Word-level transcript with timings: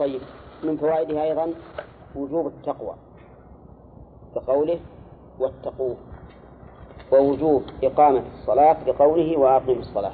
طيب. 0.00 0.20
من 0.62 0.76
فوائدها 0.76 1.22
أيضا 1.22 1.54
وجوب 2.16 2.46
التقوى 2.46 2.94
كقوله 4.34 4.80
واتقوه 5.38 5.96
ووجوب 7.12 7.62
إقامة 7.84 8.22
الصلاة 8.34 8.76
بقوله 8.86 9.38
وأقيموا 9.38 9.82
الصلاة. 9.82 10.12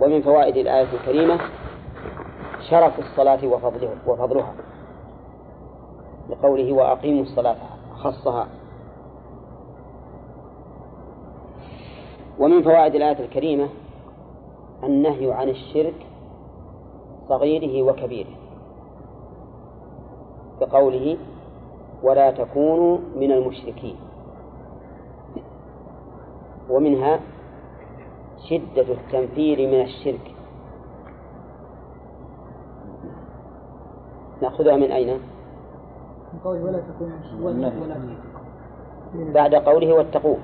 ومن 0.00 0.22
فوائد 0.22 0.56
الآية 0.56 0.88
الكريمة 0.92 1.40
شرف 2.70 2.98
الصلاة 2.98 3.46
وفضله 3.46 3.96
وفضلها 4.06 4.54
بقوله 6.28 6.72
وأقيموا 6.72 7.22
الصلاة 7.22 7.56
خصها. 7.96 8.48
ومن 12.38 12.62
فوائد 12.62 12.94
الآية 12.94 13.24
الكريمة 13.24 13.68
النهي 14.84 15.32
عن 15.32 15.48
الشرك 15.48 16.09
صغيره 17.30 17.82
وكبيره. 17.82 18.34
بقوله 20.60 21.16
ولا 22.02 22.30
تكونوا 22.30 22.98
من 23.16 23.32
المشركين. 23.32 23.96
ومنها 26.70 27.20
شدة 28.48 28.92
التنفير 28.92 29.58
من 29.68 29.80
الشرك. 29.80 30.34
نأخذها 34.42 34.76
من 34.76 34.92
أين؟ 34.92 35.08
من 36.32 36.38
قول 36.44 36.62
ولا 36.62 36.80
تكونوا 36.80 37.18
بعد 39.32 39.54
قوله 39.54 39.94
واتقوه. 39.94 40.38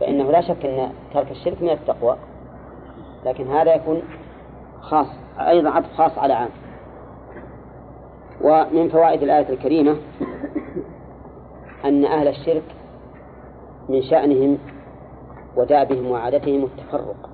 فإنه 0.00 0.30
لا 0.30 0.40
شك 0.40 0.66
أن 0.66 0.92
ترك 1.14 1.30
الشرك 1.30 1.62
من 1.62 1.70
التقوى 1.70 2.16
لكن 3.24 3.46
هذا 3.46 3.74
يكون 3.74 4.02
خاص. 4.80 5.23
أيضا 5.40 5.70
عطف 5.70 5.92
خاص 5.92 6.18
على 6.18 6.34
عام. 6.34 6.50
ومن 8.40 8.88
فوائد 8.88 9.22
الآية 9.22 9.48
الكريمة 9.48 9.96
أن 11.84 12.04
أهل 12.04 12.28
الشرك 12.28 12.64
من 13.88 14.02
شأنهم 14.02 14.58
ودابهم 15.56 16.10
وعادتهم 16.10 16.64
التفرق 16.64 17.30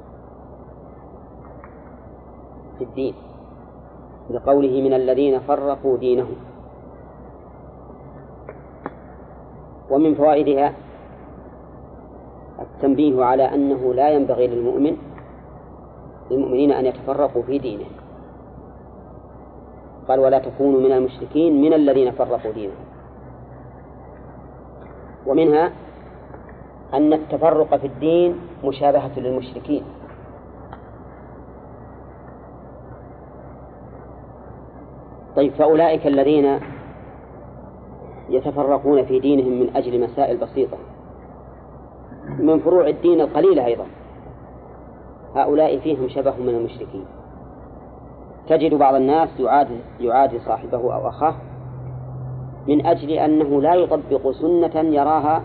في 2.79 2.85
الدين 2.85 3.15
لقوله 4.31 4.83
من 4.83 4.93
الذين 4.93 5.41
فرقوا 5.41 5.97
دينهم. 5.97 6.37
ومن 9.91 10.15
فوائدها 10.15 10.73
التنبيه 12.61 13.25
على 13.25 13.55
أنه 13.55 13.95
لا 13.95 14.11
ينبغي 14.11 14.47
للمؤمن 14.47 14.97
للمؤمنين 16.31 16.73
أن 16.73 16.87
يتفرقوا 16.87 17.43
في 17.43 17.59
دينه. 17.59 17.85
قال 20.09 20.21
ولا 20.21 20.39
تكونوا 20.39 20.81
من 20.81 20.93
المشركين 20.93 21.63
من 21.63 21.73
الذين 21.73 22.11
فرقوا 22.11 22.53
دينهم. 22.53 22.85
ومنها 25.27 25.73
أن 26.95 27.13
التفرق 27.13 27.77
في 27.77 27.87
الدين 27.87 28.41
مشابهة 28.65 29.19
للمشركين. 29.21 29.85
طيب 35.37 35.53
فأولئك 35.53 36.07
الذين 36.07 36.61
يتفرقون 38.29 39.05
في 39.05 39.21
دينهم 39.21 39.61
من 39.61 39.77
أجل 39.77 40.01
مسائل 40.01 40.37
بسيطة 40.37 40.79
من 42.39 42.59
فروع 42.59 42.89
الدين 42.89 43.21
القليلة 43.21 43.67
أيضا. 43.67 43.87
هؤلاء 45.35 45.79
فيهم 45.79 46.09
شبه 46.09 46.37
من 46.37 46.49
المشركين. 46.49 47.05
تجد 48.49 48.75
بعض 48.75 48.95
الناس 48.95 49.41
يعادي 49.41 49.81
يعادي 50.01 50.39
صاحبه 50.39 50.95
أو 50.95 51.09
أخاه 51.09 51.35
من 52.69 52.87
أجل 52.87 53.11
أنه 53.11 53.63
لا 53.63 53.75
يطبق 53.75 54.31
سنة 54.31 54.81
يراها 54.81 55.43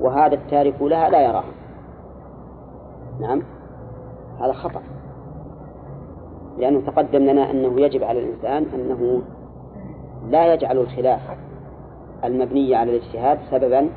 وهذا 0.00 0.34
التارك 0.34 0.82
لها 0.82 1.10
لا 1.10 1.20
يراها. 1.20 1.52
نعم؟ 3.20 3.42
هذا 4.40 4.52
خطأ. 4.52 4.82
لأنه 6.58 6.80
تقدم 6.80 7.18
لنا 7.18 7.50
أنه 7.50 7.80
يجب 7.80 8.04
على 8.04 8.20
الإنسان 8.20 8.66
أنه 8.74 9.22
لا 10.28 10.54
يجعل 10.54 10.78
الخلاف 10.78 11.20
المبني 12.24 12.74
على 12.74 12.96
الاجتهاد 12.96 13.38
سببا 13.50 13.90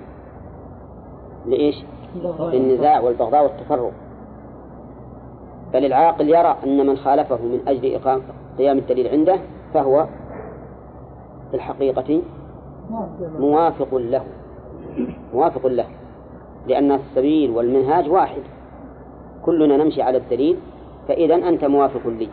لإيش؟ 1.45 1.85
للنزاع 2.39 2.99
والبغضاء 2.99 3.43
والتفرق. 3.43 3.91
بل 5.73 5.85
العاقل 5.85 6.29
يرى 6.29 6.57
أن 6.63 6.87
من 6.87 6.97
خالفه 6.97 7.35
من 7.35 7.59
أجل 7.67 7.95
إقام 7.95 8.21
قيام 8.57 8.77
الدليل 8.77 9.07
عنده 9.07 9.39
فهو 9.73 10.07
في 11.51 11.57
الحقيقة 11.57 12.21
موافق 13.39 13.95
له 13.95 14.23
موافق 15.33 15.67
له 15.67 15.85
لأن 16.67 16.91
السبيل 16.91 17.51
والمنهاج 17.51 18.09
واحد. 18.09 18.41
كلنا 19.45 19.77
نمشي 19.77 20.01
على 20.01 20.17
الدليل 20.17 20.57
فإذا 21.07 21.35
أنت 21.35 21.65
موافق 21.65 22.07
لي. 22.07 22.29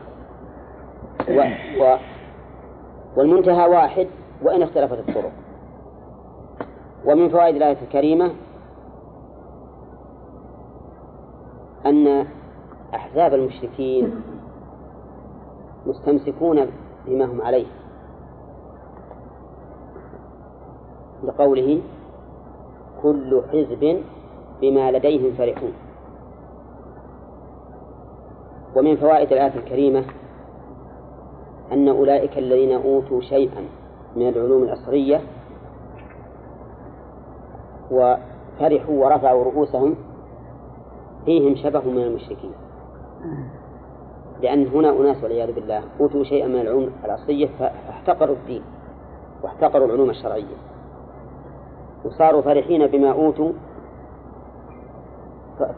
و 1.28 1.40
و 1.82 1.96
والمنتهى 3.16 3.68
واحد 3.68 4.06
وإن 4.42 4.62
اختلفت 4.62 4.98
الطرق. 5.08 5.32
ومن 7.06 7.28
فوائد 7.28 7.56
الآية 7.56 7.76
الكريمة 7.82 8.30
أن 11.86 12.26
أحزاب 12.94 13.34
المشركين 13.34 14.22
مستمسكون 15.86 16.66
بما 17.06 17.24
هم 17.24 17.42
عليه. 17.42 17.66
لقوله 21.24 21.80
كل 23.02 23.42
حزب 23.52 24.02
بما 24.60 24.90
لديهم 24.90 25.32
فرحون. 25.32 25.72
ومن 28.76 28.96
فوائد 28.96 29.32
الآية 29.32 29.54
الكريمة 29.54 30.04
أن 31.72 31.88
أولئك 31.88 32.38
الذين 32.38 32.72
أوتوا 32.72 33.20
شيئا 33.20 33.64
من 34.16 34.28
العلوم 34.28 34.62
الأصلية 34.62 35.20
وفرحوا 37.90 39.04
ورفعوا 39.04 39.44
رؤوسهم 39.44 39.94
فيهم 41.24 41.56
شبه 41.56 41.80
من 41.80 42.02
المشركين. 42.02 42.52
لأن 44.42 44.66
هنا 44.66 44.90
أناس 44.90 45.22
والعياذ 45.22 45.52
بالله 45.52 45.82
أوتوا 46.00 46.24
شيئا 46.24 46.48
من 46.48 46.60
العلوم 46.60 46.90
الأصلية 47.04 47.48
فاحتقروا 47.58 48.36
الدين 48.36 48.62
واحتقروا 49.42 49.86
العلوم 49.86 50.10
الشرعية. 50.10 50.56
وصاروا 52.04 52.42
فرحين 52.42 52.86
بما 52.86 53.12
أوتوا 53.12 53.52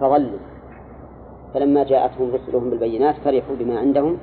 فظلوا. 0.00 0.38
فلما 1.54 1.84
جاءتهم 1.84 2.34
رسلهم 2.34 2.70
بالبينات 2.70 3.14
فرحوا 3.25 3.56
بما 3.58 3.78
عندهم 3.78 4.19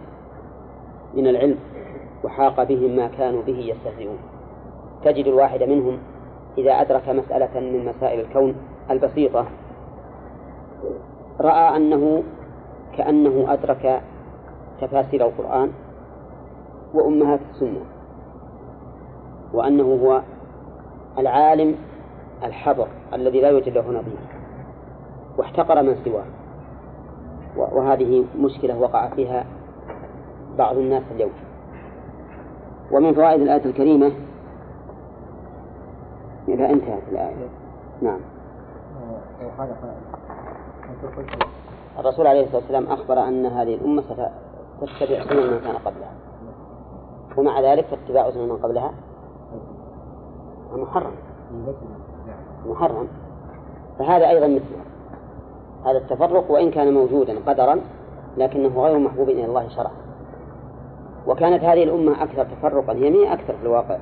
من 1.13 1.28
العلم 1.28 1.58
وحاق 2.24 2.63
بهم 2.63 2.96
ما 2.96 3.08
كانوا 3.08 3.41
به 3.41 3.58
يستهزئون. 3.58 4.18
تجد 5.03 5.28
الواحد 5.28 5.63
منهم 5.63 5.97
إذا 6.58 6.72
أدرك 6.72 7.09
مسألة 7.09 7.59
من 7.59 7.85
مسائل 7.85 8.19
الكون 8.19 8.56
البسيطة 8.91 9.46
رأى 11.41 11.78
أنه 11.78 12.24
كأنه 13.00 13.54
أدرك 13.54 14.02
تفاسير 14.82 15.26
القرآن 15.26 15.72
وأمهات 16.94 17.40
السنة 17.52 17.82
وأنه 19.54 19.84
هو 19.84 20.22
العالم 21.18 21.76
الحبر 22.44 22.88
الذي 23.14 23.42
لا 23.42 23.50
يوجد 23.50 23.70
له 23.70 23.90
نظير 23.90 24.20
واحتقر 25.38 25.84
من 25.84 25.96
سواه. 26.06 26.26
وهذه 27.58 28.26
مشكلة 28.40 28.80
وقع 28.80 29.09
فيها 29.09 29.46
بعض 30.58 30.78
الناس 30.78 31.04
اليوم. 31.16 31.32
ومن 32.91 33.14
فوائد 33.14 33.41
الآية 33.41 33.66
الكريمة 33.66 34.12
إذا 36.47 36.70
انتهت 36.70 37.03
الآية. 37.12 37.50
نعم. 38.02 38.20
الرسول 41.99 42.28
عليه 42.28 42.43
الصلاة 42.43 42.61
والسلام 42.61 42.87
أخبر 42.87 43.28
أن 43.28 43.46
هذه 43.46 43.75
الأمة 43.75 44.01
ستتبع 44.81 45.23
سنن 45.23 45.53
من 45.53 45.59
كان 45.59 45.75
قبلها. 45.75 46.11
ومع 47.37 47.61
ذلك 47.61 47.85
فاتباع 47.85 48.31
سنن 48.31 48.49
من 48.49 48.57
قبلها 48.57 48.91
محرم. 50.73 51.11
محرم. 52.66 53.07
فهذا 53.99 54.29
أيضا 54.29 54.47
مثله. 54.47 54.81
هذا 55.85 55.97
التفرق 55.97 56.51
وإن 56.51 56.72
كان 56.72 56.93
موجودا 56.93 57.40
قدرا 57.47 57.81
لكنه 58.37 58.81
غير 58.81 58.99
محبوب 58.99 59.29
إلى 59.29 59.46
الله 59.46 59.67
شرعا. 59.67 59.91
وكانت 61.28 61.63
هذه 61.63 61.84
الأمة 61.84 62.23
أكثر 62.23 62.43
تفرقا. 62.43 62.93
هي 62.93 63.09
مين 63.09 63.28
أكثر 63.28 63.53
في 63.53 63.63
الواقع. 63.63 63.97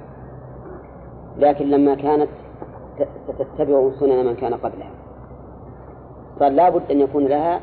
لكن 1.37 1.69
لما 1.69 1.95
كانت 1.95 2.29
ستتبع 3.27 3.89
سنن 3.99 4.25
من 4.25 4.35
كان 4.35 4.53
قبلها. 4.53 4.91
قال 6.39 6.55
لابد 6.55 6.91
أن 6.91 7.01
يكون 7.01 7.25
لها 7.25 7.61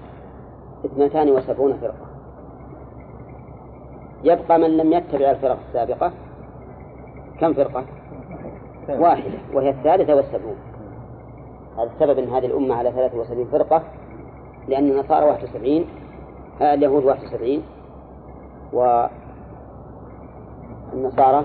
اثنتان 0.85 1.31
وسبعون 1.31 1.73
فرقة. 1.81 2.07
يبقى 4.25 4.59
من 4.59 4.77
لم 4.77 4.93
يتبع 4.93 5.31
الفرق 5.31 5.59
السابقة 5.69 6.13
كم 7.41 7.55
فرقة؟ 7.55 7.85
واحدة 8.89 9.39
وهي 9.55 9.71
الثالثة 9.71 10.15
والسبعون. 10.15 10.57
هذا 11.79 11.91
السبب 11.95 12.19
أن 12.19 12.29
هذه 12.29 12.47
الأمة 12.47 12.75
على 12.75 12.93
73 12.93 13.45
فرقة 13.45 13.83
لأن 14.69 14.91
النصارى 14.91 15.27
71 15.27 15.85
آه 16.63 16.75
اليهود 16.75 17.05
71 17.05 17.63
والنصارى 20.93 21.45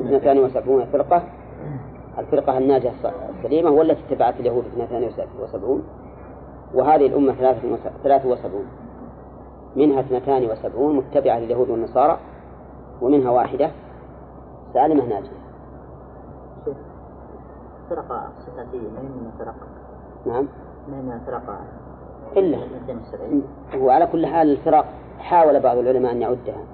72 0.00 0.86
فرقة. 0.86 1.22
الفرقة 2.18 2.58
الناجية 2.58 2.92
السليمة 3.38 3.70
والتي 3.70 4.00
اتبعت 4.08 4.40
اليهود 4.40 4.64
72 4.66 5.82
وهذه 6.74 7.06
الأمة 7.06 7.34
73 8.02 8.64
منها 9.76 10.00
72 10.00 10.96
متبعة 10.96 11.38
لليهود 11.38 11.70
والنصارى 11.70 12.18
ومنها 13.02 13.30
واحدة 13.30 13.70
سالمة 14.74 15.04
ناجية. 15.04 15.48
فرقة 17.90 18.28
صفاتية 18.46 18.78
ما 18.78 19.00
من 19.02 19.30
فرق؟ 19.38 19.54
نعم. 20.26 20.48
ما 20.88 21.02
من 21.02 21.20
فرق؟ 21.26 21.60
إلا. 22.36 22.58
هو 23.74 23.90
على 23.90 24.06
كل 24.06 24.26
حال 24.26 24.50
الفرق 24.50 24.84
حاول 25.18 25.60
بعض 25.60 25.78
العلماء 25.78 26.12
أن 26.12 26.22
يعدها. 26.22 26.64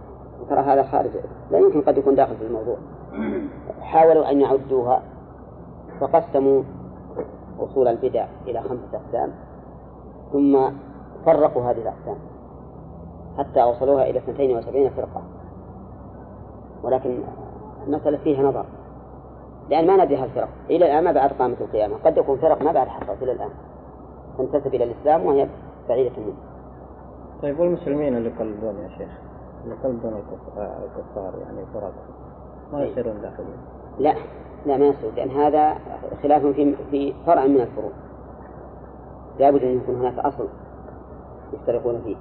وترى 0.41 0.61
هذا 0.61 0.83
خارج 0.83 1.11
لا 1.51 1.59
يمكن 1.59 1.81
قد 1.81 1.99
يكون 1.99 2.15
داخل 2.15 2.37
في 2.37 2.47
الموضوع. 2.47 2.77
حاولوا 3.93 4.31
أن 4.31 4.41
يعدوها 4.41 5.03
فقسموا 6.01 6.63
أصول 7.61 7.89
البدع 7.89 8.27
إلى 8.47 8.61
خمسة 8.61 8.89
أقسام. 8.95 9.31
ثم 10.35 10.71
فرقوا 11.27 11.63
هذه 11.63 11.79
الأقسام. 11.79 12.17
حتى 13.39 13.63
وصلوها 13.65 14.11
إلى 14.11 14.19
72 14.19 14.91
فرقة. 14.91 15.23
ولكن 16.83 17.19
المسألة 17.87 18.19
فيها 18.19 18.43
نظر. 18.43 18.65
لأن 19.71 19.87
ما 19.87 20.05
ندري 20.05 20.17
هالفرق. 20.17 20.49
إلى 20.71 20.85
الآن 20.87 21.05
ما 21.05 21.13
بعد 21.13 21.33
قامت 21.33 21.61
القيامة. 21.61 21.97
قد 22.05 22.17
يكون 22.17 22.39
فرق 22.39 22.63
ما 22.63 22.73
بعد 22.73 22.89
حصلت 22.89 23.23
إلى 23.23 23.33
الآن. 23.33 23.51
تنتسب 24.39 24.75
إلى 24.75 24.85
الإسلام 24.85 25.27
وهي 25.27 25.49
بعيدة 25.89 26.13
منه. 26.17 26.35
طيب 27.43 27.61
والمسلمين 27.61 28.17
اللي 28.17 28.29
يقلدون 28.29 28.75
يا 28.83 28.89
شيخ؟ 28.89 29.11
اللي 29.65 29.75
يقلدون 29.75 30.13
الكفار 30.15 31.35
يعني 31.43 31.67
فرق. 31.75 31.93
ما 32.73 32.79
إيه. 32.79 32.93
يصيرون 32.93 33.21
داخلين 33.21 33.57
لا. 33.99 34.15
لا 34.67 34.77
ما 34.77 34.87
يصير. 34.87 35.11
لأن 35.17 35.31
هذا 35.31 35.75
خلاف 36.23 36.47
في 36.47 36.75
في 36.91 37.15
فرع 37.27 37.47
من 37.47 37.61
الفروع. 37.61 37.93
لابد 39.39 39.63
أن 39.63 39.77
يكون 39.77 39.95
هناك 39.95 40.19
أصل 40.19 40.49
يفترقون 41.53 42.01
فيه. 42.05 42.17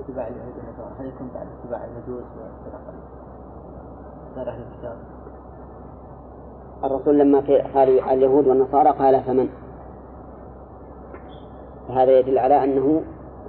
اتباع 0.00 0.28
هل 0.98 1.06
يكون 1.06 1.30
بعد 1.34 1.46
اتباع 1.62 1.84
المجوس 1.84 2.24
أهل 4.36 4.62
الكتاب 4.72 4.96
الرسول 6.84 7.18
لما 7.18 7.40
قال 7.74 8.10
اليهود 8.10 8.46
والنصارى 8.46 8.90
قال 8.90 9.22
فمن؟ 9.22 9.48
هذا 11.88 12.18
يدل 12.18 12.38
على 12.38 12.64
أنه 12.64 13.02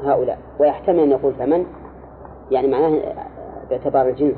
هؤلاء. 0.04 0.40
ويحتمل 0.60 1.00
أن 1.00 1.12
يقول 1.12 1.34
فمن؟ 1.34 1.66
يعني 2.52 2.68
معناه 2.68 3.16
باعتبار 3.70 4.08
الجنس. 4.08 4.38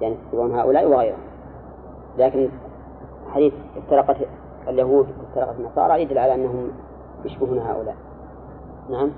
يعني 0.00 0.16
يكون 0.32 0.54
هؤلاء 0.54 0.88
وغيرهم. 0.88 1.18
لكن 2.18 2.48
حديث 3.28 3.52
افترقت 3.76 4.16
اليهود 4.68 5.06
وافترقت 5.18 5.56
النصارى 5.58 6.02
يدل 6.02 6.18
على 6.18 6.34
أنهم 6.34 6.70
يشبهون 7.24 7.58
هؤلاء. 7.58 7.96
نعم. 8.90 9.10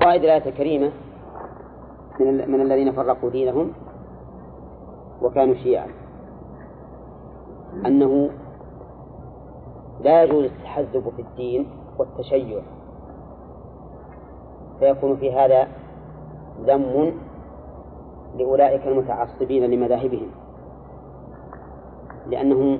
فائدة 0.00 0.24
الآية 0.24 0.48
الكريمة 0.48 0.90
من, 2.20 2.50
من 2.50 2.60
الذين 2.60 2.92
فرقوا 2.92 3.30
دينهم 3.30 3.72
وكانوا 5.22 5.54
شيعا. 5.54 5.88
أنه 7.86 8.30
لا 10.00 10.22
يجوز 10.22 10.44
التحزب 10.44 11.12
في 11.16 11.22
الدين 11.22 11.66
والتشيع. 11.98 12.62
فيكون 14.78 15.16
في 15.16 15.32
هذا 15.32 15.68
ذم 16.66 17.12
لأولئك 18.36 18.86
المتعصبين 18.86 19.70
لمذاهبهم. 19.70 20.30
لأنهم 22.30 22.78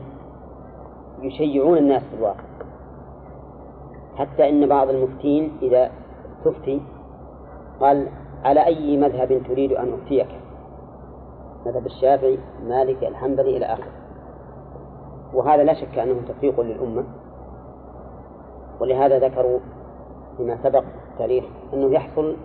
يشيعون 1.21 1.79
الناس 1.79 2.03
في 2.03 2.17
الواقع. 2.17 2.45
حتى 4.17 4.49
إن 4.49 4.69
بعض 4.69 4.89
المفتين 4.89 5.57
إذا 5.63 5.91
تفتي 6.45 6.81
قال 7.81 8.09
على 8.45 8.67
أي 8.67 8.97
مذهب 8.97 9.43
تريد 9.49 9.73
أن 9.73 9.93
أفتيك؟ 9.93 10.29
مذهب 11.67 11.87
الشافعي 11.87 12.39
مالك 12.65 13.05
الحنبلي 13.05 13.57
إلى 13.57 13.67
آخره. 13.67 13.93
وهذا 15.35 15.65
لا 15.65 15.75
شك 15.75 15.99
أنه 15.99 16.21
تفريق 16.29 16.61
للأمة. 16.61 17.05
ولهذا 18.81 19.19
ذكروا 19.19 19.59
فيما 20.37 20.59
سبق 20.63 20.85
التاريخ 21.13 21.45
أنه 21.75 21.95
يحصل 21.95 22.37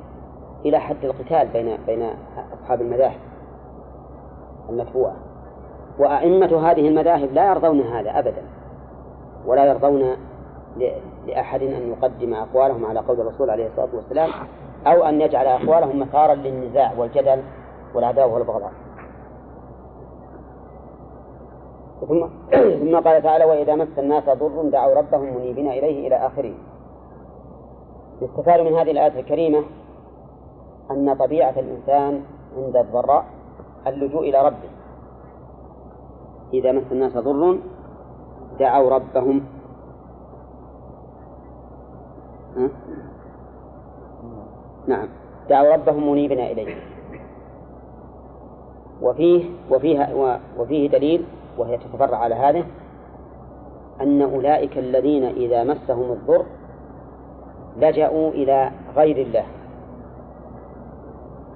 إلى 0.65 0.80
حد 0.80 1.06
القتال 1.06 1.47
بين 1.47 1.77
بين 1.86 2.09
أصحاب 2.54 2.81
المذاهب 2.81 3.19
المتبوعة. 4.69 5.31
وأئمة 6.01 6.71
هذه 6.71 6.88
المذاهب 6.88 7.33
لا 7.33 7.51
يرضون 7.51 7.81
هذا 7.81 8.19
أبدا 8.19 8.44
ولا 9.45 9.65
يرضون 9.65 10.15
لأحد 11.27 11.62
أن 11.62 11.89
يقدم 11.92 12.33
أقوالهم 12.33 12.86
على 12.86 13.00
قول 13.00 13.21
الرسول 13.21 13.50
عليه 13.50 13.68
الصلاة 13.68 13.89
والسلام 13.95 14.30
أو 14.88 15.03
أن 15.03 15.21
يجعل 15.21 15.48
أقوالهم 15.48 16.00
مثارا 16.00 16.36
للنزاع 16.36 16.92
والجدل 16.98 17.42
والعداوة 17.95 18.33
والبغضاء. 18.33 18.71
ثم 22.07 22.27
ثم 22.80 23.00
قال 23.00 23.24
تعالى 23.24 23.45
وإذا 23.45 23.75
مس 23.75 24.00
الناس 24.00 24.24
ضر 24.24 24.69
دعوا 24.69 24.95
ربهم 24.95 25.36
منيبين 25.36 25.68
إليه 25.68 26.07
إلى 26.07 26.15
آخره. 26.15 26.54
يستفاد 28.21 28.59
من 28.59 28.74
هذه 28.74 28.92
الآية 28.92 29.19
الكريمة 29.19 29.63
أن 30.92 31.13
طبيعة 31.13 31.54
الإنسان 31.57 32.24
عند 32.57 32.77
الضراء 32.77 33.25
اللجوء 33.88 34.30
إلى 34.30 34.45
ربه. 34.45 34.81
إذا 36.53 36.71
مس 36.71 36.83
الناس 36.92 37.18
ضر 37.18 37.57
دعوا 38.59 38.89
ربهم. 38.89 39.44
ها؟ 42.57 42.69
نعم. 44.88 45.07
دعوا 45.50 45.73
ربهم 45.73 46.11
منيبين 46.11 46.40
إليه. 46.40 46.75
وفيه 49.02 49.45
وفيها 49.71 50.40
وفيه 50.57 50.90
دليل 50.90 51.25
وهي 51.57 51.78
تتفرع 51.78 52.18
على 52.18 52.35
هذا 52.35 52.64
أن 54.02 54.21
أولئك 54.21 54.78
الذين 54.78 55.23
إذا 55.23 55.64
مسهم 55.64 56.11
الضر 56.11 56.45
لجأوا 57.78 58.30
إلى 58.30 58.71
غير 58.95 59.18
الله. 59.18 59.45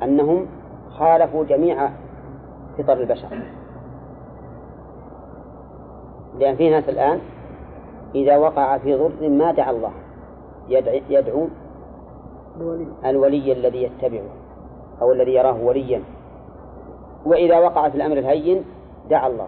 أنهم 0.03 0.45
خالفوا 0.89 1.43
جميع 1.43 1.89
فطر 2.77 2.93
البشر. 2.93 3.27
لأن 6.39 6.55
في 6.55 6.69
ناس 6.69 6.89
الآن 6.89 7.19
إذا 8.15 8.37
وقع 8.37 8.77
في 8.77 8.95
ضر 8.95 9.29
ما 9.29 9.51
دعا 9.51 9.71
الله. 9.71 9.91
يدعو 11.09 11.47
الولي, 13.05 13.51
الذي 13.51 13.83
يتبعه 13.83 14.29
أو 15.01 15.11
الذي 15.11 15.33
يراه 15.33 15.63
وليا. 15.63 16.01
وإذا 17.25 17.59
وقع 17.59 17.89
في 17.89 17.95
الأمر 17.95 18.17
الهين 18.17 18.63
دعا 19.09 19.27
الله. 19.27 19.47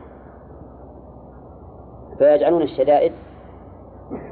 فيجعلون 2.17 2.61
الشدائد 2.61 3.11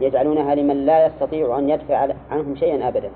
يجعلونها 0.02 0.56
لمن 0.56 0.86
لا 0.86 1.06
يستطيع 1.06 1.60
أن 1.60 1.70
يدفع 1.70 2.08
عنهم 2.32 2.56
شيئا 2.56 2.88
أبدا. 2.88 3.12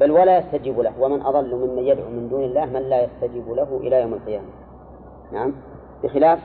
بل 0.00 0.10
ولا 0.10 0.38
يستجيب 0.38 0.80
له. 0.80 0.92
ومن 1.00 1.22
أضل 1.22 1.54
ممن 1.54 1.82
يدعو 1.82 2.10
من 2.10 2.28
دون 2.28 2.44
الله 2.44 2.64
من 2.64 2.82
لا 2.82 3.04
يستجيب 3.04 3.48
له 3.48 3.80
إلى 3.82 4.00
يوم 4.00 4.14
القيامة. 4.14 4.48
نعم؟ 5.32 5.52
بخلاف 6.04 6.38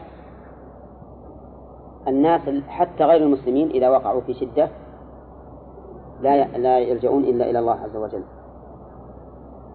الناس 2.08 2.41
حتى 2.67 3.03
غير 3.03 3.22
المسلمين 3.22 3.70
إذا 3.70 3.89
وقعوا 3.89 4.22
في 4.22 4.34
شدة 4.34 4.70
لا 6.22 6.46
لا 6.58 6.79
يلجؤون 6.79 7.24
إلا 7.24 7.50
إلى 7.50 7.60
الله 7.60 7.79
عز 7.79 7.96
وجل. 7.96 8.24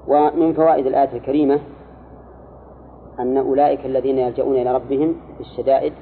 ومن 0.08 0.52
فوائد 0.52 0.86
الآية 0.86 1.16
الكريمة 1.16 1.60
أن 3.18 3.36
أولئك 3.36 3.86
الذين 3.86 4.18
يلجؤون 4.18 4.56
إلى 4.56 4.74
ربهم 4.74 5.16
في 5.36 5.40
الشدائد 5.40 5.92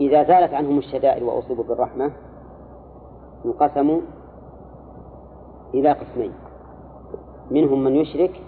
إذا 0.00 0.22
زالت 0.24 0.54
عنهم 0.54 0.78
الشدائد 0.78 1.22
وأصيبوا 1.22 1.64
بالرحمة 1.64 2.10
انقسموا 3.44 4.00
إلى 5.74 5.92
قسمين. 5.92 6.32
منهم 7.50 7.84
من 7.84 7.96
يشرك 7.96 8.40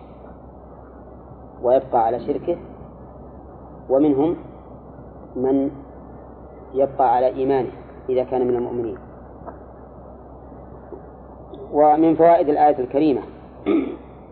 ويبقى 1.62 2.04
على 2.04 2.20
شركه 2.20 2.56
ومنهم 3.90 4.36
من 5.36 5.70
يبقى 6.74 7.14
على 7.14 7.26
إيمانه 7.26 7.70
إذا 8.08 8.24
كان 8.24 8.46
من 8.46 8.56
المؤمنين. 8.56 8.98
ومن 11.72 12.14
فوائد 12.14 12.48
الآية 12.48 12.78
الكريمة 12.78 13.20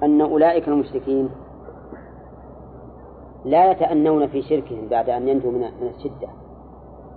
أن 0.03 0.21
أولئك 0.21 0.69
المشركين 0.69 1.31
لا 3.45 3.71
يتأنون 3.71 4.27
في 4.27 4.43
شركهم 4.43 4.89
بعد 4.89 5.11
أن 5.11 5.29
ينجوا 5.29 5.51
من 5.51 5.71
الشدة 5.97 6.29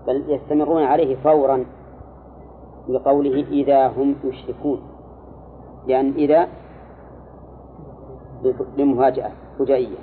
بل 0.08 0.24
يستمرون 0.27 0.84
عليه 0.84 1.15
فورا 1.15 1.65
بقوله 2.88 3.46
إذا 3.51 3.88
هم 3.88 4.15
يشركون. 4.24 4.82
لأن 5.88 6.13
إذا 6.15 6.48
لمفاجأة 8.77 9.32
فجائية 9.60 9.98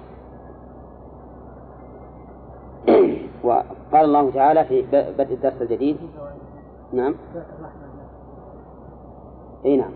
وقال 3.93 4.05
الله 4.05 4.31
تعالى 4.31 4.65
في 4.65 4.83
بدء 5.19 5.35
الدرس 5.35 5.63
الجديد. 5.63 5.97
نعم. 6.93 7.15
إي 9.65 9.77
نعم. 9.77 9.91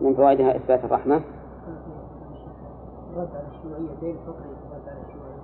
من 0.00 0.14
فوائدها 0.14 0.56
إثبات 0.56 0.84
الرحمة. 0.84 1.20
الرد 3.12 3.28
على 3.34 3.46
الشيوعية 3.54 4.00
بين 4.00 4.16
فقري 4.26 4.50
الرد 4.70 4.88
على 4.88 4.98
الشيوعية. 5.06 5.42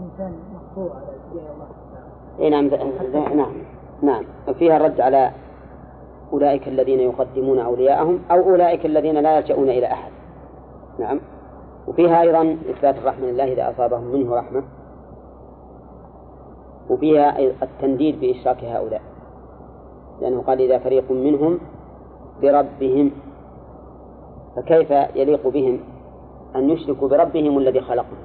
إنسان 0.00 0.38
مقطوع 0.54 0.96
على 0.96 1.06
اتجاه 1.06 1.52
الله 1.52 1.66
إي 2.40 2.50
نعم 2.50 3.36
نعم 3.36 3.52
نعم. 4.02 4.24
فيها 4.58 4.76
الرد 4.76 5.00
على 5.00 5.30
أولئك 6.32 6.68
الذين 6.68 7.00
يقدمون 7.00 7.58
أولياءهم 7.58 8.18
أو 8.30 8.50
أولئك 8.50 8.86
الذين 8.86 9.18
لا 9.18 9.38
يلجؤون 9.38 9.68
إلى 9.68 9.86
أحد. 9.86 10.12
نعم. 10.98 11.20
وفيها 11.86 12.20
أيضا 12.22 12.56
إثبات 12.70 12.98
الرحمة 12.98 13.26
لله 13.26 13.52
إذا 13.52 13.70
أصابهم 13.70 14.04
منه 14.04 14.34
رحمة. 14.34 14.62
وفيها 16.90 17.38
التنديد 17.38 18.20
بإشراك 18.20 18.64
هؤلاء. 18.64 19.02
لأنه 20.20 20.42
قال 20.42 20.60
إذا 20.60 20.78
فريق 20.78 21.12
منهم 21.12 21.58
بربهم 22.42 23.10
فكيف 24.56 24.90
يليق 24.90 25.48
بهم 25.48 25.80
أن 26.56 26.70
يشركوا 26.70 27.08
بربهم 27.08 27.58
الذي 27.58 27.80
خلقهم؟ 27.80 28.18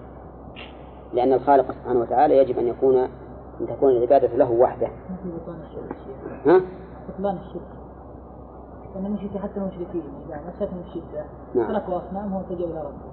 لأن 1.13 1.33
الخالق 1.33 1.71
سبحانه 1.71 1.99
وتعالى 1.99 2.37
يجب 2.37 2.59
أن 2.59 2.67
يكون 2.67 2.97
أن 3.61 3.67
تكون 3.67 3.89
العبادة 3.89 4.27
له 4.27 4.51
وحده. 4.51 4.87
ها؟ 6.45 6.61
بطلان 7.09 7.37
الشرك. 7.37 7.61
لأن 8.95 9.05
المشركين 9.05 9.41
حتى 9.41 9.57
المشركين 9.59 10.03
إذا 10.27 10.39
مستهم 10.47 10.81
الشدة 10.87 11.25
نعم. 11.55 11.67
تركوا 11.67 11.97
أصنامهم 11.97 12.33
واتجهوا 12.33 12.67
إلى 12.67 12.79
ربهم. 12.79 13.11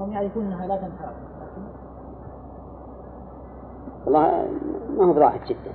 هم 0.00 0.12
يعرفون 0.12 0.46
أنها 0.46 0.66
لا 0.66 0.76
تنفعهم 0.76 1.14
لكن 1.24 1.33
والله 4.04 4.48
ما 4.98 5.04
هو 5.04 5.12
بضاحك 5.12 5.46
جدا. 5.46 5.72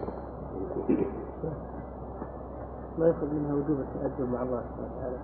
ما 3.00 3.08
يأخذ 3.08 3.34
منها 3.34 3.54
وجوب 3.54 3.80
التأدب 3.80 4.30
مع 4.34 4.42
الله 4.42 4.62
سبحانه 4.62 4.90
وتعالى. 4.98 5.18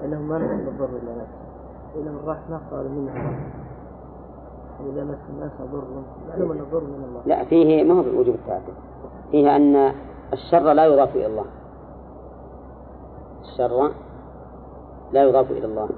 لأنهم 0.00 0.28
ما 0.28 0.38
نسب 0.38 0.68
الضر 0.68 0.84
إلى 0.84 1.12
نفسه. 1.12 1.40
وإذا 1.96 2.10
الرحمة 2.10 2.60
قالوا 2.70 2.90
منها. 2.90 3.40
وإذا 4.80 5.04
مس 5.04 5.18
الناس 5.30 5.52
ضر 5.72 5.84
معلوم 6.28 6.52
أن 6.52 6.58
الضر 6.58 6.80
من 6.80 7.04
الله. 7.08 7.22
لا 7.26 7.44
فيه 7.44 7.84
ما 7.84 7.94
هو 7.94 8.02
بوجوب 8.02 8.34
التعدد 8.34 8.74
فيه 9.30 9.56
أن 9.56 9.94
الشر 10.32 10.72
لا 10.72 10.84
يضاف 10.84 11.16
إلى 11.16 11.26
الله. 11.26 11.44
الشر 13.40 13.92
لا 15.12 15.22
يضاف 15.22 15.50
إلى 15.50 15.66
الله. 15.66 15.88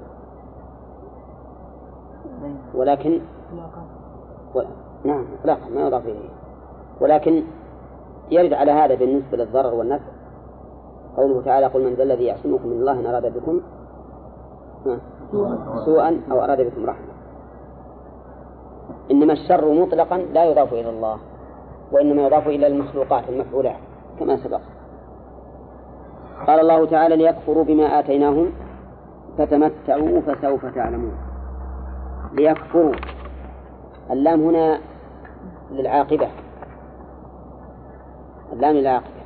ولكن 2.75 3.21
و... 4.55 4.61
نعم 5.03 5.25
إطلاقا 5.39 5.69
ما 5.75 5.81
يضاف 5.81 6.05
إليه. 6.05 6.32
ولكن 7.01 7.43
يرد 8.31 8.53
على 8.53 8.71
هذا 8.71 8.95
بالنسبة 8.95 9.37
للضرر 9.37 9.73
والنفع. 9.73 10.11
قوله 11.17 11.41
تعالى 11.41 11.65
قل 11.65 11.85
من 11.85 11.93
ذا 11.93 12.03
الذي 12.03 12.23
يعصمكم 12.23 12.67
من 12.67 12.73
الله 12.73 12.99
إن 12.99 13.05
أراد 13.05 13.33
بكم 13.33 13.61
سوءا 15.85 16.21
أو 16.31 16.43
أراد 16.43 16.61
بكم 16.61 16.85
رحمة. 16.85 17.13
إنما 19.11 19.33
الشر 19.33 19.73
مطلقا 19.73 20.17
لا 20.17 20.45
يضاف 20.45 20.73
إلى 20.73 20.89
الله 20.89 21.17
وإنما 21.91 22.21
يضاف 22.21 22.47
إلى 22.47 22.67
المخلوقات 22.67 23.29
المفعولات 23.29 23.75
كما 24.19 24.37
سبق. 24.37 24.61
قال 26.47 26.59
الله 26.59 26.85
تعالى 26.85 27.15
ليكفروا 27.15 27.63
بما 27.63 27.99
آتيناهم 27.99 28.51
فتمتعوا 29.37 30.21
فسوف 30.21 30.65
تعلمون. 30.65 31.17
ليكفروا. 32.33 32.93
اللام 34.11 34.41
هنا 34.41 34.79
للعاقبة. 35.71 36.27
اللام 38.53 38.75
للعاقبة 38.75 39.23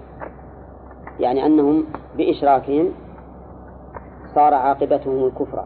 يعني 1.20 1.46
أنهم 1.46 1.84
بإشراكهم 2.18 2.90
صار 4.36 4.54
عاقبتهم 4.54 5.26
الكفر 5.26 5.64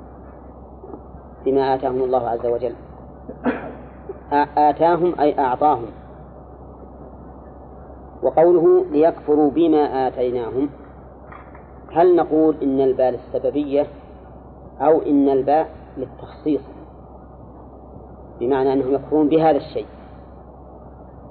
بما 1.45 1.75
آتاهم 1.75 2.03
الله 2.03 2.29
عز 2.29 2.45
وجل. 2.45 2.73
آتاهم 4.57 5.19
أي 5.19 5.39
أعطاهم. 5.39 5.85
وقوله 8.23 8.85
ليكفروا 8.91 9.49
بما 9.49 10.07
آتيناهم. 10.07 10.69
هل 11.91 12.15
نقول 12.15 12.55
إن 12.63 12.81
الباء 12.81 13.11
للسببية 13.11 13.87
أو 14.81 15.01
إن 15.01 15.29
الباء 15.29 15.69
للتخصيص؟ 15.97 16.61
بمعنى 18.39 18.73
أنهم 18.73 18.93
يكفرون 18.93 19.29
بهذا 19.29 19.57
الشيء. 19.57 19.85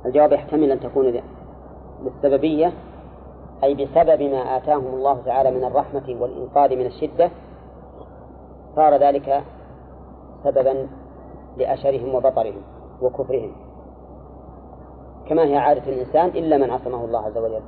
الجواب 0.06 0.32
يحتمل 0.32 0.70
أن 0.70 0.80
تكون 0.80 1.12
للسببية 2.04 2.72
أي 3.64 3.74
بسبب 3.74 4.22
ما 4.22 4.56
آتاهم 4.56 4.86
الله 4.86 5.22
تعالى 5.24 5.50
من 5.50 5.64
الرحمة 5.64 6.16
والإنقاذ 6.20 6.76
من 6.76 6.86
الشدة 6.86 7.30
صار 8.76 8.94
ذلك 8.94 9.42
سببا 10.44 10.88
لأشرهم 11.56 12.14
وبطرهم 12.14 12.62
وكفرهم. 13.02 13.52
كما 15.26 15.42
هي 15.42 15.56
عادة 15.56 15.92
الإنسان 15.92 16.28
إلا 16.28 16.56
من 16.56 16.70
عصمه 16.70 17.04
الله 17.04 17.26
عز 17.26 17.38
وجل. 17.38 17.62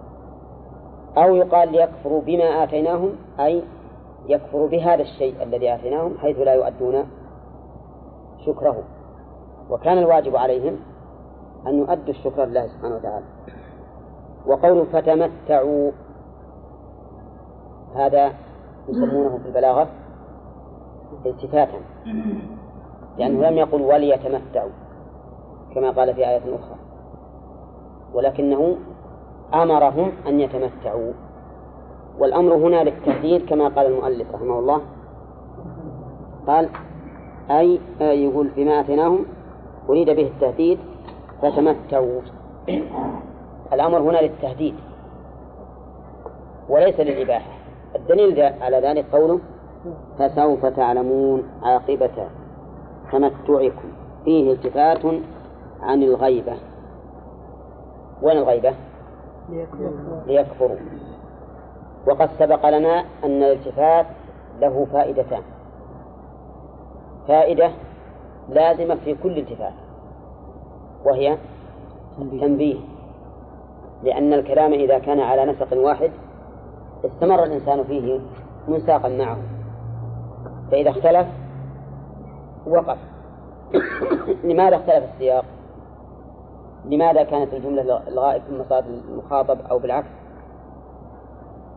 أو 1.17 1.37
يقال 1.37 1.73
ليكفروا 1.73 2.21
بما 2.21 2.65
آتيناهم 2.65 3.17
أي 3.41 3.63
يكفروا 4.29 4.69
بهذا 4.69 5.03
الشيء 5.03 5.43
الذي 5.43 5.75
آتيناهم 5.75 6.19
حيث 6.19 6.39
لا 6.39 6.55
يؤدون 6.55 7.05
شكره. 8.47 8.83
وكان 9.71 9.99
الواجب 9.99 10.37
عليهم 10.37 10.77
أن 11.67 11.79
يؤدوا 11.79 12.15
الشكر 12.15 12.45
لله 12.45 12.67
سبحانه 12.67 12.95
وتعالى. 12.97 13.25
وقوله 14.47 14.85
فتمتعوا. 14.85 15.91
هذا 17.95 18.33
يسمونه 18.89 19.39
في 19.39 19.47
البلاغة 19.47 19.89
التفاتا. 21.27 21.81
لأنه 23.19 23.51
لم 23.51 23.59
يقل 23.59 23.83
وليتمتعوا 23.83 24.71
كما 25.75 25.91
قال 25.91 26.15
في 26.15 26.29
آية 26.29 26.55
أخرى. 26.55 26.77
ولكنه 28.15 28.77
أمرهم 29.55 30.13
أن 30.27 30.41
يتمتعوا. 30.41 31.13
والأمر 32.19 32.55
هنا 32.55 32.85
للتهديد 32.85 33.47
كما 33.47 33.69
قال 33.69 33.87
المؤلف 33.87 34.35
رحمه 34.35 34.59
الله. 34.59 34.81
قال 36.47 36.69
أي 37.51 37.81
يقول 38.01 38.51
فيما 38.51 38.81
آتيناهم 38.81 39.25
أريد 39.89 40.11
به 40.11 40.27
التهديد 40.27 40.79
فتمتعوا. 41.43 42.21
الأمر 43.73 43.99
هنا 43.99 44.19
للتهديد 44.19 44.75
وليس 46.69 47.01
للإباحة. 47.01 47.53
الدليل 47.97 48.53
على 48.63 48.81
ذلك 48.81 49.07
قوله 49.13 49.41
فسوف 50.19 50.67
تعلمون 50.67 51.43
عاقبة 51.63 52.29
تمتعكم. 53.13 53.93
فيه 54.25 54.53
التفات 54.53 55.05
عن 55.81 56.03
الغيبة. 56.03 56.57
وين 58.23 58.39
الغيبة؟ 58.39 58.75
ليكفروا. 60.27 60.77
وقد 62.07 62.31
سبق 62.39 62.69
لنا 62.69 63.05
أن 63.25 63.43
الالتفات 63.43 64.07
له 64.61 64.87
فائدتان. 64.93 65.43
فائدة 67.29 67.71
لازمة 68.49 68.95
في 68.95 69.15
كل 69.15 69.39
التفات 69.39 69.73
وهي 71.05 71.37
تنبيه. 72.19 72.77
لأن 74.03 74.33
الكلام 74.33 74.73
إذا 74.73 74.99
كان 74.99 75.21
على 75.21 75.45
نسق 75.45 75.77
واحد 75.77 76.11
استمر 77.05 77.45
الإنسان 77.45 77.85
فيه 77.85 78.21
منساقا 78.69 79.09
معه. 79.09 79.39
فإذا 80.71 80.91
اختلف 80.91 81.27
وقف. 82.67 82.99
لماذا 84.45 84.77
اختلف 84.77 85.05
السياق؟ 85.15 85.45
لماذا 86.85 87.23
كانت 87.23 87.55
الجملة 87.55 88.09
الغائب 88.09 88.43
ثم 88.43 88.65
صارت 88.69 88.85
المخاطب 88.87 89.59
أو 89.71 89.79
بالعكس؟ 89.79 90.09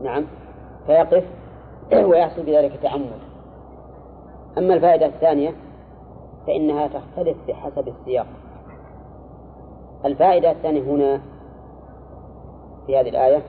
نعم. 0.02 0.26
فيقف 0.88 1.24
ويحصل 2.10 2.44
بذلك 2.44 2.80
تأمل. 2.82 3.20
أما 4.58 4.74
الفائدة 4.74 5.06
الثانية 5.06 5.54
فإنها 6.48 6.88
تختلف 6.88 7.38
بحسب 7.48 7.88
السياق. 7.88 8.28
الفائدة 10.06 10.52
الثانية 10.52 10.82
هنا 10.82 11.22
في 12.88 13.00
هذه 13.00 13.10
الآية 13.10 13.42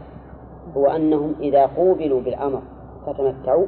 هو 0.77 0.87
أنهم 0.87 1.35
إذا 1.41 1.67
قوبلوا 1.67 2.21
بالأمر 2.21 2.63
فتمتعوا 3.07 3.67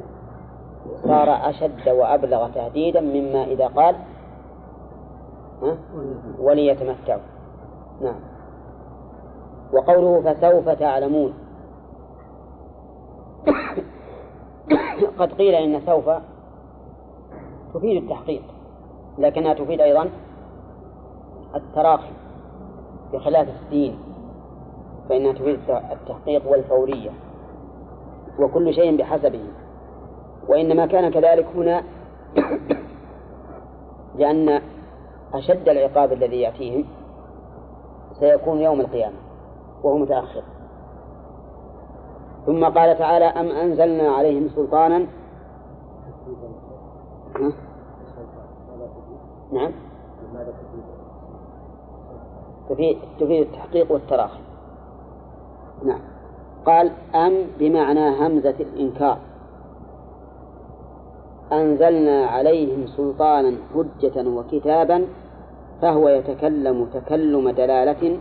صار 1.03 1.49
أشد 1.49 1.89
وأبلغ 1.89 2.49
تهديدا 2.49 3.01
مما 3.01 3.43
إذا 3.43 3.67
قال؟ 3.67 3.95
وليتمتعوا. 6.39 7.21
نعم. 8.01 8.19
وقوله 9.73 10.33
فسوف 10.33 10.69
تعلمون. 10.69 11.33
قد 15.19 15.33
قيل 15.33 15.55
إن 15.55 15.81
سوف 15.85 16.09
تفيد 17.73 18.03
التحقيق 18.03 18.41
لكنها 19.17 19.53
تفيد 19.53 19.81
أيضا 19.81 20.09
التراخي 21.55 22.11
بخلاف 23.13 23.47
السين. 23.49 24.08
فإنها 25.09 25.33
تفيد 25.33 25.59
التحقيق 25.69 26.51
والفورية 26.51 27.09
وكل 28.39 28.73
شيء 28.73 28.97
بحسبه. 28.97 29.43
وإنما 30.47 30.85
كان 30.85 31.11
كذلك 31.11 31.45
هنا 31.55 31.83
لأن 34.19 34.61
أشد 35.33 35.69
العقاب 35.69 36.13
الذي 36.13 36.41
يأتيهم 36.41 36.85
سيكون 38.19 38.59
يوم 38.59 38.81
القيامة 38.81 39.15
وهو 39.83 39.97
متأخر. 39.97 40.43
ثم 42.45 42.65
قال 42.65 42.97
تعالى 42.97 43.25
أم 43.25 43.49
أنزلنا 43.49 44.11
عليهم 44.11 44.49
سلطانا؟ 44.55 45.05
نعم. 49.51 49.71
تفيد 53.19 53.47
التحقيق 53.47 53.91
والتراخي. 53.91 54.48
نعم. 55.85 55.99
قال 56.65 56.91
أم 57.15 57.33
بمعنى 57.59 58.09
همزة 58.09 58.55
الإنكار. 58.59 59.17
أنزلنا 61.51 62.25
عليهم 62.25 62.87
سلطانا 62.87 63.57
حجة 63.73 64.29
وكتابا 64.29 65.05
فهو 65.81 66.09
يتكلم 66.09 66.85
تكلم 66.85 67.49
دلالة 67.49 68.19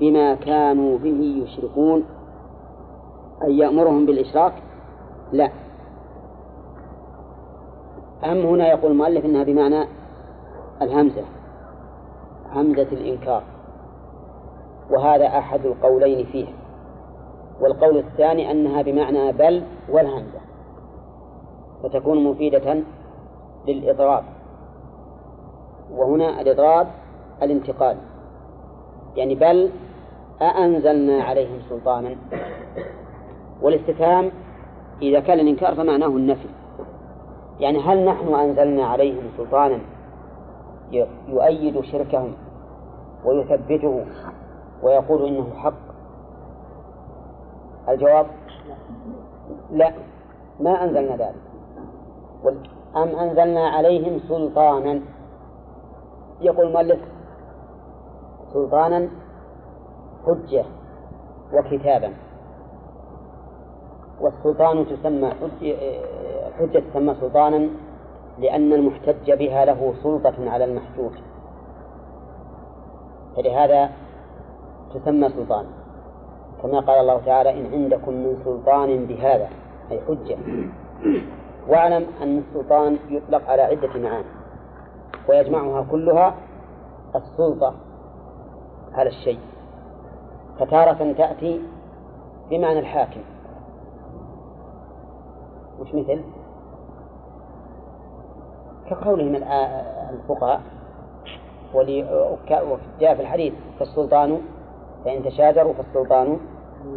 بما 0.00 0.34
كانوا 0.34 0.98
به 0.98 1.44
يشركون. 1.44 2.04
أن 3.42 3.50
يأمرهم 3.50 4.06
بالإشراك؟ 4.06 4.52
لا. 5.32 5.50
أم 8.24 8.38
هنا 8.38 8.68
يقول 8.68 8.92
المؤلف 8.92 9.24
إنها 9.24 9.44
بمعنى 9.44 9.84
الهمزة 10.82 11.22
همزة 12.52 12.88
الإنكار. 12.92 13.42
وهذا 14.90 15.26
أحد 15.26 15.66
القولين 15.66 16.26
فيه 16.26 16.46
والقول 17.62 17.98
الثاني 17.98 18.50
أنها 18.50 18.82
بمعنى 18.82 19.32
بل 19.32 19.62
والهمزة 19.88 20.40
فتكون 21.82 22.24
مفيدة 22.24 22.82
للإضراب. 23.66 24.24
وهنا 25.92 26.40
الإضراب 26.40 26.86
الانتقال 27.42 27.96
يعني 29.16 29.34
بل 29.34 29.70
أأنزلنا 30.42 31.22
عليهم 31.22 31.60
سلطانا. 31.68 32.16
والاستفهام 33.62 34.30
إذا 35.02 35.20
كان 35.20 35.40
الإنكار 35.40 35.74
فمعناه 35.74 36.06
النفي 36.06 36.48
يعني 37.60 37.78
هل 37.78 38.04
نحن 38.04 38.34
أنزلنا 38.34 38.86
عليهم 38.86 39.22
سلطانا 39.36 39.78
يؤيد 41.28 41.80
شركهم 41.80 42.32
ويثبته 43.24 44.04
ويقول 44.82 45.28
إنه 45.28 45.46
حق 45.56 45.91
الجواب؟ 47.88 48.26
لا. 49.70 49.92
ما 50.60 50.84
أنزلنا 50.84 51.16
ذلك. 51.16 51.34
أم 52.96 53.08
أنزلنا 53.08 53.68
عليهم 53.68 54.18
سلطانا. 54.18 55.00
يقول 56.40 56.66
المؤلف 56.66 57.00
سلطانا 58.52 59.08
حجة 60.26 60.64
وكتابا. 61.54 62.12
والسلطان 64.20 64.86
تسمى 64.86 65.30
حجة 66.58 66.82
تسمى 66.90 67.14
سلطانا 67.14 67.68
لأن 68.38 68.72
المحتج 68.72 69.32
بها 69.32 69.64
له 69.64 69.94
سلطة 70.02 70.50
على 70.50 70.64
المحجوج. 70.64 71.12
فلهذا 73.36 73.90
تسمى 74.94 75.28
سلطان. 75.28 75.66
كما 76.62 76.80
قال 76.80 77.00
الله 77.00 77.20
تعالى 77.26 77.50
إن 77.50 77.72
عندكم 77.72 78.12
من 78.12 78.36
سلطان 78.44 79.06
بهذا 79.06 79.48
أي 79.90 80.00
حجة. 80.08 80.36
واعلم 81.68 82.06
أن 82.22 82.38
السلطان 82.38 82.98
يطلق 83.08 83.50
على 83.50 83.62
عدة 83.62 83.88
معاني 83.88 84.26
ويجمعها 85.28 85.86
كلها 85.90 86.34
السلطة 87.16 87.74
على 88.92 89.08
الشيء. 89.08 89.38
فتارة 90.58 91.12
تأتي 91.12 91.62
بمعنى 92.50 92.78
الحاكم. 92.78 93.20
وش 95.80 95.94
مثل؟ 95.94 96.20
كقولهم 98.90 99.34
الفقهاء 100.10 100.60
وجاء 101.74 103.14
في 103.14 103.20
الحديث 103.20 103.54
فالسلطان 103.78 104.40
فإن 105.04 105.24
تشاجروا 105.24 105.72
فالسلطان 105.72 106.38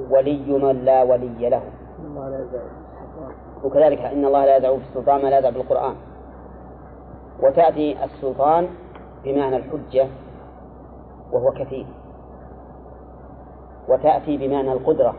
ولي 0.10 0.58
من 0.58 0.86
لا 0.86 1.04
ولي 1.04 1.50
له. 1.50 1.62
وكذلك 3.64 4.00
إن 4.00 4.26
الله 4.26 4.46
لا 4.46 4.58
يدعو 4.58 4.78
في 4.78 4.84
السلطان 4.84 5.22
ما 5.22 5.28
لا 5.28 5.38
يدعو 5.40 5.52
بالقرآن. 5.52 5.96
وتأتي 7.44 8.04
السلطان 8.04 8.68
بمعنى 9.24 9.56
الحجة 9.56 10.08
وهو 11.32 11.52
كثير. 11.52 11.86
وتأتي 13.90 14.38
بمعنى 14.38 14.74
القدرة 14.74 15.16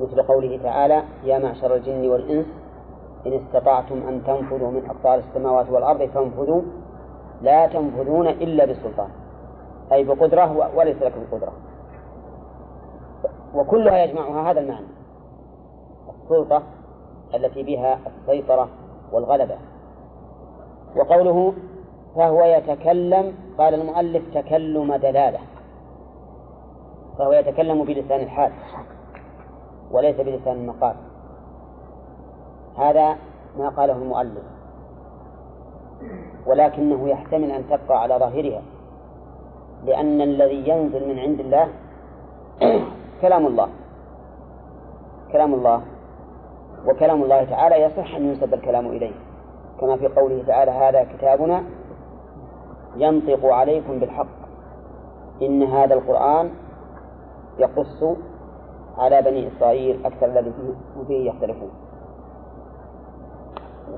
مثل 0.00 0.22
قوله 0.22 0.60
تعالى 0.62 1.02
يا 1.24 1.38
معشر 1.38 1.74
الجن 1.74 2.08
والإنس 2.08 2.46
إن 3.26 3.32
استطعتم 3.32 4.08
أن 4.08 4.24
تنفذوا 4.26 4.70
من 4.70 4.86
أقطار 4.90 5.18
السماوات 5.18 5.70
والأرض 5.70 6.02
فانفذوا 6.02 6.62
لا 7.42 7.66
تنفذون 7.66 8.28
إلا 8.28 8.64
بسلطان. 8.64 9.08
أي 9.92 10.04
بقدرة 10.04 10.76
وليس 10.76 11.02
لكم 11.02 11.20
قدرة. 11.32 11.52
وكلها 13.54 14.04
يجمعها 14.04 14.50
هذا 14.50 14.60
المعنى. 14.60 14.86
السلطة 16.08 16.62
التي 17.34 17.62
بها 17.62 17.98
السيطرة 18.06 18.68
والغلبة. 19.12 19.56
وقوله 20.96 21.54
فهو 22.16 22.44
يتكلم 22.44 23.34
قال 23.58 23.74
المؤلف 23.74 24.22
تكلم 24.34 24.96
دلالة. 24.96 25.38
فهو 27.18 27.32
يتكلم 27.32 27.84
بلسان 27.84 28.20
الحال 28.20 28.52
وليس 29.90 30.16
بلسان 30.16 30.56
المقال. 30.56 30.96
هذا 32.78 33.16
ما 33.58 33.68
قاله 33.68 33.96
المؤلف. 33.96 34.44
ولكنه 36.46 37.08
يحتمل 37.08 37.50
أن 37.50 37.64
تبقى 37.68 38.02
على 38.02 38.14
ظاهرها. 38.14 38.62
لأن 39.84 40.20
الذي 40.20 40.68
ينزل 40.68 41.08
من 41.08 41.18
عند 41.18 41.40
الله 41.40 41.68
كلام 43.22 43.46
الله. 43.46 43.68
كلام 45.32 45.54
الله. 45.54 45.82
وكلام 46.86 47.22
الله 47.22 47.44
تعالى 47.44 47.82
يصح 47.82 48.14
أن 48.14 48.24
ينسب 48.24 48.54
الكلام 48.54 48.86
إليه. 48.86 49.12
كما 49.80 49.96
في 49.96 50.08
قوله 50.08 50.44
تعالى 50.46 50.70
هذا 50.70 51.04
كتابنا 51.04 51.64
ينطق 52.96 53.46
عليكم 53.46 53.98
بالحق. 53.98 54.26
إن 55.42 55.62
هذا 55.62 55.94
القرآن 55.94 56.50
يقص 57.58 58.04
على 58.98 59.22
بني 59.22 59.48
إسرائيل 59.48 60.06
أكثر 60.06 60.26
الذي 60.26 60.52
فيه 61.06 61.30
يختلفون. 61.30 61.70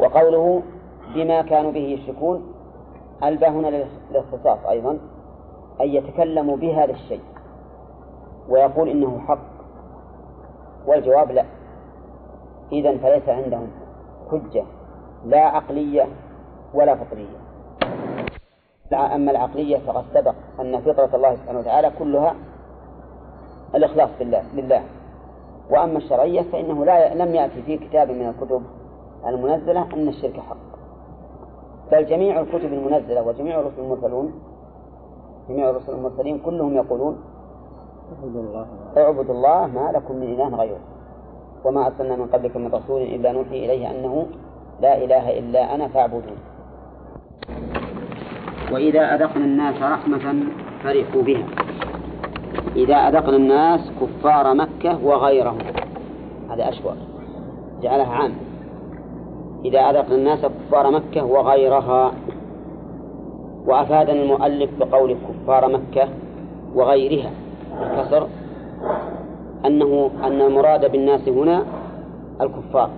وقوله 0.00 0.62
بما 1.14 1.42
كانوا 1.42 1.72
به 1.72 1.80
يشركون. 1.80 2.52
ألبى 3.24 3.46
هنا 3.46 3.86
للاختصاص 4.10 4.66
أيضا. 4.68 4.98
أن 5.80 5.88
يتكلموا 5.88 6.56
بهذا 6.56 6.90
الشيء. 6.92 7.20
ويقول 8.48 8.88
إنه 8.88 9.18
حق 9.18 9.38
والجواب 10.86 11.30
لا. 11.30 11.44
إذا 12.72 12.98
فليس 12.98 13.28
عندهم 13.28 13.68
حجة 14.30 14.64
لا 15.24 15.40
عقلية 15.40 16.06
ولا 16.74 16.94
فطرية. 16.94 17.36
أما 18.92 19.30
العقلية 19.30 19.78
فقد 19.78 20.04
سبق 20.14 20.34
أن 20.60 20.80
فطرة 20.80 21.16
الله 21.16 21.36
سبحانه 21.36 21.58
وتعالى 21.58 21.90
كلها 21.98 22.34
الإخلاص 23.74 24.10
بالله 24.18 24.42
لله. 24.54 24.82
وأما 25.70 25.98
الشرعية 25.98 26.42
فإنه 26.42 26.84
لا 26.84 27.14
لم 27.14 27.34
يأتي 27.34 27.62
في 27.62 27.78
كتاب 27.78 28.10
من 28.10 28.28
الكتب 28.28 28.62
المنزلة 29.26 29.94
أن 29.94 30.08
الشرك 30.08 30.40
حق. 30.40 30.56
بل 31.92 32.06
جميع 32.06 32.40
الكتب 32.40 32.72
المنزلة 32.72 33.22
وجميع 33.22 33.60
الرسل 33.60 33.80
المرسلون 33.80 34.32
جميع 35.48 35.70
الرسل 35.70 35.92
المرسلين 35.92 36.38
كلهم 36.38 36.74
يقولون 36.74 37.18
اعبدوا 38.96 39.34
الله 39.34 39.66
ما 39.66 39.92
لكم. 39.94 40.16
من 40.16 40.22
إله 40.22 40.56
غيره. 40.56 40.78
وما 41.64 41.86
أرسلنا 41.86 42.16
من 42.16 42.26
قبلك 42.26 42.56
من 42.56 42.70
رسول 42.74 43.02
إلا 43.02 43.32
نوحي 43.32 43.64
إليه 43.64 43.90
أنه 43.90 44.26
لا 44.82 45.04
إله 45.04 45.38
إلا 45.38 45.74
أنا 45.74 45.88
فاعبدون. 45.88 46.36
وإذا 48.72 49.14
أذقنا 49.14 49.44
الناس 49.44 49.82
رحمة 49.82 50.34
فرحوا 50.82 51.22
بها. 51.22 51.46
إذا 52.76 52.96
أذقنا 52.96 53.36
الناس 53.36 53.80
كفار 54.00 54.54
مكة 54.54 55.04
وغيرهم. 55.04 55.58
هذا 56.50 56.68
أشوى. 56.68 56.92
جعلها 57.82 58.14
عام. 58.14 58.32
إذا 59.64 59.80
أذقنا 59.80 60.14
الناس 60.14 60.46
كفار 60.46 60.90
مكة 60.90 61.24
وغيرها. 61.24 62.12
وأفادنا 63.66 64.22
المؤلف 64.22 64.70
بقول 64.80 65.16
كفار 65.28 65.68
مكة 65.68 66.08
وغيرها. 66.74 67.45
الكسر 67.82 68.26
أنه 69.66 70.10
أن 70.24 70.40
المراد 70.40 70.92
بالناس 70.92 71.28
هنا 71.28 71.64
الكفار. 72.40 72.90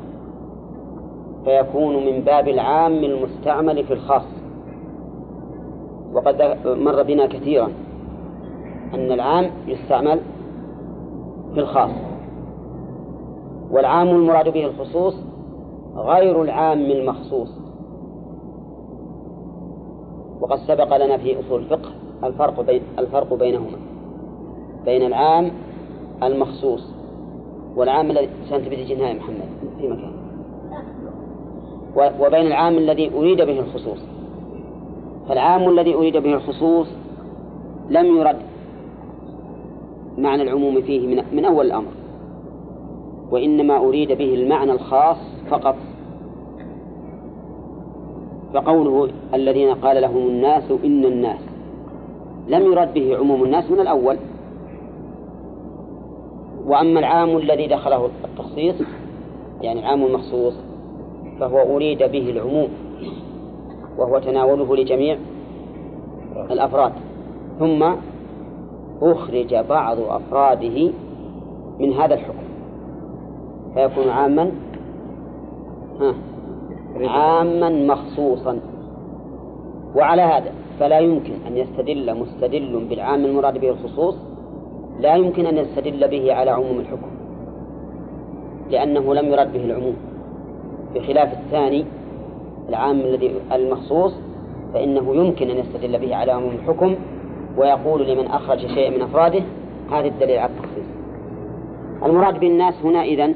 فيكون 1.45 2.07
من 2.07 2.21
باب 2.21 2.49
العام 2.49 2.93
المستعمل 2.93 3.85
في 3.85 3.93
الخاص. 3.93 4.27
وقد 6.13 6.57
مر 6.67 7.03
بنا 7.03 7.27
كثيرا 7.27 7.69
أن 8.95 9.13
العام 9.13 9.51
يستعمل 9.67 10.21
في 11.55 11.61
الخاص. 11.61 11.91
والعام 13.71 14.09
المراد 14.09 14.49
به 14.49 14.67
الخصوص 14.67 15.17
غير 15.97 16.43
العام 16.43 16.81
المخصوص. 16.81 17.51
وقد 20.41 20.59
سبق 20.59 20.97
لنا 20.97 21.17
في 21.17 21.41
أصول 21.41 21.61
الفقه 21.61 21.91
الفرق 22.25 22.61
بين 22.61 22.83
الفرق 22.99 23.35
بينهما. 23.35 23.79
بين 24.89 25.03
العام 25.03 25.51
المخصوص 26.23 26.85
والعام 27.77 28.11
الذي 28.11 28.29
سنتبه 28.51 28.77
يا 28.77 29.13
محمد 29.13 29.49
في 29.81 29.89
مكان. 29.89 30.13
وبين 32.21 32.47
العام 32.47 32.79
الذي 32.79 33.11
أريد 33.15 33.43
به 33.43 33.61
الخصوص. 33.61 33.99
فالعام 35.29 35.69
الذي 35.69 35.95
أريد 35.95 36.17
به 36.17 36.35
الخصوص 36.35 36.89
لم 37.91 38.07
يرد 38.17 38.37
معنى 40.19 40.43
العموم 40.43 40.81
فيه 40.81 41.07
من, 41.07 41.23
من 41.33 41.45
أول 41.45 41.67
الأمر. 41.67 41.93
وإنما 43.31 43.77
أريد 43.77 44.13
به 44.13 44.35
المعنى 44.35 44.73
الخاص 44.73 45.17
فقط. 45.51 45.77
فقوله 48.55 49.09
الذين 49.35 49.75
قال 49.75 50.03
لهم 50.03 50.27
الناس 50.27 50.71
إن 50.85 51.05
الناس 51.05 51.41
لم 52.49 52.63
يرد 52.73 52.95
به 52.95 53.17
عموم 53.17 53.45
الناس 53.45 53.71
من 53.71 53.81
الأول. 53.81 54.17
وأما 56.69 57.01
العام 57.01 57.37
الذي 57.37 57.67
دخله 57.67 58.09
التخصيص 58.25 58.75
يعني 59.63 59.81
العام 59.81 60.05
المخصوص 60.05 60.55
فهو 61.41 61.77
أريد 61.77 61.99
به 61.99 62.31
العموم 62.31 62.69
وهو 63.99 64.19
تناوله 64.19 64.77
لجميع 64.77 65.17
الأفراد. 66.51 66.93
ثم 67.59 67.93
أخرج 69.03 69.55
بعض 69.55 70.01
أفراده 70.01 70.91
من 71.79 71.93
هذا 71.93 72.15
الحكم. 72.15 72.49
فيكون 73.75 74.09
عاما 74.09 74.53
ها 76.01 76.15
عاما 77.01 77.69
مخصوصا. 77.95 78.61
وعلى 79.97 80.23
هذا 80.23 80.53
فلا 80.81 80.99
يمكن 80.99 81.33
أن 81.47 81.57
يستدل 81.57 82.15
مستدل 82.15 82.87
بالعام 82.91 83.25
المراد 83.25 83.59
به 83.59 83.71
الخصوص 83.71 84.17
لا 85.01 85.17
يمكن 85.17 85.47
أن 85.47 85.57
يستدل 85.59 86.09
به 86.09 86.35
على 86.35 86.51
عموم 86.51 86.79
الحكم 86.79 87.09
لأنه 88.71 89.15
لم 89.15 89.27
يرد 89.33 89.53
به 89.53 89.65
العموم. 89.65 89.97
بخلاف 90.95 91.33
الثاني 91.33 91.85
العام 92.69 93.01
الذي 93.01 93.35
المخصوص 93.53 94.13
فإنه 94.75 95.15
يمكن 95.15 95.51
أن 95.51 95.57
يستدل 95.59 95.99
به 95.99 96.17
على 96.17 96.33
عموم 96.33 96.51
الحكم 96.51 96.95
ويقول 97.57 98.09
لمن 98.09 98.27
أخرج 98.27 98.67
شيئا 98.67 98.91
من 98.91 99.03
أفراده 99.03 99.43
هذا 99.91 100.07
الدليل 100.07 100.39
على 100.39 100.51
التخصيص. 100.53 100.87
المراد 102.05 102.41
بالناس 102.41 102.75
هنا 102.85 103.03
إذن 103.03 103.35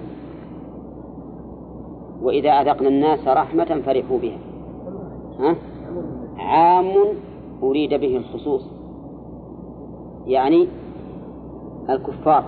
وإذا 2.22 2.50
أذقنا 2.50 2.88
الناس 2.88 3.28
رحمة 3.28 3.82
فرحوا 3.86 4.18
بها. 4.18 4.38
ها؟ 5.40 5.56
عام 6.38 6.92
أريد 7.62 7.94
به 7.94 8.16
الخصوص. 8.16 8.70
يعني 10.26 10.68
الكفار 11.90 12.44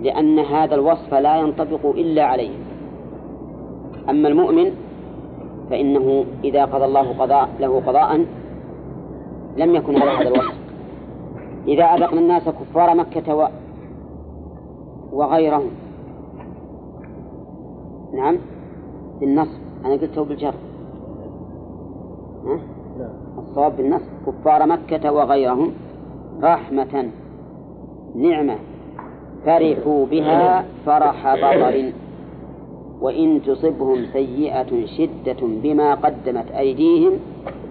لأن 0.00 0.38
هذا 0.38 0.74
الوصف 0.74 1.14
لا 1.14 1.36
ينطبق 1.36 1.86
إلا 1.86 2.24
عليهم 2.24 2.60
أما 4.08 4.28
المؤمن 4.28 4.70
فإنه 5.70 6.24
إذا 6.44 6.64
قضى 6.64 6.84
الله 6.84 7.12
قضاء 7.18 7.48
له 7.60 7.80
قضاء 7.80 8.26
لم 9.56 9.74
يكن 9.74 10.02
على 10.02 10.10
هذا 10.10 10.28
الوصف. 10.28 10.54
إذا 11.68 11.84
أذقنا 11.84 12.20
الناس 12.20 12.48
كفار 12.48 12.94
مكة 12.94 13.34
و... 13.34 13.48
وغيرهم. 15.12 15.70
نعم؟ 18.14 18.38
بالنصب. 19.20 19.60
أنا 19.84 19.94
قلته 19.94 20.24
بالجر. 20.24 20.54
ها؟ 22.46 22.60
الصواب 23.38 23.76
بالنصب. 23.76 24.06
كفار 24.26 24.66
مكة 24.66 25.12
وغيرهم 25.12 25.72
رحمة. 26.42 27.10
نعمة. 28.16 28.56
فرحوا 29.46 30.06
بها 30.06 30.64
فرح 30.86 31.34
بطر. 31.34 31.92
وإن 33.00 33.42
تصبهم 33.42 34.06
سيئة 34.12 34.86
شدة 34.86 35.36
بما 35.62 35.94
قدمت 35.94 36.50
أيديهم 36.50 37.12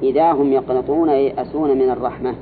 إذا 0.03 0.31
هم 0.31 0.53
يقنطون 0.53 1.09
ييأسون 1.09 1.77
من 1.77 1.89
الرحمة. 1.89 2.35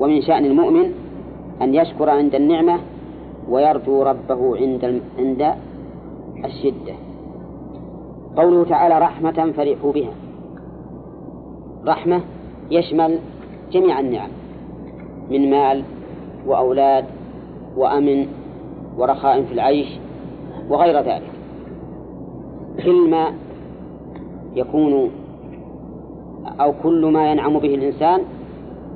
ومن 0.00 0.20
شأن 0.20 0.44
المؤمن 0.44 0.92
أن 1.62 1.74
يشكر 1.74 2.10
عند 2.10 2.34
النعمة 2.34 2.78
ويرجو 3.48 4.02
ربه 4.02 4.56
عند 4.56 5.00
عند 5.18 5.54
الشدة. 6.44 6.94
قوله 8.36 8.64
تعالى 8.64 8.98
رحمة 8.98 9.52
فرحوا 9.56 9.92
بها. 9.92 10.12
رحمة 11.86 12.20
يشمل 12.70 13.18
جميع 13.72 14.00
النعم. 14.00 14.30
من 15.30 15.50
مال 15.50 15.82
وأولاد 16.46 17.04
وأمن 17.76 18.26
ورخاء 18.98 19.42
في 19.42 19.52
العيش 19.52 19.88
وغير 20.70 21.00
ذلك. 21.00 21.30
كل 22.84 23.10
ما 23.10 23.32
يكون 24.54 25.10
أو 26.60 26.72
كل 26.82 27.06
ما 27.06 27.30
ينعم 27.30 27.58
به 27.58 27.74
الإنسان 27.74 28.20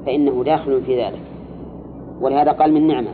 فإنه 0.06 0.44
داخل 0.44 0.82
في 0.82 1.04
ذلك. 1.04 1.22
ولهذا 2.20 2.52
قال 2.52 2.72
من 2.72 2.86
نعمة. 2.86 3.10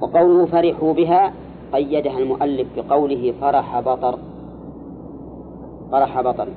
وقوله 0.00 0.46
فرحوا 0.46 0.92
بها 0.92 1.32
قيدها 1.72 2.18
المؤلف 2.18 2.66
بقوله 2.76 3.34
فرح 3.40 3.80
بطر. 3.80 4.18
فرح 5.92 6.20
بطر. 6.20 6.48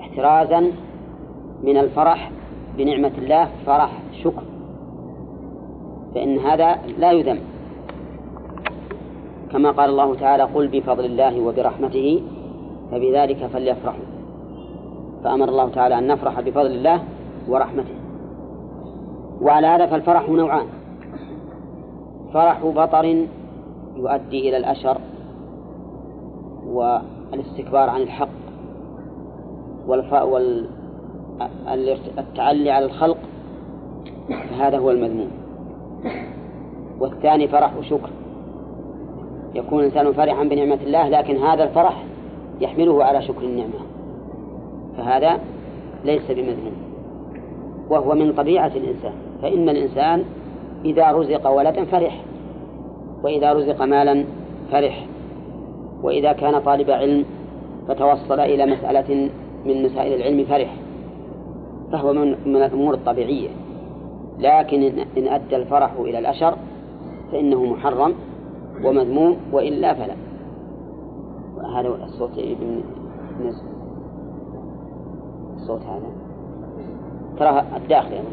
احترازا 0.00 0.72
من 1.62 1.76
الفرح 1.76 2.30
بنعمة 2.76 3.12
الله 3.18 3.48
فرح 3.66 4.02
شكر. 4.22 4.42
فإن 6.14 6.38
هذا 6.38 6.78
لا 6.98 7.12
يذم. 7.12 7.38
كما 9.52 9.70
قال 9.70 9.90
الله 9.90 10.14
تعالى 10.14 10.42
قل 10.42 10.68
بفضل 10.68 11.04
الله 11.04 11.40
وبرحمته 11.40 12.22
فبذلك 12.90 13.46
فليفرحوا. 13.46 14.04
فأمر 15.24 15.48
الله 15.48 15.68
تعالى 15.68 15.98
أن 15.98 16.06
نفرح 16.06 16.40
بفضل 16.40 16.66
الله 16.66 17.02
ورحمته. 17.48 17.94
وعلى 19.40 19.66
هذا 19.66 19.86
فالفرح 19.86 20.28
نوعان. 20.28 20.66
فرح 22.34 22.66
بطر 22.66 23.04
يؤدي 23.96 24.48
إلى 24.48 24.56
الأشر 24.56 24.98
والاستكبار 26.66 27.90
عن 27.90 28.00
الحق 28.00 28.28
والتعلي 31.40 32.70
على 32.70 32.84
الخلق 32.84 33.16
فهذا 34.28 34.78
هو 34.78 34.90
المذموم. 34.90 35.30
والثاني 37.00 37.48
فرح 37.48 37.72
شكر 37.82 38.10
يكون 39.54 39.80
الإنسان 39.80 40.12
فرحا 40.12 40.44
بنعمة 40.44 40.78
الله 40.86 41.08
لكن 41.08 41.36
هذا 41.36 41.64
الفرح 41.64 42.04
يحمله 42.60 43.04
على 43.04 43.22
شكر 43.22 43.42
النعمة. 43.42 43.80
فهذا 44.96 45.38
ليس 46.04 46.30
بمذموم. 46.30 46.72
وهو 47.90 48.14
من 48.14 48.32
طبيعة 48.32 48.72
الإنسان. 48.76 49.12
فإن 49.42 49.68
الإنسان 49.68 50.24
إذا 50.84 51.12
رزق 51.12 51.50
ولدا 51.50 51.84
فرح 51.84 52.20
وإذا 53.22 53.52
رزق 53.52 53.82
مالا 53.82 54.24
فرح 54.72 55.06
وإذا 56.02 56.32
كان 56.32 56.60
طالب 56.60 56.90
علم 56.90 57.24
فتوصل 57.88 58.40
إلى 58.40 58.66
مسألة 58.66 59.30
من 59.64 59.82
مسائل 59.82 60.12
العلم 60.12 60.44
فرح. 60.44 60.85
فهو 61.92 62.12
من, 62.12 62.36
من 62.46 62.56
الأمور 62.56 62.94
الطبيعية. 62.94 63.48
لكن 64.38 64.82
إن 65.18 65.28
أدى 65.28 65.56
الفرح 65.56 65.92
إلى 65.92 66.18
الأشر 66.18 66.56
فإنه 67.32 67.64
محرم 67.64 68.14
ومذموم 68.84 69.36
وإلا 69.52 69.94
فلا. 69.94 70.14
هذا 71.74 71.88
الصوت 72.04 72.38
نزل 73.40 73.64
الصوت 75.56 75.80
هذا. 75.80 76.10
ترى 77.38 77.64
الداخل 77.76 78.12
يعني. 78.12 78.26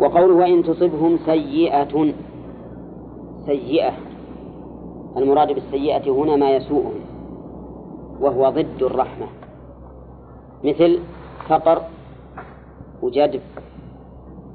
وقوله 0.00 0.34
وإن 0.34 0.62
تصبهم 0.62 1.18
سيئة 1.26 2.12
سيئة. 3.46 3.92
المراد 5.16 5.52
بالسيئة 5.52 6.10
هنا 6.10 6.36
ما 6.36 6.50
يسوءهم 6.50 7.00
وهو 8.20 8.50
ضد 8.50 8.82
الرحمة. 8.82 9.26
مثل 10.64 10.98
فقر 11.48 11.82
وجدب 13.02 13.40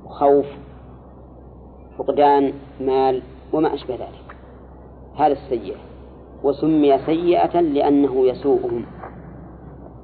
وخوف 0.06 0.46
فقدان 1.98 2.54
مال 2.82 3.22
وما 3.54 3.74
أشبه 3.74 3.94
ذلك. 3.96 4.36
هذا 5.16 5.34
السيئة. 5.34 5.76
وسمي 6.44 6.98
سيئة 6.98 7.62
لأنه 7.62 8.28
يسوءهم. 8.28 8.86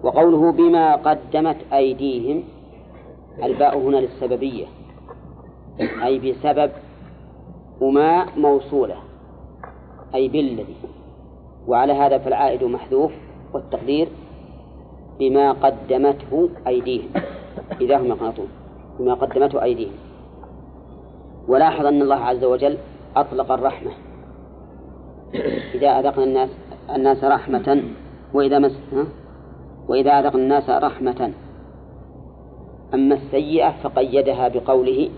وقوله 0.03 0.51
بما 0.51 0.95
قدمت 0.95 1.57
أيديهم 1.73 2.43
الباء 3.43 3.77
هنا 3.77 3.97
للسببية. 3.97 4.65
أي 5.79 6.19
بسبب 6.19 6.71
وما 7.81 8.25
موصولة. 8.37 8.95
أي 10.15 10.27
بالذي. 10.27 10.75
وعلى 11.67 11.93
هذا 11.93 12.17
فالعائد 12.17 12.63
محذوف 12.63 13.11
والتقدير 13.53 14.07
بما 15.19 15.51
قدمته 15.51 16.49
أيديهم. 16.67 17.09
إذا 17.81 17.97
هم 17.97 18.05
يقنطون 18.05 18.47
بما 18.99 19.13
قدمته 19.13 19.63
أيديهم. 19.63 19.93
ولاحظ 21.47 21.85
أن 21.85 22.01
الله 22.01 22.15
عز 22.15 22.43
وجل 22.43 22.77
أطلق 23.15 23.51
الرحمة. 23.51 23.91
إذا 25.75 25.87
أذقنا 25.87 26.23
الناس 26.23 26.49
الناس 26.95 27.23
رحمة 27.23 27.83
وإذا 28.33 28.59
مس 28.59 28.79
وإذا 29.87 30.11
أذقنا 30.11 30.41
الناس 30.41 30.69
رحمة. 30.69 31.33
أما 32.93 33.15
السيئة 33.15 33.71
فقيدها 33.83 34.47
بقوله 34.47 35.09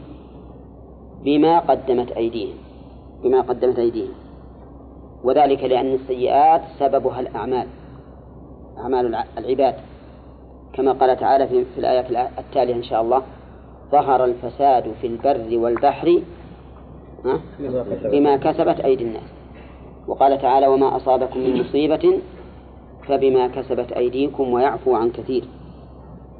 بما 1.23 1.59
قدمت 1.59 2.11
أيديهم. 2.11 2.55
بما 3.23 3.41
قدمت 3.41 3.79
أيديهم. 3.79 4.13
وذلك 5.23 5.63
لأن 5.63 5.93
السيئات 5.93 6.61
سببها 6.79 7.19
الأعمال. 7.19 7.67
أعمال 8.77 9.15
العباد. 9.37 9.75
كما 10.73 10.91
قال 10.91 11.17
تعالى 11.17 11.47
في, 11.47 11.65
في 11.65 11.79
الآيات 11.79 12.05
التالية 12.39 12.75
إن 12.75 12.83
شاء 12.83 13.01
الله 13.01 13.21
ظهر 13.91 14.25
الفساد 14.25 14.91
في 15.01 15.07
البر 15.07 15.57
والبحر 15.57 16.21
بما 18.11 18.37
كسبت 18.37 18.79
أيدي 18.79 19.03
الناس. 19.03 19.29
وقال 20.07 20.41
تعالى 20.41 20.67
وما 20.67 20.95
أصابكم 20.95 21.39
من 21.39 21.59
مصيبة 21.59 22.19
فبما 23.07 23.47
كسبت 23.47 23.91
أيديكم 23.91 24.53
ويعفو 24.53 24.95
عن 24.95 25.09
كثير. 25.09 25.43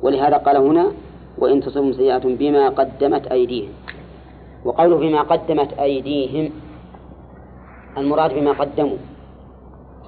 ولهذا 0.01 0.37
قال 0.37 0.57
هنا 0.57 0.91
وإن 1.37 1.61
تصبهم 1.61 1.93
سيئة 1.93 2.17
بما 2.17 2.69
قدمت 2.69 3.27
أيديهم. 3.27 3.69
وقوله 4.65 4.97
بما 4.97 5.21
قدمت 5.21 5.73
أيديهم 5.79 6.51
المراد 7.97 8.33
بما 8.33 8.51
قدموا 8.51 8.97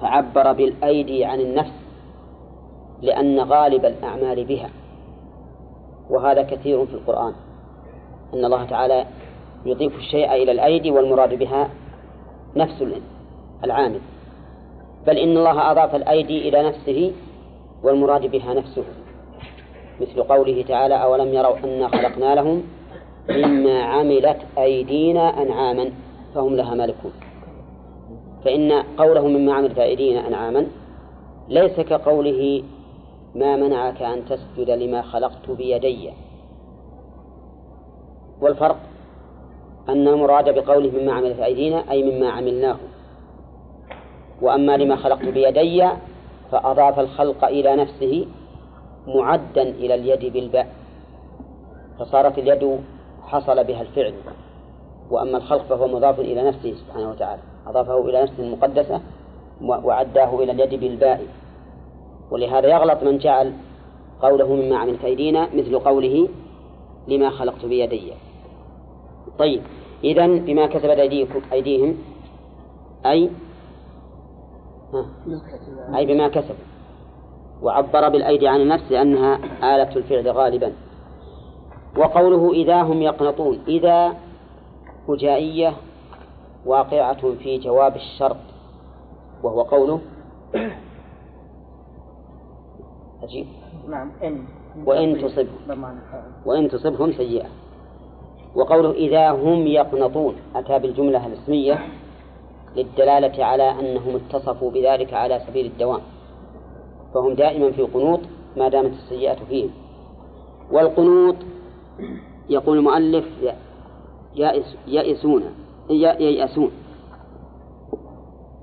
فعبر 0.00 0.52
بالأيدي 0.52 1.24
عن 1.24 1.40
النفس 1.40 1.79
لأن 3.02 3.40
غالب 3.40 3.84
الأعمال 3.84 4.44
بها 4.44 4.70
وهذا 6.10 6.42
كثير 6.42 6.86
في 6.86 6.94
القرآن. 6.94 7.32
أن 8.34 8.44
الله 8.44 8.64
تعالى 8.64 9.06
يضيف 9.66 9.96
الشيء 9.96 10.32
إلى 10.32 10.52
الأيدي 10.52 10.90
والمراد 10.90 11.34
بها 11.34 11.70
نفس 12.56 12.84
العامل. 13.64 14.00
بل 15.06 15.18
إن 15.18 15.36
الله 15.36 15.70
أضاف 15.70 15.94
الأيدي 15.94 16.48
إلى 16.48 16.68
نفسه 16.68 17.12
والمراد 17.82 18.30
بها 18.30 18.54
نفسه. 18.54 18.84
مثل 20.00 20.22
قوله 20.22 20.64
تعالى 20.68 21.02
أولم 21.02 21.34
يروا 21.34 21.58
أنا 21.64 21.88
خلقنا 21.88 22.34
لهم 22.34 22.62
مما 23.30 23.82
عملت 23.82 24.38
أيدينا 24.58 25.42
أنعاما 25.42 25.90
فهم 26.34 26.56
لها 26.56 26.74
مالكون. 26.74 27.12
فإن 28.44 28.72
قوله 28.72 29.26
مما 29.26 29.54
عملت 29.54 29.78
أيدينا 29.78 30.28
أنعاما 30.28 30.66
ليس 31.48 31.80
كقوله 31.80 32.62
ما 33.34 33.56
منعك 33.56 34.02
أن 34.02 34.24
تسجد 34.24 34.70
لما 34.70 35.02
خلقت 35.02 35.50
بيدي. 35.50 36.10
والفرق 38.40 38.76
أن 39.88 40.08
المراد 40.08 40.54
بقوله 40.54 40.90
مما 40.90 41.12
عملت 41.12 41.40
أيدينا 41.40 41.90
أي 41.90 42.02
مما 42.02 42.30
عملناه. 42.30 42.76
وأما 44.42 44.76
لما 44.76 44.96
خلقت 44.96 45.24
بيدي 45.24 45.88
فأضاف 46.50 47.00
الخلق 47.00 47.44
إلى 47.44 47.76
نفسه 47.76 48.26
معدا 49.06 49.62
إلى 49.62 49.94
اليد 49.94 50.32
بالباء. 50.32 50.66
فصارت 51.98 52.38
اليد 52.38 52.80
حصل 53.22 53.64
بها 53.64 53.82
الفعل. 53.82 54.14
وأما 55.10 55.38
الخلق 55.38 55.62
فهو 55.62 55.88
مضاف 55.88 56.20
إلى 56.20 56.48
نفسه 56.48 56.74
سبحانه 56.74 57.10
وتعالى. 57.10 57.42
أضافه 57.66 58.08
إلى 58.08 58.22
نفسه 58.22 58.42
المقدسة 58.42 59.00
وعداه 59.62 60.38
إلى 60.38 60.52
اليد 60.52 60.80
بالباء. 60.80 61.22
ولهذا 62.30 62.68
يغلط 62.68 63.02
من 63.02 63.18
جعل 63.18 63.52
قوله 64.22 64.54
مما 64.54 64.78
عملت 64.78 65.04
أيدينا 65.04 65.48
مثل 65.54 65.78
قوله 65.78 66.28
لما 67.08 67.30
خلقت 67.30 67.64
بيدي. 67.64 68.12
طيب 69.38 69.62
إذا 70.04 70.26
بما 70.26 70.66
كسبت 70.66 70.98
أيديكم 70.98 71.40
أيديهم 71.52 71.96
أي؟ 73.06 73.30
أي 75.96 76.06
بما 76.06 76.28
كسبوا 76.28 76.64
وعبر 77.62 78.08
بالأيدي 78.08 78.48
عن 78.48 78.60
النفس 78.60 78.92
لأنها 78.92 79.36
آلة 79.74 79.96
الفعل 79.96 80.28
غالبا. 80.28 80.72
وقوله 81.96 82.52
إذا 82.52 82.82
هم 82.82 83.02
يقنطون. 83.02 83.58
إذا 83.68 84.14
فجائية 85.08 85.74
واقعة 86.66 87.34
في 87.42 87.58
جواب 87.58 87.96
الشرط 87.96 88.36
وهو 89.42 89.62
قوله 89.62 90.00
عجيب. 93.22 93.46
نعم 93.88 94.10
إن. 94.22 94.44
وإن 94.86 95.18
تصبهم 95.22 95.98
وإن 96.46 96.68
تصبهم 96.68 97.12
سيئة. 97.12 97.48
وقوله 98.54 98.90
إذا 98.90 99.30
هم 99.30 99.66
يقنطون 99.66 100.34
أتى 100.54 100.78
بالجملة 100.78 101.26
الاسمية 101.26 101.78
للدلالة 102.76 103.44
على 103.44 103.70
أنهم 103.70 104.16
اتصفوا 104.16 104.70
بذلك 104.70 105.14
على 105.14 105.40
سبيل 105.46 105.66
الدوام. 105.66 106.00
فهم 107.14 107.34
دائما 107.34 107.70
في 107.70 107.82
قنوط 107.82 108.20
ما 108.56 108.68
دامت 108.68 108.92
السيئة 108.92 109.44
فيهم. 109.48 109.70
والقنوط 110.72 111.36
يقول 112.48 112.78
المؤلف 112.78 113.24
يائس 114.34 114.76
يائسون 114.86 115.42
ييأسون. 115.90 116.70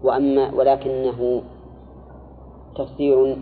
وأما 0.03 0.53
ولكنه 0.53 1.41
تفسير 2.75 3.37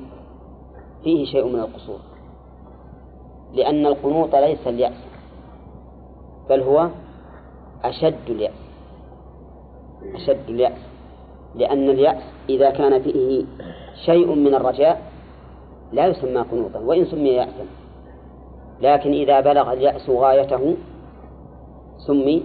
فيه 1.06 1.26
شيء 1.26 1.46
من 1.46 1.60
القصور. 1.60 2.00
لأن 3.54 3.86
القنوط 3.86 4.36
ليس 4.36 4.68
اليأس 4.68 4.98
بل 6.50 6.62
هو 6.62 6.90
أشد 7.84 8.30
اليأس 8.30 8.62
أشد 10.16 10.50
اليأس. 10.50 10.82
لأن 11.56 11.90
اليأس 11.90 12.24
إذا 12.50 12.70
كان 12.70 13.02
فيه 13.02 13.46
شيء 14.06 14.36
من 14.36 14.56
الرجاء 14.56 15.02
لا 15.94 16.08
يسمى 16.08 16.42
قنوطا 16.42 16.80
وإن 16.80 17.06
سمي 17.06 17.30
يأسا. 17.30 17.66
لكن 18.82 19.12
إذا 19.12 19.40
بلغ 19.40 19.74
اليأس 19.74 20.10
غايته 20.10 20.76
سمي 21.98 22.44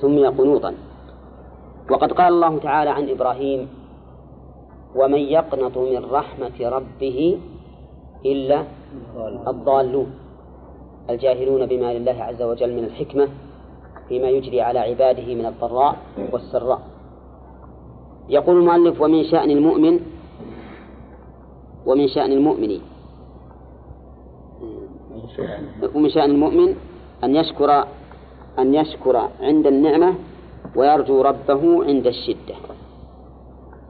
سمي 0.00 0.26
قنوطا. 0.26 0.74
وقد 1.90 2.12
قال 2.12 2.32
الله 2.32 2.58
تعالى 2.58 2.90
عن 2.90 3.08
إبراهيم 3.08 3.68
ومن 4.96 5.20
يقنط 5.20 5.78
من 5.78 6.04
رحمة 6.10 6.58
ربه 6.60 7.38
إلا 8.24 8.64
الضالون. 9.48 10.10
الجاهلون 11.10 11.66
بما 11.66 11.94
لله 11.94 12.22
عز 12.22 12.42
وجل 12.42 12.72
من 12.76 12.84
الحكمة 12.84 13.28
فيما 14.08 14.28
يجري 14.28 14.60
على 14.60 14.78
عباده 14.78 15.34
من 15.34 15.46
الضراء 15.46 15.96
والسراء. 16.32 16.80
يقول 18.28 18.56
المؤلف 18.56 19.00
ومن 19.00 19.24
شأن 19.24 19.50
المؤمن 19.50 20.00
ومن 21.86 22.08
شأن 22.08 22.32
المؤمن 22.32 22.80
ومن 25.94 26.08
شأن 26.08 26.30
المؤمن 26.30 26.76
أن 27.24 27.36
يشكر 27.36 27.84
أن 28.58 28.74
يشكر 28.74 29.28
عند 29.40 29.66
النعمة 29.66 30.14
ويرجو 30.76 31.22
ربه 31.22 31.84
عند 31.84 32.06
الشدة. 32.06 32.54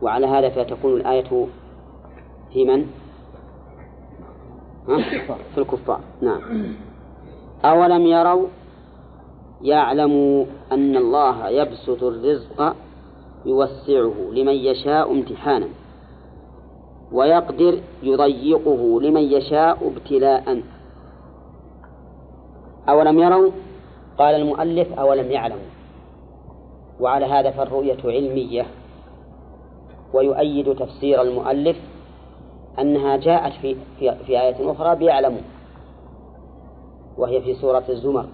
وعلى 0.02 0.26
هذا 0.26 0.48
فتكون 0.48 0.92
الآية 1.00 1.46
في 2.52 2.64
من؟ 2.64 2.86
في 5.54 5.58
الكفار. 5.58 6.00
نعم. 6.22 6.40
أولم 7.64 8.06
يروا 8.06 8.46
يعلم 9.62 10.46
أن 10.72 10.96
الله 10.96 11.48
يبسط 11.48 12.02
الرزق 12.02 12.76
يوسعه 13.46 14.14
لمن 14.32 14.52
يشاء 14.52 15.12
امتحانا 15.12 15.68
ويقدر 17.12 17.80
يضيقه 18.02 19.00
لمن 19.00 19.22
يشاء 19.22 19.86
ابتلاء. 19.86 20.62
أولم 22.88 23.18
يروا؟ 23.18 23.50
قال 24.18 24.34
المؤلف 24.34 24.92
أولم 24.92 25.30
يعلموا. 25.30 25.74
وعلى 27.00 27.26
هذا 27.26 27.50
فالرؤية 27.50 27.96
علمية 28.04 28.66
ويؤيد 30.12 30.74
تفسير 30.74 31.22
المؤلف 31.22 31.76
أنها 32.78 33.16
جاءت 33.16 33.52
في 33.52 33.76
في, 33.98 34.14
في 34.26 34.40
آية 34.40 34.72
أخرى 34.72 34.96
بيعلموا 34.96 35.40
وهي 37.18 37.40
في 37.40 37.54
سورة 37.54 37.84
الزمر. 37.88 38.26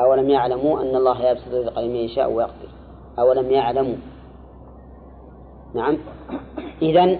أولم 0.00 0.30
يعلموا 0.30 0.80
أن 0.80 0.96
الله 0.96 1.30
يبسط 1.30 1.46
الرزق 1.46 1.78
لمن 1.78 1.96
يشاء 1.96 2.32
ويقدر؟ 2.32 2.68
أولم 3.18 3.50
يعلموا؟ 3.50 3.96
نعم. 5.74 5.98
إذن 6.82 7.18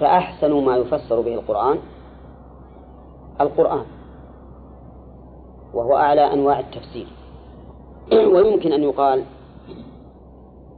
فأحسن 0.00 0.64
ما 0.64 0.76
يفسر 0.76 1.20
به 1.20 1.34
القرآن 1.34 1.78
القرآن 3.40 3.84
وهو 5.74 5.96
أعلى 5.96 6.32
أنواع 6.32 6.60
التفسير. 6.60 7.06
ويمكن 8.34 8.72
أن 8.72 8.82
يقال 8.82 9.24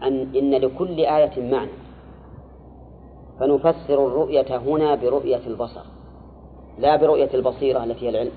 أن 0.02 0.36
إن 0.36 0.50
لكل 0.50 0.98
آية 1.00 1.50
معنى. 1.52 1.79
فنفسر 3.40 4.06
الرؤية 4.06 4.56
هنا 4.56 4.94
برؤية 4.94 5.40
البصر 5.46 5.84
لا 6.78 6.96
برؤية 6.96 7.30
البصيرة 7.34 7.84
التي 7.84 8.06
هي 8.06 8.08
العلم. 8.08 8.32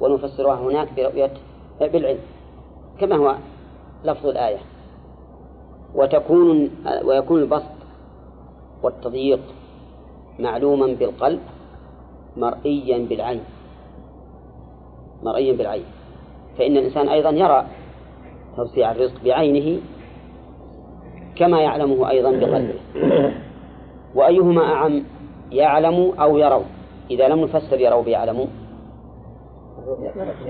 ونفسرها 0.00 0.54
هناك 0.54 0.88
برؤية 0.96 1.30
بالعلم 1.80 2.18
كما 3.00 3.16
هو 3.16 3.36
لفظ 4.04 4.26
الآية. 4.26 4.58
وتكون 5.94 6.70
ويكون 7.04 7.42
البسط 7.42 7.72
والتضييق 8.82 9.40
معلوما 10.38 10.86
بالقلب 10.86 11.40
مرئيا 12.36 13.06
بالعين. 13.08 13.40
مرئيا 15.22 15.52
بالعين. 15.52 15.84
فإن 16.58 16.76
الإنسان 16.76 17.08
أيضا 17.08 17.30
يرى 17.30 17.66
توسيع 18.56 18.92
الرزق 18.92 19.24
بعينه 19.24 19.80
كما 21.36 21.60
يعلمه 21.60 22.10
أيضا 22.10 22.30
بقلبه. 22.30 22.74
وأيهما 24.22 24.72
أعم 24.72 25.04
يعلم 25.52 26.12
أو 26.20 26.38
يروا. 26.38 26.64
إذا 27.10 27.28
لم 27.28 27.40
نفسر 27.40 27.80
يروا 27.80 28.02
بيعلموا 28.02 28.46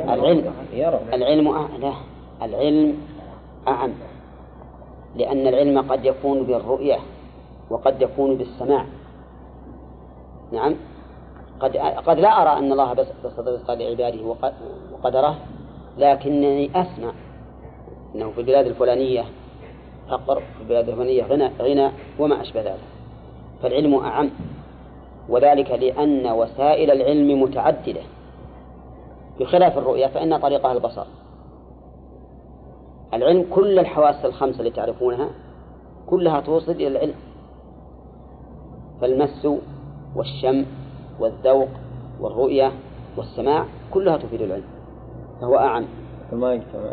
العلم 0.08 0.52
العلم 1.12 1.48
أعلى 1.48 1.92
العلم 2.42 2.96
أعم. 3.68 3.92
لأن 5.16 5.46
العلم 5.46 5.92
قد 5.92 6.04
يكون 6.04 6.42
بالرؤية 6.42 6.98
وقد 7.70 8.02
يكون 8.02 8.36
بالسماع. 8.36 8.84
نعم. 10.52 10.74
قد 11.60 11.76
قد 11.76 12.18
لا 12.18 12.42
أرى 12.42 12.58
أن 12.58 12.72
الله 12.72 12.92
بس 12.92 13.06
بسط 13.24 13.38
الرزق 13.38 13.74
لعباده 13.74 14.36
وقدره 14.92 15.36
لكنني 15.98 16.70
أسمع. 16.70 17.12
أنه 18.14 18.30
في 18.30 18.40
البلاد 18.40 18.66
الفلانية 18.66 19.24
فقر 20.08 20.34
في 20.40 20.62
البلاد 20.62 20.88
الفلانية 20.88 21.24
غنى 21.24 21.50
غنى 21.60 21.90
وما 22.18 22.40
أشبه 22.40 22.60
ذلك. 22.60 22.91
فالعلم 23.62 23.94
أعم. 23.94 24.30
وذلك 25.28 25.70
لأن 25.70 26.26
وسائل 26.26 26.90
العلم 26.90 27.42
متعددة. 27.42 28.00
بخلاف 29.40 29.78
الرؤيا 29.78 30.08
فإن 30.08 30.38
طريقها 30.38 30.72
البصر. 30.72 31.04
العلم 33.14 33.46
كل 33.54 33.78
الحواس 33.78 34.24
الخمسة 34.24 34.58
اللي 34.58 34.70
تعرفونها 34.70 35.28
كلها 36.06 36.40
توصل 36.40 36.72
إلى 36.72 36.88
العلم. 36.88 37.14
فالمس 39.00 39.48
والشم 40.16 40.64
والذوق 41.20 41.68
والرؤية 42.20 42.72
والسماع 43.16 43.64
كلها 43.90 44.16
تفيد 44.16 44.42
العلم. 44.42 44.64
فهو 45.40 45.58
أعم. 45.58 45.84
ما 46.32 46.54
يجتمع 46.54 46.92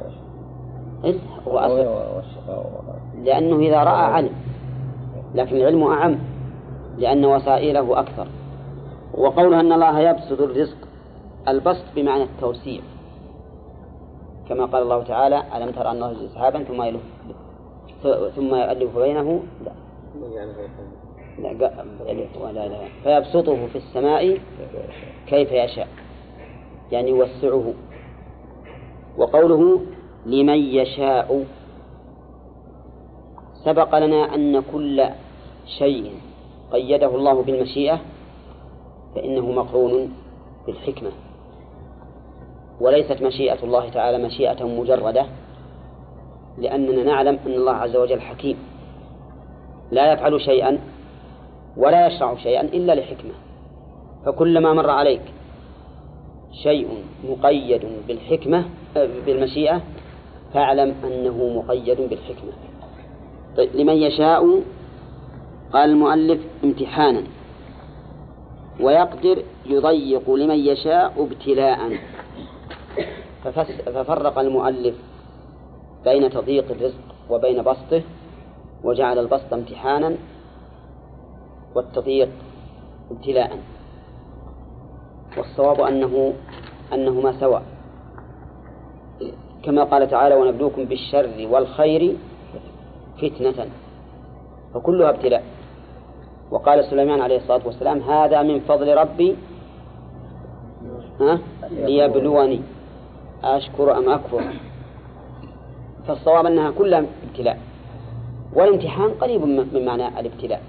إيه 1.03 1.19
هو 1.47 1.57
أصل. 1.57 2.63
لأنه 3.23 3.55
إذا 3.55 3.83
رأى 3.83 4.01
علم. 4.05 4.31
لكن 5.35 5.55
العلم 5.55 5.83
أعم. 5.83 6.19
لأن 6.99 7.25
وسائله 7.25 7.99
أكثر. 7.99 8.27
وقولها 9.13 9.59
أن 9.59 9.71
الله 9.71 9.99
يبسط 9.99 10.41
الرزق 10.41 10.77
البسط 11.47 11.85
بمعنى 11.95 12.23
التوسيع. 12.23 12.81
كما 14.49 14.65
قال 14.65 14.83
الله 14.83 15.03
تعالى 15.03 15.43
ألم 15.57 15.71
تر 15.71 15.91
أنه 15.91 16.09
يجزي 16.09 16.27
سحابا 16.27 16.63
ثم 16.63 16.81
يلف 16.81 17.01
ثم 18.35 18.55
يؤلف 18.55 18.97
بينه؟ 18.97 19.43
لا. 19.65 19.71
لا 21.39 21.53
لا, 22.51 22.67
لا. 22.67 22.79
فيبسطه 23.03 23.67
في 23.67 23.77
السماء 23.77 24.37
كيف 25.27 25.51
يشاء. 25.51 25.87
يعني 26.91 27.09
يوسعه. 27.09 27.73
وقوله 29.17 29.81
لمن 30.25 30.57
يشاء. 30.57 31.45
سبق 33.65 33.97
لنا 33.99 34.35
أن 34.35 34.63
كل 34.73 35.05
شيء 35.77 36.11
قيده 36.71 37.15
الله 37.15 37.41
بالمشيئة 37.43 37.99
فإنه 39.15 39.51
مقرون 39.51 40.13
بالحكمة. 40.67 41.11
وليست 42.81 43.21
مشيئة 43.21 43.63
الله 43.63 43.89
تعالى 43.89 44.17
مشيئة 44.17 44.63
مجردة 44.63 45.25
لأننا 46.57 47.03
نعلم 47.03 47.39
أن 47.45 47.51
الله 47.51 47.73
عز 47.73 47.95
وجل 47.95 48.21
حكيم. 48.21 48.57
لا 49.91 50.13
يفعل 50.13 50.41
شيئا 50.41 50.79
ولا 51.77 52.07
يشرع 52.07 52.35
شيئا 52.35 52.61
إلا 52.61 52.95
لحكمة. 52.95 53.33
فكلما 54.25 54.73
مر 54.73 54.89
عليك 54.89 55.21
شيء 56.63 56.87
مقيد 57.29 57.85
بالحكمة 58.07 58.65
بالمشيئة 58.95 59.81
فاعلم 60.53 60.95
أنه 61.03 61.47
مقيد 61.57 62.01
بالحكمة. 62.01 62.51
طيب 63.57 63.75
لمن 63.75 63.93
يشاء 63.93 64.61
قال 65.73 65.89
المؤلف 65.89 66.39
امتحانا. 66.63 67.23
ويقدر 68.79 69.43
يضيق 69.65 70.31
لمن 70.31 70.55
يشاء 70.55 71.23
ابتلاء. 71.23 71.99
ففرق 73.85 74.39
المؤلف 74.39 74.95
بين 76.03 76.29
تضييق 76.29 76.71
الرزق 76.71 77.05
وبين 77.29 77.63
بسطه 77.63 78.01
وجعل 78.83 79.19
البسط 79.19 79.53
امتحانا 79.53 80.15
والتضييق 81.75 82.29
ابتلاء. 83.11 83.59
والصواب 85.37 85.81
أنه 85.81 86.33
أنهما 86.93 87.39
سواء. 87.39 87.63
كما 89.63 89.83
قال 89.83 90.09
تعالى 90.09 90.35
ونبلوكم 90.35 90.85
بالشر 90.85 91.47
والخير 91.51 92.17
فتنة. 93.21 93.69
فكلها 94.73 95.09
ابتلاء. 95.09 95.43
وقال 96.51 96.85
سليمان 96.85 97.21
عليه 97.21 97.37
الصلاة 97.37 97.61
والسلام 97.65 97.99
هذا 97.99 98.41
من 98.41 98.59
فضل 98.59 98.97
ربي 98.97 99.35
ها 101.19 101.39
ليبلوني. 101.71 102.61
أشكر 103.43 103.97
أم 103.97 104.09
أكفر؟ 104.09 104.43
فالصواب 106.07 106.45
أنها 106.45 106.71
كلها 106.71 107.05
ابتلاء 107.29 107.59
والامتحان 108.53 109.11
قريب 109.11 109.41
من 109.45 109.85
معنى 109.85 110.19
الابتلاء. 110.19 110.61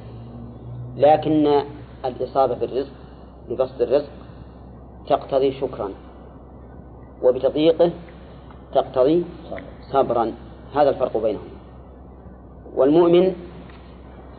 لكن 0.97 1.63
الإصابة 2.05 2.55
بالرزق 2.55 2.93
ببسط 3.49 3.81
الرزق 3.81 4.11
تقتضي 5.07 5.53
شكرا 5.53 5.91
وبتضييقه 7.23 7.91
تقتضي 8.75 9.25
صبرا. 9.93 10.33
هذا 10.75 10.91
الفرق 10.91 11.17
بينهم. 11.17 11.49
والمؤمن 12.77 13.35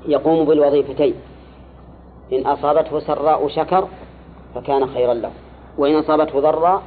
يقوم 0.07 0.45
بالوظيفتين. 0.45 1.13
إن 2.33 2.47
أصابته 2.47 2.99
سراء 2.99 3.47
شكر 3.47 3.87
فكان 4.55 4.87
خيرا 4.87 5.13
له. 5.13 5.31
وإن 5.77 5.95
أصابته 5.95 6.39
ضراء 6.39 6.81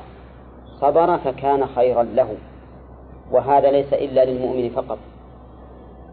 صبر 0.80 1.18
فكان 1.18 1.66
خيرا 1.66 2.03
له. 2.03 2.36
وهذا 3.32 3.70
ليس 3.70 3.92
إلا 3.92 4.24
للمؤمن 4.24 4.70
فقط. 4.70 4.99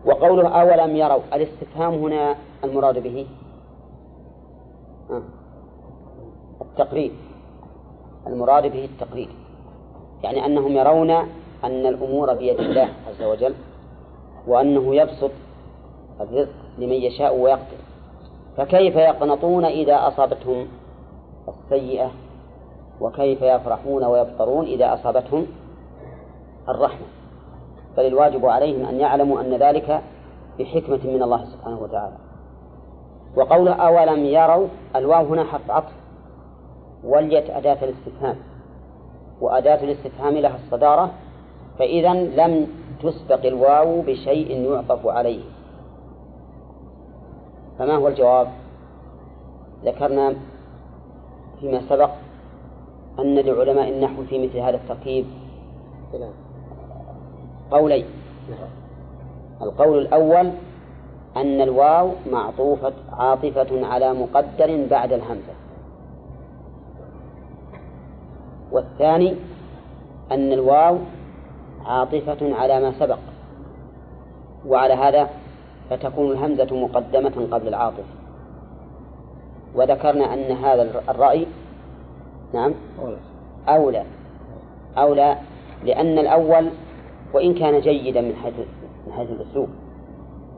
وقوله 0.06 0.48
أولم 0.48 0.96
يروا 0.96 1.22
الاستفهام 1.34 1.94
هنا 1.94 2.36
المراد 2.64 3.04
به؟ 3.04 3.28
التقرير 6.62 7.12
المراد 8.28 8.72
به 8.72 8.86
التقرير 8.86 9.30
يعني 10.24 10.46
أنهم 10.46 10.72
يرون 10.72 11.12
أن 11.64 11.86
الأمور 11.86 12.34
بيد 12.34 12.60
الله 12.60 12.90
عز 13.08 13.24
وجل 13.24 13.54
وأنه 14.48 14.96
يبسط 14.96 15.32
الرزق 16.22 16.54
لمن 16.78 16.94
يشاء 16.94 17.36
ويقدر. 17.36 17.82
فكيف 18.58 18.96
يقنطون 18.96 19.66
إذا 19.66 20.08
أصابتهم 20.08 20.68
السيئة؟ 21.48 22.12
وكيف 23.02 23.42
يفرحون 23.42 24.04
ويبطرون 24.04 24.66
إذا 24.66 24.94
أصابتهم 24.94 25.48
الرحمة؟ 26.70 27.06
بل 27.98 28.06
الواجب 28.06 28.46
عليهم 28.46 28.86
أن 28.86 29.00
يعلموا 29.00 29.42
أن 29.42 29.54
ذلك 29.54 30.02
بحكمة 30.60 31.00
من 31.04 31.24
الله 31.24 31.46
سبحانه 31.46 31.80
وتعالى. 31.82 32.16
وقوله 33.36 33.74
أولم 33.74 34.26
يروا 34.26 34.68
الواو 34.96 35.26
هنا 35.26 35.44
حرف 35.44 35.72
عطف 35.72 35.94
وليت 37.04 37.50
أداة 37.50 37.78
الاستفهام. 37.84 38.36
وأداة 39.42 39.84
الاستفهام 39.84 40.34
لها 40.34 40.56
الصدارة 40.56 41.12
فإذا 41.80 42.14
لم 42.14 42.68
تسبق 43.04 43.46
الواو 43.46 44.02
بشيء 44.02 44.72
يعطف 44.72 45.08
عليه. 45.08 45.42
فما 47.82 47.96
هو 47.96 48.08
الجواب؟ 48.08 48.48
ذكرنا 49.86 50.36
فيما 51.60 51.82
سبق 51.90 52.10
أن 53.20 53.36
لعلماء 53.36 53.90
النحو 53.90 54.24
في 54.24 54.48
مثل 54.48 54.58
هذا 54.58 54.76
التركيب 54.76 55.26
قولين. 57.72 58.06
القول 59.62 59.98
الأول 59.98 60.52
أن 61.38 61.62
الواو 61.62 62.12
معطوفة 62.32 62.94
عاطفة 63.12 63.88
على 63.88 64.14
مقدر 64.14 64.88
بعد 64.92 65.14
الهمزة. 65.14 65.54
والثاني 68.72 69.36
أن 70.32 70.54
الواو 70.54 70.98
عاطفة 71.86 72.56
على 72.56 72.80
ما 72.80 72.92
سبق. 73.00 73.20
وعلى 74.68 74.94
هذا 74.94 75.30
فتكون 75.92 76.32
الهمزة 76.32 76.68
مقدمة 76.72 77.48
قبل 77.52 77.68
العاطفة 77.68 78.04
وذكرنا 79.76 80.34
أن 80.34 80.52
هذا 80.52 81.04
الرأي 81.10 81.46
نعم 82.54 82.74
أولى 83.70 84.04
أولى 84.98 85.38
لأن 85.86 86.20
الأول 86.20 86.70
وإن 87.34 87.54
كان 87.54 87.80
جيدا 87.80 88.22
من 88.22 88.36
حيث 88.44 88.54
من 89.08 89.14
حيث 89.14 89.30
الأسلوب 89.30 89.70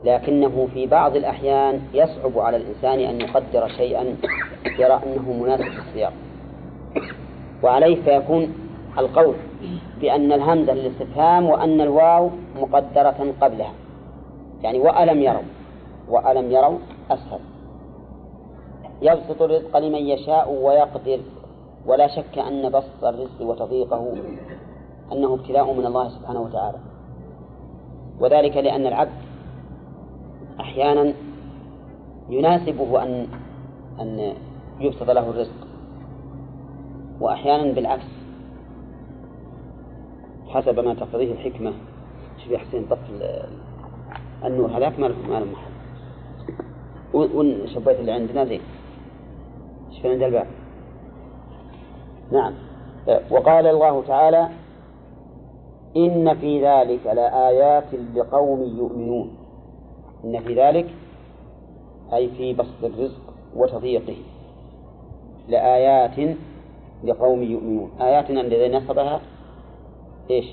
لكنه 0.04 0.68
في 0.74 0.86
بعض 0.86 1.16
الأحيان 1.16 1.80
يصعب 1.94 2.38
على 2.38 2.56
الإنسان 2.56 2.98
أن 2.98 3.20
يقدر 3.20 3.68
شيئا 3.68 4.16
يرى 4.78 5.00
أنه 5.06 5.32
مناسب 5.42 5.64
في 5.64 5.78
السياق. 5.78 6.12
وعليه 7.62 8.02
فيكون 8.02 8.54
القول 8.98 9.34
بأن 10.00 10.32
الهمزة 10.32 10.72
للاستفهام 10.72 11.46
وأن 11.46 11.80
الواو 11.80 12.30
مقدرة 12.60 13.34
قبلها. 13.40 13.72
يعني 14.64 14.80
وألم 14.80 15.22
يروا 15.22 15.42
وألم 16.08 16.50
يروا 16.50 16.78
أسهل. 17.10 17.40
يبسط 19.02 19.42
الرزق 19.42 19.76
لمن 19.76 20.06
يشاء 20.06 20.52
ويقدر 20.52 21.20
ولا 21.86 22.06
شك 22.16 22.38
أن 22.38 22.70
بسط 22.70 23.04
الرزق 23.04 23.42
وتضييقه 23.42 24.12
أنه 25.12 25.34
ابتلاء 25.34 25.72
من 25.72 25.86
الله 25.86 26.08
سبحانه 26.08 26.40
وتعالى. 26.40 26.78
وذلك 28.20 28.56
لأن 28.56 28.86
العبد 28.86 29.20
أحيانا 30.60 31.12
يناسبه 32.28 33.02
أن 33.02 33.26
أن 34.00 34.34
يبسط 34.80 35.10
له 35.10 35.30
الرزق 35.30 35.66
وأحيانا 37.20 37.72
بالعكس. 37.72 38.06
حسب 40.48 40.80
ما 40.80 40.94
تقتضيه 40.94 41.32
الحكمة 41.32 41.72
شوف 42.38 42.52
يا 42.52 42.58
حسين 42.58 42.86
طف 42.90 42.98
النور 44.44 44.76
هذاك 44.76 45.00
ما 45.00 45.06
له 45.06 45.14
محل. 45.26 45.70
والشبيت 47.14 48.00
اللي 48.00 48.12
عندنا 48.12 48.44
زين. 48.44 48.60
شوف 49.90 50.06
عند 50.06 50.22
الباب؟ 50.22 50.46
نعم. 52.32 52.52
وقال 53.30 53.66
الله 53.66 54.02
تعالى 54.02 54.48
إن 55.96 56.34
في 56.34 56.66
ذلك 56.66 57.06
لآيات 57.06 57.94
لقوم 58.14 58.62
يؤمنون. 58.62 59.36
إن 60.24 60.40
في 60.40 60.54
ذلك 60.54 60.86
أي 62.12 62.28
في 62.28 62.52
بسط 62.52 62.84
الرزق 62.84 63.34
وتضييقه. 63.56 64.16
لآيات 65.48 66.36
لقوم 67.04 67.42
يؤمنون. 67.42 67.90
آيات 68.00 68.30
الذي 68.30 68.76
نصبها 68.76 69.20
إيش؟ 70.30 70.46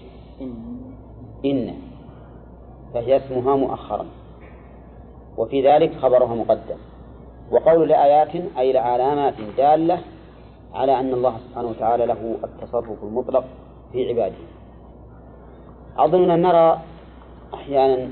إن. 1.46 1.91
فهي 2.94 3.18
اسمها 3.18 3.56
مؤخرا. 3.56 4.06
وفي 5.38 5.68
ذلك 5.68 5.96
خبرها 5.98 6.36
مقدم. 6.36 6.78
وقول 7.52 7.90
لآيات 7.90 8.36
أي 8.58 8.74
لعلامات 8.74 9.34
دالة 9.58 10.00
على 10.74 11.00
أن 11.00 11.14
الله 11.14 11.38
سبحانه 11.38 11.68
وتعالى 11.68 12.06
له 12.06 12.38
التصرف 12.44 13.04
المطلق 13.04 13.46
في 13.92 14.10
عباده. 14.10 14.36
أظن 15.98 16.32
أن 16.32 16.42
نرى 16.42 16.80
أحيانا 17.54 18.10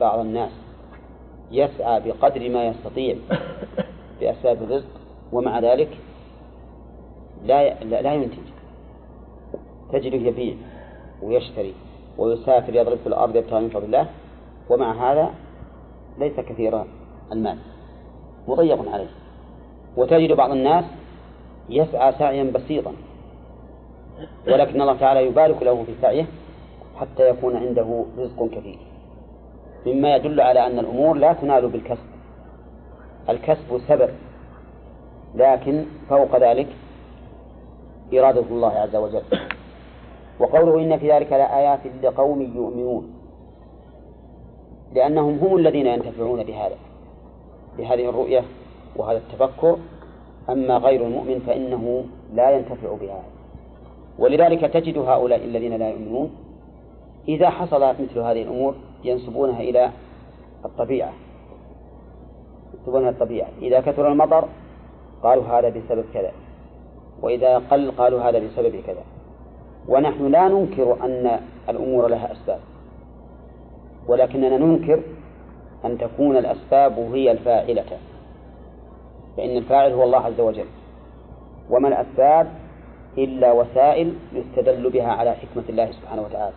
بعض 0.00 0.18
الناس 0.18 0.50
يسعى 1.50 2.00
بقدر 2.00 2.48
ما 2.48 2.64
يستطيع 2.64 3.16
بأسباب 4.20 4.62
الرزق 4.62 4.88
ومع 5.32 5.58
ذلك 5.58 5.98
لا 7.44 7.84
لا 7.84 8.14
ينتج. 8.14 8.38
تجده 9.92 10.16
يبيع 10.16 10.56
ويشتري. 11.22 11.74
ويسافر 12.18 12.74
يضرب 12.74 12.98
في 12.98 13.06
الأرض 13.06 13.36
يبتغي 13.36 13.60
من 13.60 13.68
فضل 13.68 13.84
الله 13.84 14.06
ومع 14.70 15.12
هذا 15.12 15.30
ليس 16.18 16.40
كثير 16.40 16.84
المال. 17.32 17.58
مضيق 18.48 18.92
عليه. 18.92 19.10
وتجد 19.96 20.32
بعض 20.32 20.50
الناس 20.50 20.84
يسعى 21.68 22.12
سعيا 22.12 22.52
بسيطا. 22.54 22.92
ولكن 24.46 24.80
الله 24.80 24.96
تعالى 24.96 25.26
يبارك 25.26 25.62
له 25.62 25.82
في 25.84 25.94
سعيه 26.02 26.26
حتى 26.96 27.28
يكون 27.28 27.56
عنده 27.56 28.04
رزق 28.18 28.46
كثير. 28.46 28.78
مما 29.86 30.16
يدل 30.16 30.40
على 30.40 30.66
أن 30.66 30.78
الأمور 30.78 31.16
لا 31.16 31.32
تنال 31.32 31.68
بالكسب. 31.68 32.06
الكسب 33.28 33.80
سبب 33.88 34.10
لكن 35.34 35.84
فوق 36.08 36.36
ذلك 36.36 36.68
إرادة 38.14 38.44
الله 38.50 38.72
عز 38.72 38.96
وجل. 38.96 39.22
وقوله 40.42 40.82
إن 40.82 40.98
في 40.98 41.12
ذلك 41.12 41.32
لآيات 41.32 41.80
لقوم 42.02 42.42
يؤمنون. 42.42 43.14
لأنهم 44.94 45.38
هم 45.38 45.56
الذين 45.56 45.86
ينتفعون 45.86 46.42
بهذا 46.42 46.76
بهذه 47.78 48.08
الرؤية 48.08 48.44
وهذا 48.96 49.18
التفكر. 49.18 49.76
أما 50.50 50.76
غير 50.76 51.06
المؤمن 51.06 51.38
فإنه 51.46 52.04
لا 52.34 52.50
ينتفع 52.50 52.94
بها. 53.00 53.22
ولذلك 54.18 54.60
تجد 54.60 54.98
هؤلاء 54.98 55.44
الذين 55.44 55.72
لا 55.72 55.90
يؤمنون 55.90 56.30
إذا 57.28 57.50
حصلت 57.50 58.00
مثل 58.00 58.18
هذه 58.18 58.42
الأمور 58.42 58.74
ينسبونها 59.04 59.60
إلى 59.60 59.90
الطبيعة. 60.64 61.12
ينسبونها 62.74 63.10
الطبيعة. 63.10 63.48
إذا 63.62 63.80
كثر 63.80 64.12
المطر 64.12 64.48
قالوا 65.22 65.44
هذا 65.44 65.68
بسبب 65.68 66.04
كذا 66.14 66.32
وإذا 67.22 67.58
قل 67.58 67.90
قالوا 67.90 68.20
هذا 68.20 68.38
بسبب 68.38 68.80
كذا. 68.86 69.02
ونحن 69.88 70.26
لا 70.26 70.48
ننكر 70.48 71.04
أن 71.04 71.40
الأمور 71.68 72.06
لها 72.08 72.32
أسباب 72.32 72.60
ولكننا 74.08 74.58
ننكر 74.58 75.02
أن 75.84 75.98
تكون 75.98 76.36
الأسباب 76.36 76.98
هي 76.98 77.30
الفاعلة 77.30 77.84
فإن 79.36 79.56
الفاعل 79.56 79.92
هو 79.92 80.02
الله 80.02 80.18
عز 80.18 80.40
وجل. 80.40 80.66
وما 81.70 81.88
الأسباب؟ 81.88 82.48
إلا 83.18 83.52
وسائل 83.52 84.14
يستدل 84.32 84.90
بها 84.90 85.12
على 85.12 85.34
حكمة 85.34 85.62
الله 85.68 85.90
سبحانه 85.90 86.22
وتعالى 86.22 86.54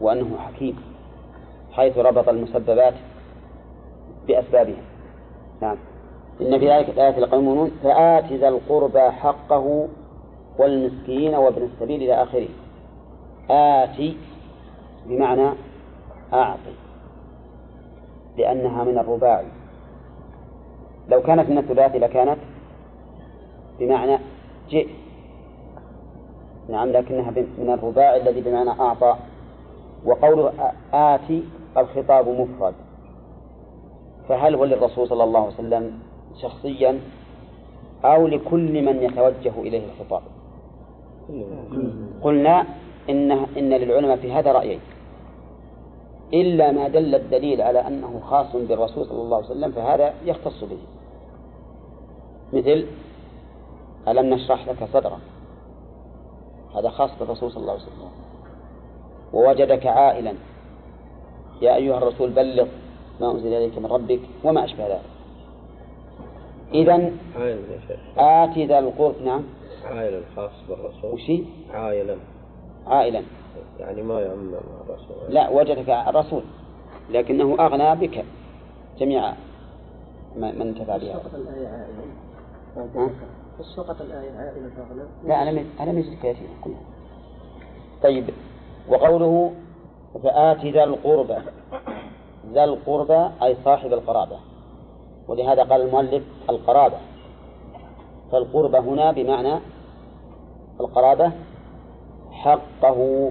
وأنه 0.00 0.38
حكيم 0.38 0.76
حيث 1.72 1.98
ربط 1.98 2.28
المسببات 2.28 2.94
بأسبابها. 4.28 4.82
نعم. 5.62 5.76
إن 6.40 6.58
في 6.58 6.70
ذلك 6.70 6.88
الآية 6.88 7.18
لقوم 7.20 7.70
فآت 7.82 8.32
ذا 8.32 8.48
القربى 8.48 9.00
حقه 9.10 9.88
والمسكين 10.58 11.34
وابن 11.34 11.62
السبيل 11.62 12.02
إلى 12.02 12.22
آخره. 12.22 12.48
آتي 13.50 14.16
بمعنى 15.06 15.50
أعطي 16.32 16.74
لأنها 18.38 18.84
من 18.84 18.98
الرباعي. 18.98 19.46
لو 21.08 21.22
كانت 21.22 21.50
من 21.50 21.58
الثلاثي 21.58 21.98
لكانت 21.98 22.38
بمعنى 23.78 24.18
جئ. 24.68 24.88
نعم 26.68 26.88
لكنها 26.88 27.30
من 27.30 27.70
الرباعي 27.70 28.22
الذي 28.22 28.40
بمعنى 28.40 28.70
أعطى. 28.70 29.16
وقوله 30.04 30.52
آتي 30.92 31.44
الخطاب 31.76 32.28
مفرد. 32.28 32.74
فهل 34.28 34.54
هو 34.54 34.64
للرسول 34.64 35.08
صلى 35.08 35.24
الله 35.24 35.40
عليه 35.40 35.54
وسلم 35.54 36.00
شخصيا 36.42 37.00
أو 38.04 38.26
لكل 38.26 38.84
من 38.84 39.02
يتوجه 39.02 39.60
إليه 39.60 39.82
الخطاب؟ 39.86 40.22
قلنا 42.22 42.66
إن 43.10 43.30
إن 43.30 43.70
للعلماء 43.70 44.16
في 44.16 44.32
هذا 44.32 44.52
رأيين. 44.52 44.80
إلا 46.34 46.72
ما 46.72 46.88
دل 46.88 47.14
الدليل 47.14 47.62
على 47.62 47.86
أنه 47.86 48.20
خاص 48.20 48.56
بالرسول 48.56 49.06
صلى 49.06 49.22
الله 49.22 49.36
عليه 49.36 49.46
وسلم 49.46 49.72
فهذا 49.72 50.14
يختص 50.24 50.64
به. 50.64 50.78
مثل 52.52 52.86
ألم 54.08 54.34
نشرح 54.34 54.68
لك 54.68 54.88
صدرا؟ 54.92 55.18
هذا 56.76 56.88
خاص 56.88 57.10
بالرسول 57.20 57.50
صلى 57.50 57.60
الله 57.60 57.72
عليه 57.72 57.82
وسلم. 57.82 58.10
ووجدك 59.32 59.86
عائلا. 59.86 60.34
يا 61.62 61.74
أيها 61.74 61.98
الرسول 61.98 62.30
بلغ 62.30 62.66
ما 63.20 63.30
أنزل 63.30 63.52
إليك 63.52 63.78
من 63.78 63.86
ربك 63.86 64.20
وما 64.44 64.64
أشبه 64.64 64.86
ذلك. 64.86 65.00
إذا 66.74 66.92
عائل 66.92 67.58
يا 67.70 67.80
شيخ. 67.88 68.00
آت 68.18 68.58
ذا 68.58 68.78
القرب. 68.78 69.14
نعم. 69.24 69.42
عائل 69.84 70.14
الخاص 70.14 70.50
بالرسول. 70.68 71.10
وشي 71.14 71.44
عائلا 71.70 72.16
عائلا 72.86 73.22
يعني 73.78 74.02
ما 74.02 74.20
يعم 74.20 74.54
الرسول. 74.54 75.34
لا 75.34 75.48
وجدك 75.50 75.88
الرسول 75.88 76.42
لكنه 77.10 77.56
أغنى 77.66 78.06
بك 78.06 78.24
جميع 78.98 79.32
ما- 80.36 80.52
من 80.52 80.60
انتفع 80.60 80.96
بها 80.96 81.18
سقط 81.18 81.34
الآية 81.34 81.68
عائلة. 84.32 84.70
فأغلب 84.76 85.08
لا 85.24 85.42
ألم 85.42 85.66
ألم 85.80 85.98
يجد 85.98 86.18
كثير. 86.18 86.48
كلها 86.64 86.80
طيب 88.02 88.30
وقوله 88.88 89.52
فآت 90.22 90.64
ذا 90.66 90.84
القربى. 90.84 91.36
ذا 92.52 92.64
القربى 92.64 93.30
أي 93.42 93.56
صاحب 93.64 93.92
القرابة. 93.92 94.38
ولهذا 95.28 95.62
قال 95.62 95.80
المؤلف 95.80 96.22
القرابة. 96.50 96.96
فالقربة 98.32 98.78
هنا 98.78 99.12
بمعنى 99.12 99.60
القرابة 100.80 101.32
حقه 102.30 103.30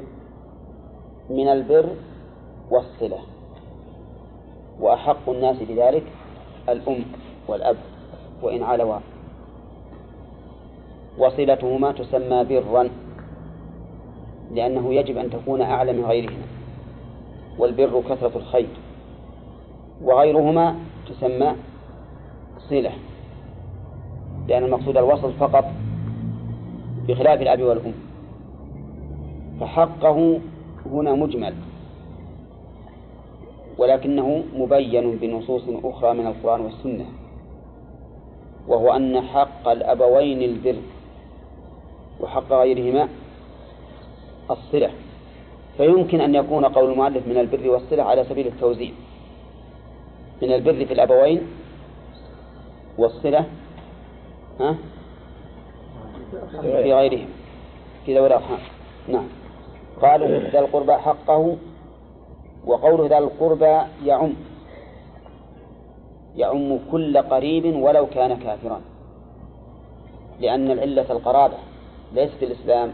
من 1.30 1.48
البر 1.48 1.90
والصلة 2.72 3.18
وأحق 4.80 5.30
الناس 5.30 5.58
بذلك 5.58 6.04
الأم 6.70 7.06
والأب 7.48 7.78
وإن 8.44 8.64
علوا. 8.64 9.00
وصلتهما 11.18 11.92
تسمى 11.92 12.44
برا 12.44 12.90
لأنه 14.52 14.94
يجب 14.94 15.18
أن 15.18 15.30
تكون 15.30 15.62
أعلى 15.62 15.94
من 15.94 16.06
غيرهما 16.06 16.46
والبر 17.58 18.02
كثرة 18.10 18.38
الخير 18.38 18.70
وغيرهما 20.02 20.76
تسمى 21.10 21.56
صلة. 22.70 22.92
لأن 24.50 24.64
المقصود 24.64 24.98
الوصل 24.98 25.34
فقط 25.34 25.66
بخلاف 27.08 27.42
الأب 27.42 27.62
والأم. 27.62 27.94
فحقه 29.60 30.40
هنا 30.86 31.14
مجمل 31.14 31.54
ولكنه 33.78 34.44
مبين 34.56 35.16
بنصوص 35.16 35.64
أخرى 35.84 36.14
من 36.14 36.28
القرآن 36.28 36.62
والسنة 36.62 37.06
وهو 38.68 38.92
أن 38.96 39.22
حق 39.22 39.68
الأبوين 39.68 40.42
البر 40.42 40.76
وحق 42.20 42.54
غيرهما 42.54 43.08
الصلة. 44.52 44.90
فيمكن 45.78 46.22
أن 46.22 46.36
يكون 46.36 46.66
قول 46.66 46.92
المؤلف 46.92 47.28
من 47.28 47.38
البر 47.38 47.70
والصلة 47.70 48.04
على 48.04 48.24
سبيل 48.24 48.48
التوزيع. 48.48 48.92
من 50.42 50.54
البر 50.54 50.86
في 50.86 50.94
الأبوين 50.94 51.42
والصلة 52.98 53.46
ها؟ 54.60 54.76
في 56.62 56.94
غيرهم 56.94 57.30
في 58.06 58.18
ذوي 58.18 58.28
الأرحام 58.28 58.60
نعم. 59.08 59.28
قالوا 60.02 60.28
ذا 60.28 60.60
القربى 60.60 60.94
حقه 60.94 61.58
وقوله 62.66 63.08
ذا 63.08 63.18
القربى 63.18 63.82
يعم. 64.04 64.34
يعم 66.36 66.80
كل 66.92 67.18
قريب 67.18 67.76
ولو 67.76 68.08
كان 68.08 68.40
كافرا. 68.40 68.82
لأن 70.40 70.72
العلة 70.72 71.12
القرابة 71.12 71.58
ليس 72.14 72.32
في 72.32 72.46
الإسلام. 72.46 72.94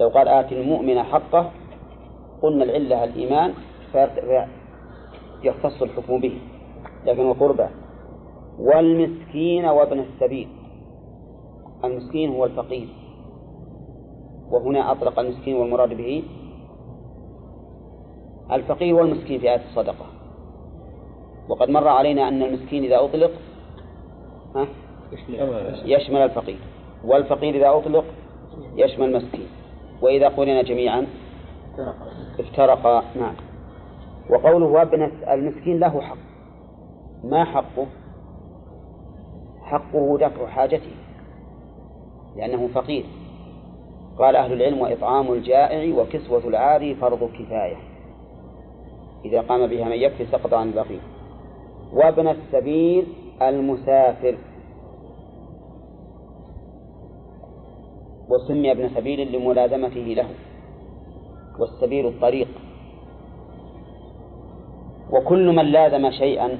لو 0.00 0.08
قال 0.08 0.28
آتي 0.28 0.60
المؤمن 0.60 1.02
حقه 1.02 1.50
قلنا 2.42 2.64
العلة 2.64 3.04
الإيمان 3.04 3.54
فيختص 5.42 5.82
الحكم 5.82 6.20
به. 6.20 6.38
لكن 7.06 7.30
القربى 7.30 7.66
والمسكين 8.58 9.64
وابن 9.64 9.98
السبيل. 9.98 10.48
المسكين 11.84 12.34
هو 12.34 12.44
الفقير. 12.44 12.88
وهنا 14.50 14.92
أطلق 14.92 15.18
المسكين 15.18 15.56
والمراد 15.56 15.88
به 15.88 16.22
الفقير 18.52 18.94
والمسكين 18.94 19.40
في 19.40 19.50
آية 19.50 19.62
الصدقة. 19.70 20.06
وقد 21.48 21.70
مر 21.70 21.88
علينا 21.88 22.28
أن 22.28 22.42
المسكين 22.42 22.84
إذا 22.84 23.04
أطلق 23.04 23.30
يشمل 25.84 26.16
الفقير. 26.16 26.58
والفقير 27.04 27.54
إذا 27.54 27.78
أطلق 27.78 28.04
يشمل 28.76 29.16
المسكين. 29.16 29.46
وإذا 30.02 30.28
قرن 30.28 30.62
جميعا 30.62 31.06
افترقا 32.40 33.02
نعم. 33.16 33.34
وقوله 34.30 34.66
وابن 34.66 35.02
المسكين 35.02 35.78
له 35.78 36.00
حق. 36.00 36.16
ما 37.24 37.44
حقه؟ 37.44 37.86
حقه 39.62 40.18
دفع 40.18 40.46
حاجته. 40.46 40.94
لأنه 42.36 42.68
فقير. 42.68 43.04
قال 44.18 44.36
أهل 44.36 44.52
العلم 44.52 44.80
وإطعام 44.80 45.32
الجائع 45.32 46.02
وكسوة 46.02 46.48
العاري 46.48 46.94
فرض 46.94 47.30
كفاية 47.32 47.76
إذا 49.24 49.40
قام 49.40 49.66
بها 49.66 49.84
من 49.84 49.92
يكفي 49.92 50.26
سقط 50.26 50.54
عن 50.54 50.68
البقية 50.68 51.00
وابن 51.92 52.28
السبيل 52.28 53.06
المسافر. 53.42 54.38
وسمي 58.28 58.70
ابن 58.72 58.88
سبيل 58.88 59.32
لملازمته 59.32 60.00
له. 60.00 60.28
والسبيل 61.58 62.06
الطريق. 62.06 62.48
وكل 65.10 65.56
من 65.56 65.64
لازم 65.64 66.10
شيئا 66.10 66.58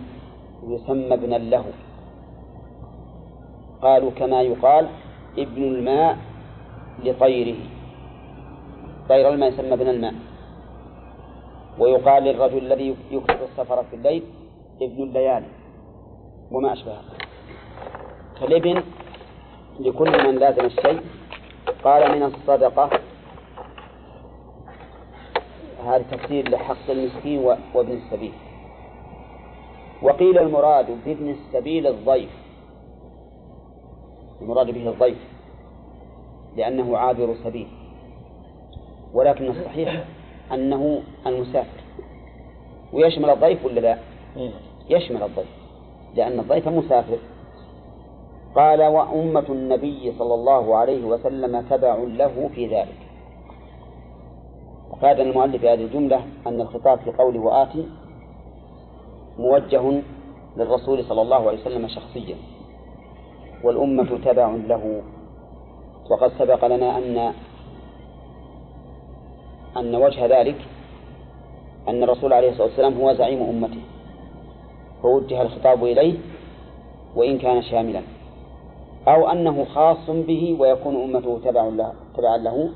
يسمى 0.68 1.14
ابنا 1.14 1.38
له. 1.38 1.64
قالوا 3.82 4.10
كما 4.10 4.42
يقال 4.42 4.88
ابن 5.38 5.62
الماء 5.62 6.18
لطيره. 7.04 7.58
طير 9.08 9.28
الماء 9.28 9.48
يسمى 9.48 9.74
ابن 9.74 9.88
الماء. 9.88 10.14
ويقال 11.78 12.22
للرجل 12.22 12.58
الذي 12.58 12.96
يكثر 13.10 13.44
السفر 13.44 13.84
في 13.84 13.96
الليل 13.96 14.22
ابن 14.82 15.02
الليالي. 15.02 15.46
وما 16.50 16.72
أشبهه. 16.72 17.02
فالابن 18.40 18.82
لكل 19.80 20.26
من 20.26 20.34
لازم 20.38 20.64
الشيء. 20.64 21.00
قال 21.84 22.16
من 22.16 22.22
الصدقة. 22.22 22.90
هذا 25.84 26.04
تفسير 26.10 26.48
لحق 26.48 26.90
المسكين 26.90 27.38
وابن 27.74 27.92
السبيل. 27.92 28.32
وقيل 30.02 30.38
المراد 30.38 30.98
بابن 31.06 31.30
السبيل 31.30 31.86
الضيف. 31.86 32.30
المراد 34.42 34.70
به 34.70 34.88
الضيف 34.88 35.18
لأنه 36.56 36.98
عابر 36.98 37.34
سبيل. 37.44 37.68
ولكن 39.14 39.48
الصحيح 39.48 40.04
أنه 40.52 41.02
المسافر. 41.26 41.80
ويشمل 42.92 43.30
الضيف 43.30 43.64
ولا 43.64 43.80
لا؟ 43.80 43.98
يشمل 44.88 45.22
الضيف 45.22 45.48
لأن 46.14 46.40
الضيف 46.40 46.68
مسافر. 46.68 47.18
قال 48.54 48.82
وأمة 48.82 49.44
النبي 49.48 50.12
صلى 50.18 50.34
الله 50.34 50.76
عليه 50.76 51.04
وسلم 51.04 51.60
تبع 51.60 51.94
له 51.94 52.50
في 52.54 52.66
ذلك. 52.66 52.98
وقال 54.90 55.20
المؤلف 55.20 55.60
في 55.60 55.68
هذه 55.68 55.84
الجملة 55.84 56.20
أن 56.46 56.60
الخطاب 56.60 56.98
في 56.98 57.10
قوله 57.10 57.40
وآتي 57.40 57.88
موجه 59.38 60.02
للرسول 60.56 61.04
صلى 61.04 61.22
الله 61.22 61.48
عليه 61.48 61.60
وسلم 61.60 61.88
شخصيا. 61.88 62.36
والأمة 63.64 64.18
تبع 64.24 64.48
له. 64.68 65.02
وقد 66.10 66.32
سبق 66.38 66.64
لنا 66.64 66.98
أن 66.98 67.32
أن 69.76 69.94
وجه 69.94 70.26
ذلك 70.40 70.56
أن 71.88 72.02
الرسول 72.02 72.32
عليه 72.32 72.50
الصلاة 72.50 72.66
والسلام 72.66 73.00
هو 73.00 73.12
زعيم 73.12 73.42
أمته. 73.42 73.80
فوجه 75.02 75.42
الخطاب 75.42 75.84
إليه 75.84 76.18
وإن 77.16 77.38
كان 77.38 77.62
شاملا. 77.62 78.02
أو 79.08 79.28
أنه 79.28 79.64
خاص 79.64 80.10
به 80.10 80.56
ويكون 80.60 80.96
أمته 80.96 81.38
تبع 81.44 81.64
له 81.64 81.92
تبعا 82.16 82.36
له 82.36 82.70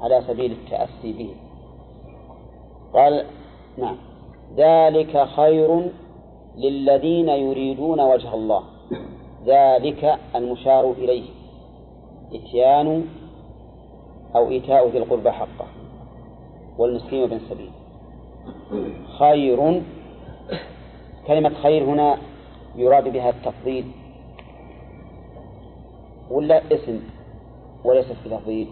على 0.00 0.22
سبيل 0.26 0.52
التأسي 0.52 1.12
به. 1.12 1.34
قال 2.94 3.24
نعم. 3.78 3.96
ذلك 4.56 5.24
خير 5.36 5.90
للذين 6.56 7.28
يريدون 7.28 8.00
وجه 8.00 8.34
الله. 8.34 8.73
ذلك 9.46 10.18
المشار 10.34 10.92
إليه 10.92 11.24
إتيان 12.32 13.04
أو 14.36 14.50
إيتاء 14.50 14.88
ذي 14.88 14.98
القربى 14.98 15.30
حقه 15.30 15.66
والمسكين 16.78 17.22
وابن 17.22 17.36
السبيل. 17.36 17.70
خير 19.18 19.82
كلمة 21.26 21.54
خير 21.62 21.84
هنا 21.84 22.18
يراد 22.76 23.08
بها 23.12 23.30
التفضيل. 23.30 23.84
ولا 26.30 26.62
اسم 26.72 27.00
وليس 27.84 28.06
في 28.12 28.28
تفضيل. 28.28 28.68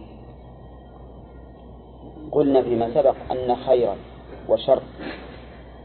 قلنا 2.32 2.62
فيما 2.62 2.94
سبق 2.94 3.14
أن 3.30 3.56
خيرا 3.56 3.96
وشر 4.48 4.82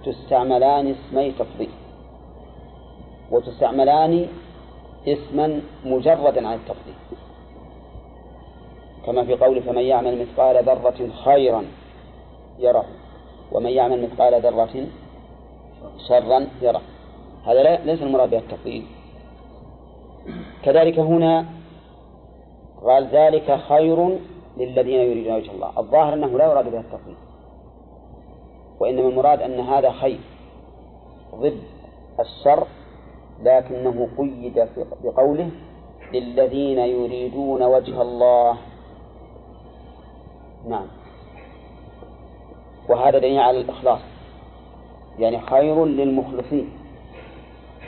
تستعملان 0.05 0.87
اسمي 0.87 1.31
تفضيل 1.31 1.69
وتستعملان 3.31 4.27
اسما 5.07 5.61
مجردا 5.85 6.47
عن 6.47 6.53
التفضيل. 6.53 6.95
كما 9.05 9.25
في 9.25 9.35
قوله 9.35 9.61
فمن 9.61 9.81
يعمل 9.81 10.21
مثقال 10.21 10.63
ذرة 10.63 11.09
خيرا 11.25 11.65
يره 12.59 12.85
ومن 13.51 13.69
يعمل 13.69 14.03
مثقال 14.03 14.41
ذرة 14.41 14.87
شرا 16.07 16.47
يره. 16.61 16.81
هذا 17.45 17.75
ليس 17.85 18.01
المراد 18.01 18.29
به 18.29 18.37
التفضيل. 18.37 18.85
كذلك 20.63 20.99
هنا 20.99 21.45
قال 22.83 23.07
ذلك 23.07 23.59
خير 23.69 24.19
للذين 24.57 24.99
يريدون 24.99 25.35
وجه 25.35 25.51
الله. 25.51 25.79
الظاهر 25.79 26.13
أنه 26.13 26.37
لا 26.37 26.45
يراد 26.45 26.71
به 26.71 26.79
التفضيل. 26.79 27.15
وإنما 28.79 29.09
المراد 29.09 29.41
أن 29.41 29.59
هذا 29.59 29.91
خير. 29.91 30.19
ضد 31.35 31.61
الشر 32.19 32.67
لكنه 33.43 34.07
قيد 34.17 34.67
بقوله 35.03 35.49
للذين 36.13 36.79
يريدون 36.79 37.63
وجه 37.63 38.01
الله. 38.01 38.57
نعم. 40.67 40.87
وهذا 42.89 43.19
دليل 43.19 43.39
على 43.39 43.61
الإخلاص. 43.61 43.99
يعني 45.19 45.41
خير 45.41 45.85
للمخلصين 45.85 46.69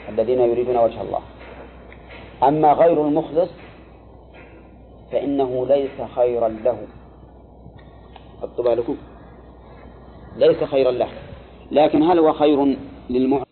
الذين 0.08 0.40
يريدون 0.40 0.76
وجه 0.76 1.02
الله. 1.02 1.20
أما 2.42 2.72
غير 2.72 3.06
المخلص 3.06 3.50
فإنه 5.12 5.66
ليس 5.66 6.00
خيرا 6.14 6.48
له. 6.48 6.78
حطوا 8.42 8.64
بالكم 8.64 8.96
ليس 10.36 10.64
خيرا 10.64 10.90
له. 10.90 11.08
لكن 11.70 12.02
هل 12.02 12.18
هو 12.18 12.32
خير 12.32 12.76
للمعلم 13.10 13.49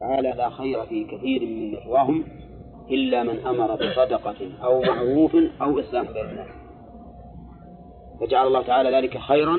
تعالى 0.00 0.28
لا 0.36 0.50
خير 0.50 0.82
في 0.82 1.04
كثير 1.04 1.40
من 1.42 1.72
نجواهم 1.72 2.24
إلا 2.90 3.22
من 3.22 3.46
أمر 3.46 3.74
بصدقة 3.74 4.36
أو 4.64 4.82
معروف 4.82 5.36
أو 5.62 5.80
إصلاح 5.80 6.12
بين 6.12 6.24
الناس 6.30 6.48
فجعل 8.20 8.46
الله 8.46 8.62
تعالى 8.62 8.90
ذلك 8.90 9.18
خيرا 9.18 9.56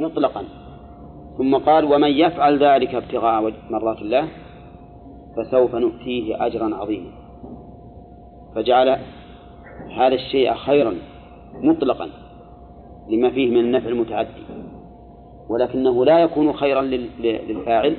مطلقا. 0.00 0.44
ثم 1.38 1.56
قال 1.56 1.84
ومن 1.84 2.08
يفعل 2.10 2.64
ذلك 2.64 2.94
ابتغاء 2.94 3.52
مرات 3.70 3.98
الله 3.98 4.28
فسوف 5.36 5.74
نؤتيه 5.74 6.46
أجرا 6.46 6.74
عظيما. 6.74 7.10
فجعل 8.54 8.88
هذا 9.96 10.14
الشيء 10.14 10.54
خيرا 10.54 10.94
مطلقا 11.54 12.08
لما 13.08 13.30
فيه 13.30 13.50
من 13.50 13.60
النفع 13.60 13.88
المتعدي 13.88 14.28
ولكنه 15.48 16.04
لا 16.04 16.18
يكون 16.18 16.52
خيرا 16.52 16.82
لل- 16.82 17.10
للفاعل. 17.48 17.96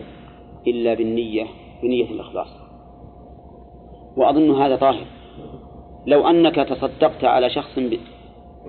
إلا 0.67 0.93
بالنية 0.93 1.45
بنية 1.83 2.11
الإخلاص. 2.11 2.47
وأظن 4.17 4.61
هذا 4.61 4.75
ظاهر 4.75 5.05
لو 6.07 6.27
أنك 6.27 6.55
تصدقت 6.55 7.23
على 7.23 7.49
شخص 7.49 7.79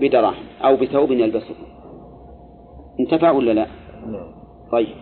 بدراهم 0.00 0.44
أو 0.64 0.76
بثوب 0.76 1.10
يلبسه 1.10 1.54
انتفع 3.00 3.30
ولا 3.30 3.52
لا؟ 3.52 3.66
نعم. 4.06 4.32
طيب. 4.72 4.96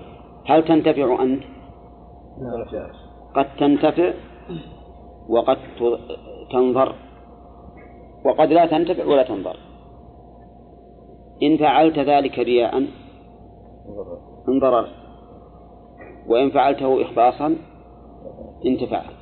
هل 0.47 0.65
تنتفع 0.65 1.23
أنت؟ 1.23 1.43
قد 3.35 3.57
تنتفع 3.57 4.13
وقد 5.29 5.59
تنظر. 6.53 6.95
وقد 8.25 8.53
لا 8.53 8.67
تنتفع 8.67 9.05
ولا 9.05 9.23
تنظر. 9.23 9.57
إن 11.43 11.57
فعلت 11.57 11.99
ذلك 11.99 12.39
رياء 12.39 12.87
انضررت 14.49 15.00
وإن 16.27 16.51
فعلته 16.51 17.03
إخلاصا 17.03 17.57
انتفعت 18.67 19.21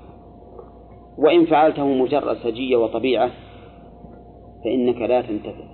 وإن 1.18 1.46
فعلته 1.46 1.86
مجرد 1.86 2.36
سجية 2.36 2.76
وطبيعة 2.76 3.30
فإنك 4.64 4.96
لا 4.96 5.22
تنتفع. 5.22 5.64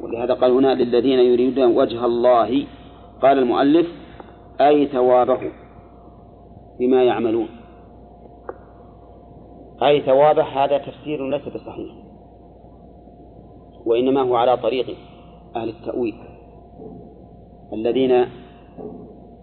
ولهذا 0.00 0.34
قال 0.34 0.50
هنا 0.50 0.74
للذين 0.74 1.18
يريدون 1.18 1.76
وجه 1.76 2.04
الله 2.04 2.66
قال 3.22 3.38
المؤلف 3.38 3.86
أي 4.60 4.86
ثوابه 4.86 5.40
بما 6.78 7.04
يعملون. 7.04 7.48
أي 9.82 10.00
ثوابه 10.00 10.42
هذا 10.42 10.78
تفسير 10.78 11.28
ليس 11.28 11.48
بصحيح. 11.48 11.94
وإنما 13.86 14.22
هو 14.22 14.36
على 14.36 14.56
طريق 14.56 14.96
أهل 15.56 15.68
التأويل 15.68 16.14
الذين 17.72 18.26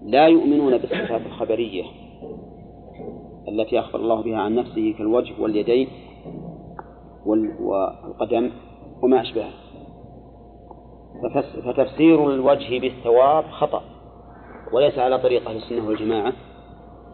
لا 0.04 0.28
يؤمنون 0.28 0.78
بالصفات 0.78 1.22
الخبرية 1.26 1.84
التي 3.48 3.80
أخبر 3.80 4.00
الله 4.00 4.22
بها 4.24 4.38
عن 4.38 4.56
نفسه 4.56 4.94
كالوجه 4.98 5.34
واليدين 5.42 5.88
وال- 7.26 7.56
والقدم 7.62 8.52
وما 9.04 9.22
أشبهه. 9.22 9.50
فتفسير 11.66 12.30
الوجه 12.34 12.80
بالثواب 12.80 13.44
خطأ 13.44 13.82
وليس 14.74 14.98
على 15.00 15.20
طريق 15.20 15.50
أهل 15.50 15.56
السنة 15.58 15.88
والجماعة 15.88 16.34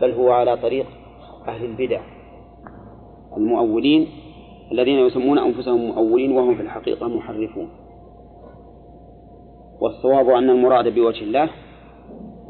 بل 0.01 0.11
هو 0.11 0.31
على 0.31 0.57
طريق 0.57 0.85
أهل 1.47 1.65
البدع 1.65 2.01
المؤولين 3.37 4.07
الذين 4.71 4.99
يسمون 4.99 5.39
أنفسهم 5.39 5.87
مؤولين 5.87 6.31
وهم 6.31 6.55
في 6.55 6.61
الحقيقة 6.61 7.07
محرفون. 7.07 7.69
والصواب 9.81 10.29
أن 10.29 10.49
المراد 10.49 10.87
بوجه 10.95 11.23
الله 11.23 11.49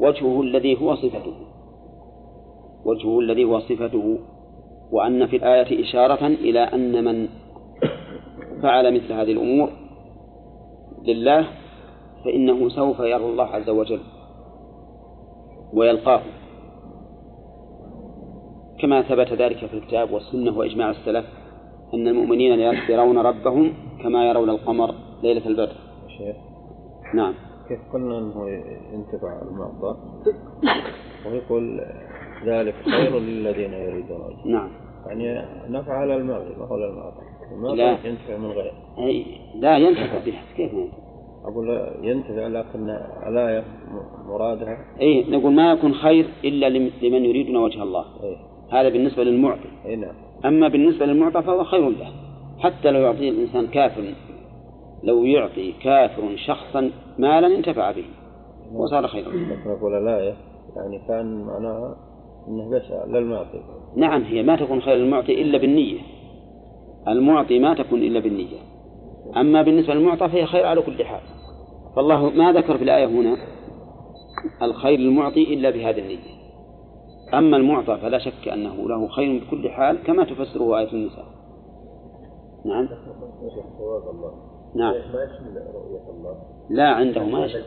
وجهه 0.00 0.40
الذي 0.40 0.80
هو 0.82 0.94
صفته. 0.94 1.34
وجهه 2.84 3.20
الذي 3.20 3.44
هو 3.44 3.60
صفته. 3.60 4.18
وأن 4.92 5.26
في 5.26 5.36
الآية 5.36 5.82
إشارة 5.82 6.26
إلى 6.26 6.60
أن 6.60 7.04
من 7.04 7.28
فعل 8.62 8.94
مثل 8.94 9.12
هذه 9.12 9.32
الأمور 9.32 9.70
لله 11.04 11.46
فإنه 12.24 12.68
سوف 12.68 13.00
يرى 13.00 13.26
الله 13.26 13.44
عز 13.44 13.68
وجل 13.68 14.00
ويلقاه. 15.72 16.20
كما 18.78 19.02
ثبت 19.02 19.32
ذلك 19.32 19.56
في 19.56 19.74
الكتاب 19.74 20.12
والسنة 20.12 20.58
وإجماع 20.58 20.90
السلف 20.90 21.24
أن 21.94 22.08
المؤمنين 22.08 22.58
يرون 22.88 23.18
ربهم 23.18 23.72
كما 24.02 24.28
يرون 24.28 24.50
القمر 24.50 24.94
ليلة 25.22 25.46
البدر. 25.46 25.76
نعم. 27.14 27.34
كيف 27.70 27.78
قلنا 27.92 28.18
إنه 28.18 28.48
ينتفع 28.92 29.42
المرضى 29.42 29.98
ويقول 31.26 31.80
ذلك 32.46 32.74
خير 32.84 33.18
للذين 33.18 33.72
يريدون 33.72 34.20
وجهه 34.20 34.46
نعم. 34.46 34.70
يعني 35.06 35.46
نفع 35.68 35.92
على 35.92 36.18
ما 36.22 36.36
هو 36.70 36.76
للمرضى 36.76 37.76
لا. 37.76 37.90
ينتفع 38.04 38.36
من 38.36 38.46
غير. 38.50 38.72
أي 38.98 39.24
لا 39.54 39.76
ينتفع 39.78 40.18
بها. 40.26 40.42
كيف 40.56 40.72
ينتفع؟ 40.72 40.98
أقول 41.44 41.88
ينتفع 42.02 42.46
لكن 42.46 42.90
الآية 43.26 43.64
مرادها. 44.28 44.78
أي 45.00 45.30
نقول 45.30 45.52
ما 45.52 45.72
يكون 45.72 45.94
خير 45.94 46.26
إلا 46.44 46.68
لم- 46.68 46.90
لمن 47.02 47.24
يريدون 47.24 47.56
وجه 47.56 47.82
الله. 47.82 48.04
إيه 48.22 48.36
هذا 48.72 48.88
بالنسبة 48.88 49.24
للمعطي. 49.24 49.68
إيه 49.86 49.96
نعم. 49.96 50.14
أما 50.44 50.68
بالنسبة 50.68 51.06
للمعطى 51.06 51.42
فهو 51.42 51.64
خير 51.64 51.88
له. 51.88 52.12
حتى 52.58 52.90
لو 52.90 53.00
يعطي 53.00 53.28
الإنسان 53.28 53.66
كافر 53.66 54.02
لو 55.02 55.24
يعطي 55.24 55.72
كافر 55.72 56.36
شخصا 56.36 56.90
مالا 57.18 57.46
انتفع 57.46 57.90
به. 57.90 58.04
وصار 58.72 59.06
خيرا. 59.06 59.32
أقول 59.66 59.94
الآية 59.94 60.34
يعني 60.76 61.00
كان 61.08 61.44
معناها 61.44 61.96
أنه 62.48 62.70
بس 62.70 63.08
للمعطي. 63.08 63.62
نعم 63.96 64.22
هي 64.22 64.42
ما 64.42 64.56
تكون 64.56 64.80
خير 64.80 64.96
للمعطي 64.96 65.42
إلا 65.42 65.58
بالنية. 65.58 66.00
المعطي 67.08 67.58
ما 67.58 67.74
تكون 67.74 68.02
إلا 68.02 68.20
بالنية. 68.20 68.58
أما 69.36 69.62
بالنسبة 69.62 69.94
للمعطى 69.94 70.28
فهي 70.28 70.46
خير 70.46 70.66
على 70.66 70.82
كل 70.82 71.04
حال. 71.04 71.20
فالله 71.96 72.30
ما 72.30 72.52
ذكر 72.52 72.78
في 72.78 72.84
الآية 72.84 73.06
هنا 73.06 73.36
الخير 74.62 74.98
للمعطي 74.98 75.54
إلا 75.54 75.70
بهذه 75.70 75.98
النية. 75.98 76.40
أما 77.34 77.56
المعطى 77.56 77.98
فلا 78.02 78.18
شك 78.18 78.48
أنه 78.48 78.88
له 78.88 79.08
خير 79.08 79.44
بكل 79.44 79.70
حال 79.70 80.02
كما 80.02 80.24
تفسره 80.24 80.78
آية 80.78 80.92
النساء. 80.92 81.26
نعم. 82.64 82.88
نعم. 84.74 84.92
ما 84.92 85.24
يشمل 85.24 85.62
رؤية 85.74 86.10
الله؟ 86.10 86.42
لا 86.70 86.88
عنده 86.88 87.24
ما 87.24 87.44
الرؤية 87.44 87.64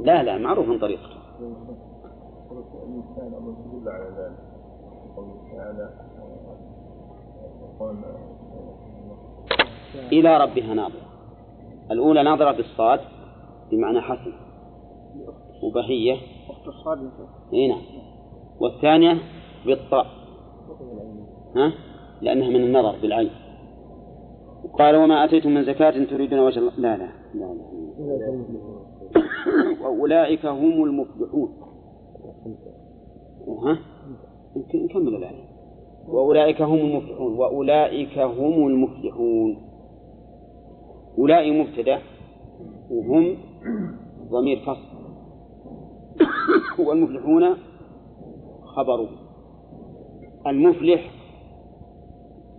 لا 0.00 0.22
لا 0.22 0.38
معروف 0.38 0.68
من 0.68 0.78
طريقته 0.78 1.20
الإنسان 2.50 3.34
أمر 3.34 3.90
على 3.90 4.04
ذلك. 4.04 4.38
قوله 5.16 5.34
تعالى 5.56 5.90
يقول 7.80 7.96
إلى 10.12 10.38
ربها 10.38 10.74
ناظرة. 10.74 11.10
الأولى 11.90 12.22
ناظرة 12.22 12.52
بالصاد 12.52 13.00
بمعنى 13.70 14.00
حسن. 14.00 14.32
وبهية. 15.62 16.16
إي 17.52 17.68
نعم. 17.68 17.82
والثانية 18.60 19.18
بالطاء. 19.66 20.06
ها؟ 21.56 21.72
لأنها 22.20 22.48
من 22.48 22.56
النظر 22.56 22.98
بالعين. 23.02 23.30
قال 24.78 24.96
وما 24.96 25.24
آتيتم 25.24 25.50
من 25.50 25.64
زكاة 25.64 26.04
تريدون 26.04 26.38
وجه 26.38 26.58
الله. 26.58 26.72
لا 26.78 26.96
لا. 26.96 27.08
لا, 27.34 27.54
لا. 27.54 27.70
وأولئك 29.82 30.46
هم 30.46 30.84
المفلحون. 30.84 31.48
ها؟ 33.64 33.78
نكمل 34.74 35.14
الآية 35.14 35.44
وأولئك 36.08 36.62
هم 36.62 36.78
المفلحون. 36.78 37.36
وأولئك 37.38 38.18
هم 38.18 38.66
المفلحون. 38.66 39.56
أولئك 41.18 41.68
مبتدأ 41.68 41.98
وهم 42.90 43.36
ضمير 44.30 44.58
فصل. 44.58 45.00
والمفلحون 46.78 47.56
خبره 48.64 49.08
المفلح 50.46 51.10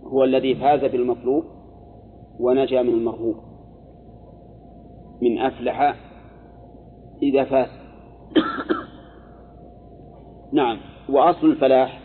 هو 0.04 0.24
الذي 0.24 0.54
فاز 0.54 0.80
بالمطلوب. 0.80 1.44
ونجا 2.42 2.82
من 2.82 2.94
المرهوب. 2.94 3.36
من 5.22 5.38
أفلح 5.38 5.96
إذا 7.22 7.44
فاز. 7.44 7.68
نعم 10.52 10.78
وأصل 11.08 11.46
الفلاح 11.46 12.00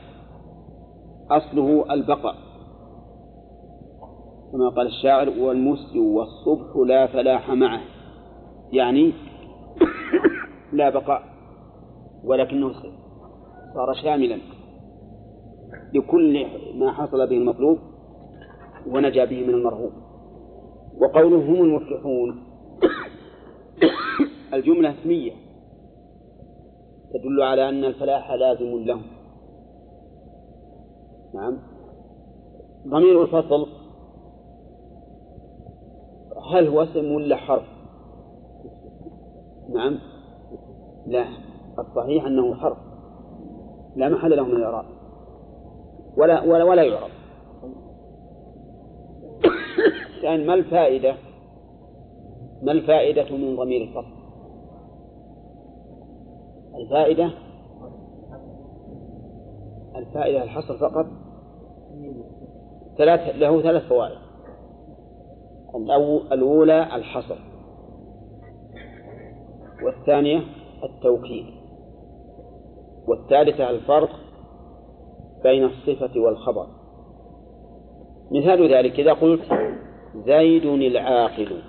أصله 1.32 1.94
البقاء. 1.94 2.36
كما 4.52 4.70
قال 4.70 4.88
الشاعر 4.88 5.30
والمسي 5.30 6.00
والصبح 6.00 6.88
لا 6.88 7.08
فلاح 7.08 7.52
معه. 7.52 7.82
يعني 8.72 9.14
لا 10.74 10.90
بقاء 10.90 11.24
ولكنه 12.24 12.74
صار 13.74 13.94
شاملا. 14.04 14.38
لكل 15.94 16.46
ما 16.76 16.92
حصل 16.92 17.30
به 17.30 17.38
المطلوب 17.38 17.78
ونجا 18.88 19.26
به 19.26 19.48
من 19.48 19.54
المرهوب. 19.54 20.07
وقوله 21.02 21.38
هم 21.38 21.62
المفلحون 21.62 22.44
الجملة 24.54 24.94
اسمية. 25.00 25.32
تدل 27.14 27.42
على 27.42 27.70
أن 27.70 27.86
الفلاح 27.86 28.32
لازم 28.32 28.84
لهم. 28.84 29.02
نعم. 31.34 31.58
ضمير 32.88 33.22
الفصل. 33.24 33.68
هل 36.54 36.68
هو 36.68 36.84
اسم 36.84 37.12
ولا 37.12 37.36
حرف؟ 37.36 37.66
نعم. 39.70 40.00
لا. 41.08 41.26
الصحيح 41.80 42.26
أنه 42.26 42.56
حرف. 42.56 42.78
لا 43.96 44.10
محل 44.10 44.36
له 44.38 44.44
من 44.44 44.56
الإعراب 44.56 44.86
ولا 46.18 46.44
ولا 46.44 46.64
ولا 46.64 46.84
يعرب. 46.84 47.17
لأن 50.24 50.46
ما 50.46 50.54
الفائدة؟ 50.54 51.16
ما 52.62 52.72
الفائدة 52.72 53.38
من 53.38 53.56
ضمير 53.56 53.82
الفصل؟ 53.82 54.18
الفائدة؟ 56.76 57.32
الفائدة 59.96 60.44
الحصر 60.44 60.78
فقط؟ 60.78 61.06
ثلاث 62.98 63.36
له 63.36 63.62
ثلاث 63.62 63.84
فوائد. 63.84 64.18
الأولى 66.32 66.96
الحصر. 66.96 67.38
والثانية 69.84 70.42
التوكيد. 70.84 71.46
والثالثة 73.08 73.70
الفرق 73.70 74.10
بين 75.44 75.64
الصفة 75.64 76.20
والخبر. 76.20 76.68
مثال 78.32 78.74
ذلك 78.74 79.00
إذا 79.00 79.14
قلت 79.14 79.42
زيد 80.16 80.66
العاقل. 80.66 81.62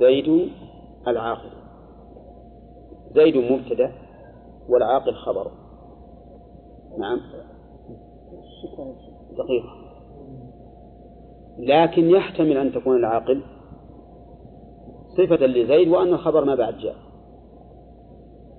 زيد 0.00 0.50
العاقل. 1.08 1.50
زيد 3.14 3.36
مبتدأ 3.52 3.92
والعاقل 4.68 5.14
خبر. 5.14 5.50
نعم. 6.98 7.20
دقيقة 9.38 9.80
لكن 11.58 12.10
يحتمل 12.10 12.56
أن 12.56 12.72
تكون 12.72 12.96
العاقل 12.96 13.42
صفة 15.16 15.46
لزيد 15.46 15.88
وأن 15.88 16.08
الخبر 16.08 16.44
ما 16.44 16.54
بعد 16.54 16.78
جاء. 16.78 16.96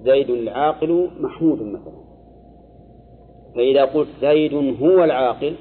زيد 0.01 0.29
العاقل 0.29 1.09
محمود 1.19 1.61
مثلا. 1.61 2.01
فإذا 3.55 3.85
قلت 3.85 4.09
زيد 4.21 4.53
هو 4.81 5.03
العاقل 5.03 5.55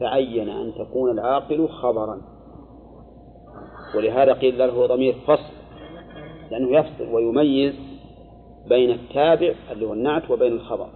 تعين 0.00 0.48
أن 0.48 0.72
تكون 0.74 1.10
العاقل 1.10 1.68
خبرا. 1.68 2.20
ولهذا 3.96 4.32
قيل 4.32 4.58
له 4.58 4.86
ضمير 4.86 5.14
فصل 5.26 5.54
لأنه 6.50 6.78
يفصل 6.78 7.14
ويميز 7.14 7.74
بين 8.68 8.90
التابع 8.90 9.52
اللي 9.72 9.86
هو 9.86 9.92
النعت 9.92 10.30
وبين 10.30 10.52
الخبر. 10.52 10.86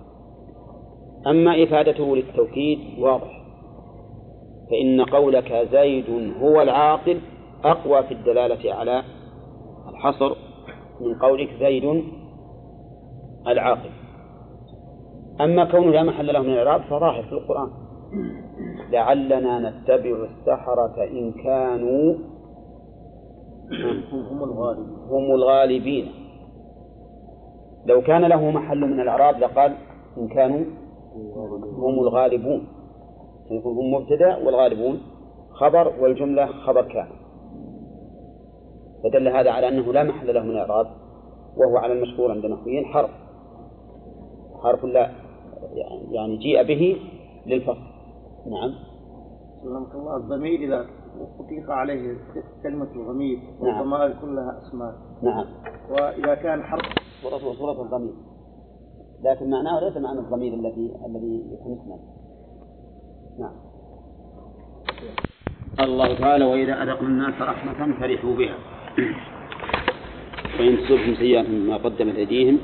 أما 1.26 1.62
إفادته 1.62 2.16
للتوكيد 2.16 2.78
واضح 2.98 3.44
فإن 4.70 5.04
قولك 5.04 5.68
زيد 5.72 6.34
هو 6.40 6.62
العاقل 6.62 7.20
أقوى 7.64 8.02
في 8.02 8.14
الدلالة 8.14 8.74
على 8.74 9.02
الحصر 9.88 10.34
من 11.00 11.18
قولك 11.18 11.50
زيد 11.60 12.04
العاقل. 13.46 13.90
أما 15.40 15.64
كونه 15.64 15.90
لا 15.90 16.02
محل 16.02 16.32
له 16.32 16.42
من 16.42 16.50
الإعراب 16.50 16.80
فظاهر 16.80 17.22
في 17.22 17.32
القرآن. 17.32 17.70
لعلنا 18.90 19.70
نتبع 19.70 20.16
السحرة 20.30 21.04
إن 21.04 21.32
كانوا 21.32 22.14
هم 24.12 24.44
الغالبين 24.44 24.96
هم 25.10 25.34
الغالبين. 25.34 26.06
لو 27.86 28.02
كان 28.02 28.24
له 28.24 28.50
محل 28.50 28.80
من 28.80 29.00
الإعراب 29.00 29.38
لقال 29.38 29.74
إن 30.18 30.28
كانوا 30.28 30.64
هم 31.78 31.98
الغالبون. 32.00 32.66
يكون 33.50 33.76
هم 33.76 33.94
مبتدأ 33.94 34.36
والغالبون 34.36 35.00
خبر 35.50 35.92
والجملة 36.00 36.46
خبر 36.46 36.82
كان. 36.82 37.08
فدل 39.04 39.28
هذا 39.28 39.50
على 39.50 39.68
أنه 39.68 39.92
لا 39.92 40.02
محل 40.02 40.34
له 40.34 40.42
من 40.42 40.50
الإعراب 40.50 40.86
وهو 41.56 41.76
على 41.76 41.92
المشهور 41.92 42.30
عند 42.30 42.44
النحويين 42.44 42.84
حرف. 42.84 43.10
حرف 44.62 44.84
لا 44.84 45.10
يعني 46.10 46.36
جيء 46.36 46.62
به 46.62 46.96
للفصل. 47.46 47.87
نعم. 48.46 48.74
سلمك 49.62 49.94
الله. 49.94 50.16
الضمير 50.16 50.60
إذا 50.60 50.86
أطلق 51.40 51.70
عليه 51.70 52.16
كلمة 52.62 52.88
الضمير 52.96 53.38
نعم. 53.38 53.76
والضمائر 53.78 54.16
كلها 54.20 54.58
أسماء. 54.62 54.94
نعم. 55.22 55.44
وإذا 55.90 56.34
كان 56.34 56.62
حرف 56.62 56.86
صورة 57.22 57.52
صورة 57.52 57.82
الضمير. 57.82 58.14
لكن 59.22 59.50
معناه 59.50 59.80
ليس 59.80 59.96
معنى 59.96 60.18
الضمير 60.18 60.54
الذي 60.54 60.96
الذي 61.06 61.44
يكون 61.52 61.72
اسما 61.72 61.98
نعم. 63.38 63.54
قال 65.78 65.90
الله 65.90 66.18
تعالى 66.18 66.44
وإذا 66.44 66.82
أذقنا 66.82 67.08
الناس 67.08 67.42
رحمة 67.42 68.00
فرحوا 68.00 68.34
بها. 68.34 68.56
وإن 70.58 70.76
تصبهم 70.76 71.14
سيئة 71.14 71.48
ما 71.48 71.76
قدمت 71.76 72.14
أيديهم 72.14 72.58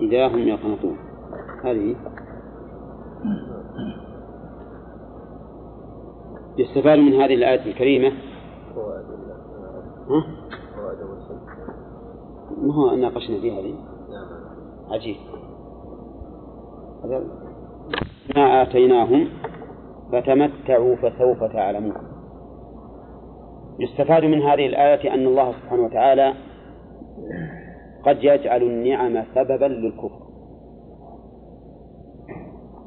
إذا 0.00 0.26
هم 0.26 0.38
يقنطون. 0.38 0.98
هذه 1.64 1.96
يستفاد 6.58 6.98
من 6.98 7.12
هذه 7.12 7.34
الآية 7.34 7.66
الكريمة؟ 7.66 8.12
ها؟ 10.08 10.26
ما 12.62 12.74
هو 12.74 12.96
ناقشنا 12.96 13.40
فيها 13.40 13.60
هذه؟ 13.60 13.74
عجيب. 14.90 15.16
ما 18.36 18.62
آتيناهم 18.62 19.28
فتمتعوا 20.12 20.96
فسوف 20.96 21.44
تعلمون. 21.52 21.94
يستفاد 23.78 24.24
من 24.24 24.42
هذه 24.42 24.66
الآية 24.66 25.14
أن 25.14 25.26
الله 25.26 25.52
سبحانه 25.52 25.82
وتعالى 25.82 26.34
قد 28.04 28.18
يجعل 28.24 28.62
النعم 28.62 29.24
سببا 29.34 29.64
للكفر. 29.64 30.21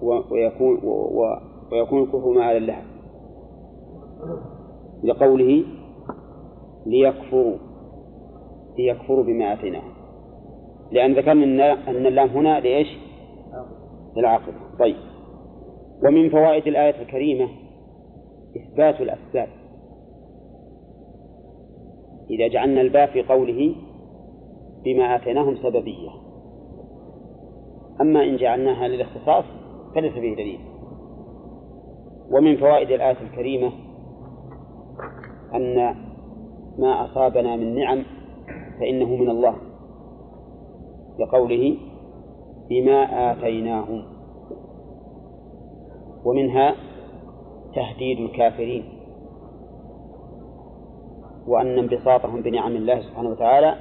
ويكون 0.01 0.79
ويكون 1.71 2.03
الكفر 2.03 2.29
مآلا 2.29 2.59
لها 2.59 2.83
لقوله 5.03 5.63
ليكفروا 6.85 7.57
ليكفروا 8.77 9.23
بما 9.23 9.53
آتيناهم 9.53 9.95
لأن 10.91 11.13
ذكرنا 11.13 11.89
أن 11.89 12.05
اللام 12.05 12.29
هنا 12.29 12.59
لإيش؟ 12.59 12.87
للعاقبة. 14.17 14.77
طيب. 14.79 14.95
ومن 16.05 16.29
فوائد 16.29 16.67
الآية 16.67 17.01
الكريمة 17.01 17.49
إثبات 18.57 19.01
الأسباب. 19.01 19.47
إذا 22.29 22.47
جعلنا 22.47 22.81
الباء 22.81 23.07
في 23.11 23.23
قوله 23.23 23.75
بما 24.83 25.15
آتيناهم 25.15 25.55
سببية. 25.55 26.09
أما 28.01 28.23
إن 28.23 28.37
جعلناها 28.37 28.87
للاختصاص 28.87 29.45
فليس 29.95 30.13
فيه 30.13 30.35
دليل. 30.35 30.59
ومن 32.31 32.57
فوائد 32.57 32.91
الآية 32.91 33.17
الكريمة 33.21 33.71
أن 35.53 35.95
ما 36.79 37.05
أصابنا 37.05 37.55
من 37.55 37.75
نعم 37.75 38.03
فإنه 38.79 39.15
من 39.15 39.29
الله. 39.29 39.55
لقوله 41.19 41.77
بما 42.69 43.31
آتيناهم. 43.31 44.03
ومنها 46.25 46.75
تهديد 47.75 48.19
الكافرين. 48.19 48.83
وأن 51.47 51.79
انبساطهم 51.79 52.41
بنعم 52.41 52.75
الله 52.75 53.01
سبحانه 53.01 53.29
وتعالى 53.29 53.75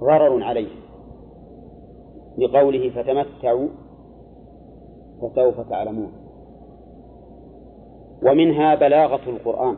ضرر 0.00 0.42
عليهم. 0.42 0.80
لقوله 2.38 2.90
فتمتعوا 2.90 3.68
فسوف 5.22 5.60
تعلمون. 5.60 6.12
ومنها 8.26 8.74
بلاغة 8.74 9.30
القرآن. 9.30 9.76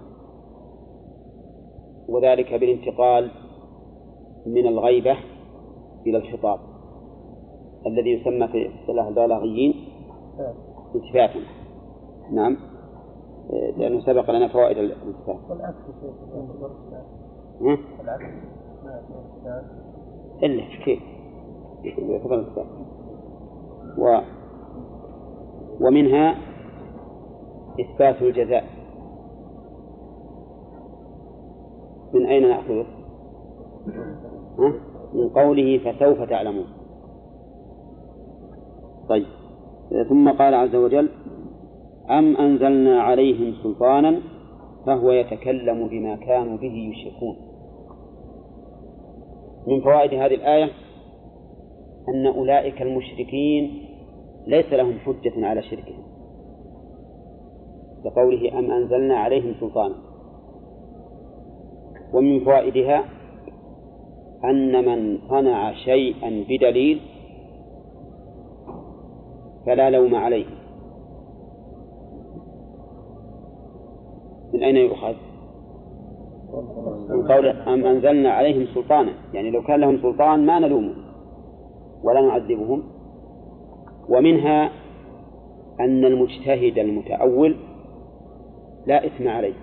وذلك 2.09 2.55
بالانتقال 2.55 3.31
من 4.47 4.67
الغيبة 4.67 5.17
إلى 6.07 6.17
الخطاب. 6.17 6.59
الذي 7.87 8.11
يسمى 8.11 8.49
في 8.49 8.71
اصطلاح 8.75 9.07
البلاغيين 9.07 9.75
التفاتا 10.95 11.41
نعم. 12.33 12.57
لأنه 13.77 14.01
سبق 14.01 14.31
لنا 14.31 14.49
فوائد 14.49 14.79
الالتفات 14.79 15.51
والعكس؟ 15.51 15.77
العكس. 18.01 18.25
إلا 20.43 20.63
كيف 20.85 21.01
يعتبر 21.99 22.41
التفات 22.41 22.67
ومنها 25.81 26.37
إثبات 27.81 28.23
الجزاء 28.23 28.65
من 32.15 32.27
أين 32.27 32.49
نأخذه؟ 32.49 32.87
ها؟ 34.59 34.73
من 35.15 35.29
قوله 35.29 35.79
فسوف 35.79 36.23
تعلمون 36.23 36.67
طيب 39.09 39.27
ثم 40.09 40.31
قال 40.31 40.55
عز 40.55 40.75
وجل 40.75 41.09
أم 42.11 42.37
أنزلنا 42.37 43.03
عليهم 43.03 43.55
سلطانا 43.63 44.21
فهو 44.87 45.13
يتكلم 45.13 45.89
بما 45.89 46.17
كانوا 46.17 46.57
به 46.57 46.93
يشركون 46.93 47.37
من 49.67 49.81
فوائد 49.81 50.15
هذه 50.15 50.35
الآية 50.35 50.71
أن 52.09 52.27
أولئك 52.27 52.83
المشركين 52.83 53.86
ليس 54.47 54.73
لهم 54.73 54.99
حجة 54.99 55.47
على 55.47 55.63
شركهم. 55.63 56.03
لقوله 58.05 58.59
أم 58.59 58.71
أنزلنا 58.71 59.17
عليهم 59.17 59.55
سلطانا. 59.61 59.95
ومن 62.15 62.45
فوائدها 62.45 63.05
أن 64.45 64.85
من 64.85 65.19
صنع 65.29 65.73
شيئا 65.73 66.45
بدليل 66.49 67.01
فلا 69.67 69.91
لوم 69.91 70.15
عليه. 70.15 70.47
من 74.55 74.63
أين 74.63 74.77
يؤخذ؟ 74.77 75.15
من 77.09 77.33
قول 77.33 77.47
أم 77.47 77.87
أنزلنا 77.87 78.31
عليهم 78.31 78.67
سلطانا. 78.75 79.13
يعني 79.35 79.51
لو 79.51 79.63
كان 79.63 79.81
لهم 79.81 80.03
سلطان 80.03 80.47
ما 80.47 80.59
نلومهم 80.59 81.05
ولا 82.05 82.21
نعذبهم. 82.21 82.96
ومنها 84.09 84.71
أن 85.81 86.05
المجتهد 86.05 86.79
المتأول 86.79 87.57
لا 88.87 89.07
إثم 89.07 89.29
عليه. 89.29 89.55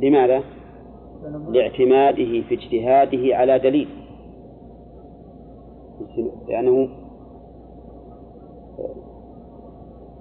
لماذا؟ 0.00 0.42
لاعتماده 1.48 2.42
في 2.48 2.54
اجتهاده 2.54 3.36
على 3.36 3.58
دليل. 3.58 3.88
لأنه 6.48 6.88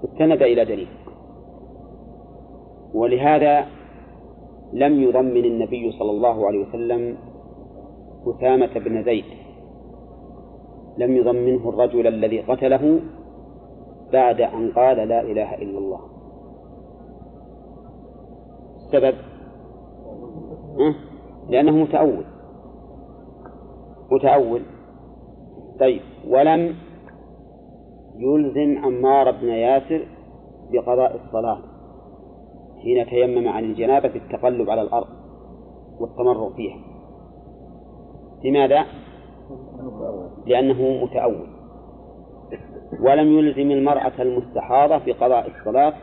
استند 0.06 0.42
إلى 0.42 0.66
دليل. 0.66 0.88
ولهذا 2.94 3.66
لم 4.74 5.04
يضمن 5.04 5.46
النبي 5.46 5.92
صلى 5.92 6.12
الله 6.12 6.48
عليه 6.48 6.68
وسلم 6.68 7.18
أسامة 8.28 8.80
بن 8.80 9.04
زيد. 9.04 9.41
لم 10.98 11.16
يضمنه 11.16 11.70
الرجل 11.70 12.08
الذي 12.08 12.42
قتله 12.42 13.00
بعد 14.14 14.42
أن 14.42 14.72
قال 14.72 14.98
لا 14.98 15.22
إله 15.22 15.56
إلا 15.56 15.78
الله. 15.78 16.00
السبب؟ 18.76 19.16
لأنه 21.50 21.72
متأول. 21.72 22.24
متأول. 24.12 24.62
طيب 25.80 26.02
ولم 26.28 26.76
يلزم 28.18 28.86
عمار 28.86 29.32
بن 29.32 29.48
ياسر 29.48 30.08
بقضاء 30.72 31.16
الصلاة 31.16 31.58
حين 32.84 33.06
تيمم 33.06 33.48
عن 33.48 33.64
الجنابة 33.64 34.10
بالتقلب 34.10 34.70
على 34.70 34.82
الأرض 34.82 35.08
والتمرغ 36.00 36.54
فيها. 36.54 36.78
لماذا؟ 38.44 38.86
لأنه 40.46 41.04
متأول. 41.04 41.48
ولم 43.02 43.28
يلزم 43.28 43.72
المرأة 43.72 44.22
المستحاضة 44.22 44.98
بقضاء 45.06 45.48
الصلاة 45.48 45.94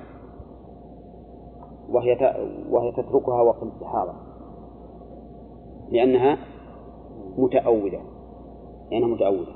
وهي 1.88 2.34
وهي 2.70 2.92
تتركها 2.92 3.42
وقت 3.42 3.62
الاستحاضة. 3.62 4.12
لأنها 5.90 6.38
متأولة. 7.38 8.01
لأنها 8.90 9.09
متأولة. 9.09 9.55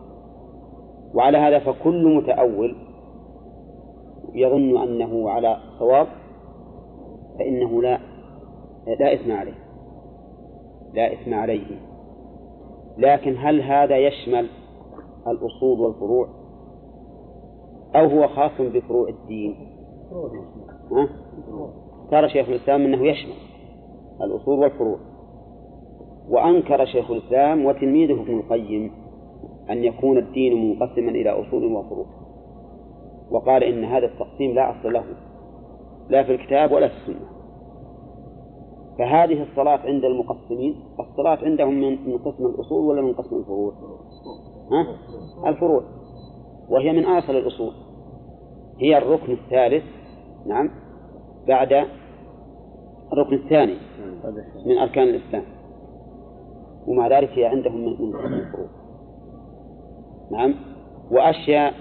وعلى 1.15 1.39
هذا 1.39 1.59
فكل 1.59 2.17
متأول 2.17 2.77
يظن 4.35 4.77
أنه 4.83 5.31
على 5.31 5.57
صواب 5.79 6.07
فإنه 7.39 7.83
لا 7.83 7.99
لا 9.01 9.15
إثم 9.15 9.33
عليه. 9.33 9.59
لا 10.95 11.13
إثم 11.13 11.35
عليه. 11.35 11.92
لكن 12.99 13.37
هل 13.39 13.61
هذا 13.63 13.97
يشمل 13.97 14.47
الأصول 15.27 15.81
والفروع؟ 15.81 16.29
أو 17.97 18.07
هو 18.07 18.29
خاص 18.29 18.61
بفروع 18.61 19.09
الدين؟ 19.09 19.57
ها؟ 20.93 21.09
اختار 22.05 22.29
شيخ 22.29 22.49
الإسلام 22.49 22.85
أنه 22.85 23.07
يشمل 23.07 23.35
الأصول 24.23 24.59
والفروع. 24.59 24.99
وأنكر 26.29 26.85
شيخ 26.85 27.11
الإسلام 27.11 27.65
وتلميذه 27.67 28.23
ابن 28.23 28.39
القيم 28.39 28.91
أن 29.71 29.85
يكون 29.85 30.19
الدين 30.19 30.71
منقسما 30.71 31.11
إلى 31.11 31.31
أصول 31.31 31.65
وفروع. 31.65 32.07
وقال 33.31 33.65
إن 33.65 33.85
هذا 33.85 34.07
التقسيم 34.07 34.55
لا 34.55 34.71
أصل 34.71 34.93
له 34.93 35.05
لا 36.09 36.23
في 36.23 36.35
الكتاب 36.35 36.73
ولا 36.73 36.89
في 36.89 36.95
السنة. 36.95 37.32
فهذه 39.03 39.43
الصلاة 39.43 39.79
عند 39.79 40.05
المقسمين 40.05 40.75
الصلاة 41.01 41.39
عندهم 41.43 41.75
من 41.81 42.19
قسم 42.19 42.47
الأصول 42.47 42.85
ولا 42.85 43.03
من 43.03 43.13
قسم 43.13 43.37
الفروع؟ 43.37 43.73
ها؟ 44.71 44.87
الفروع. 45.51 45.83
وهي 46.69 46.93
من 46.93 47.05
أصل 47.05 47.37
الأصول. 47.37 47.73
هي 48.79 48.99
الركن 48.99 49.33
الثالث 49.33 49.85
نعم 50.47 50.71
بعد 51.49 51.73
الركن 53.13 53.35
الثاني 53.35 53.77
من 54.67 54.79
أركان 54.79 55.09
الإسلام. 55.09 55.45
ومع 56.87 57.19
ذلك 57.19 57.29
هي 57.29 57.45
عندهم 57.45 57.85
من 57.85 58.13
قسم 58.13 58.35
الفروع. 58.35 58.69
نعم؟ 60.31 60.55
وأشياء 61.11 61.75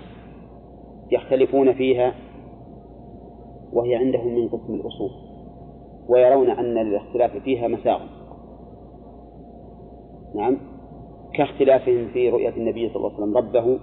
يختلفون 1.12 1.74
فيها 1.74 2.14
وهي 3.74 3.96
عندهم 3.96 4.36
من 4.36 4.48
قسم 4.48 4.74
الأصول. 4.74 5.12
ويرون 6.10 6.50
أن 6.50 6.74
للاختلاف 6.74 7.38
فيها 7.38 7.68
مساغ. 7.68 8.00
نعم. 10.36 10.58
كاختلافهم 11.34 12.08
في 12.08 12.30
رؤية 12.30 12.50
النبي 12.58 12.90
صلى 12.90 12.96
الله 12.96 13.14
عليه 13.14 13.24
وسلم 13.24 13.38
ربه 13.38 13.80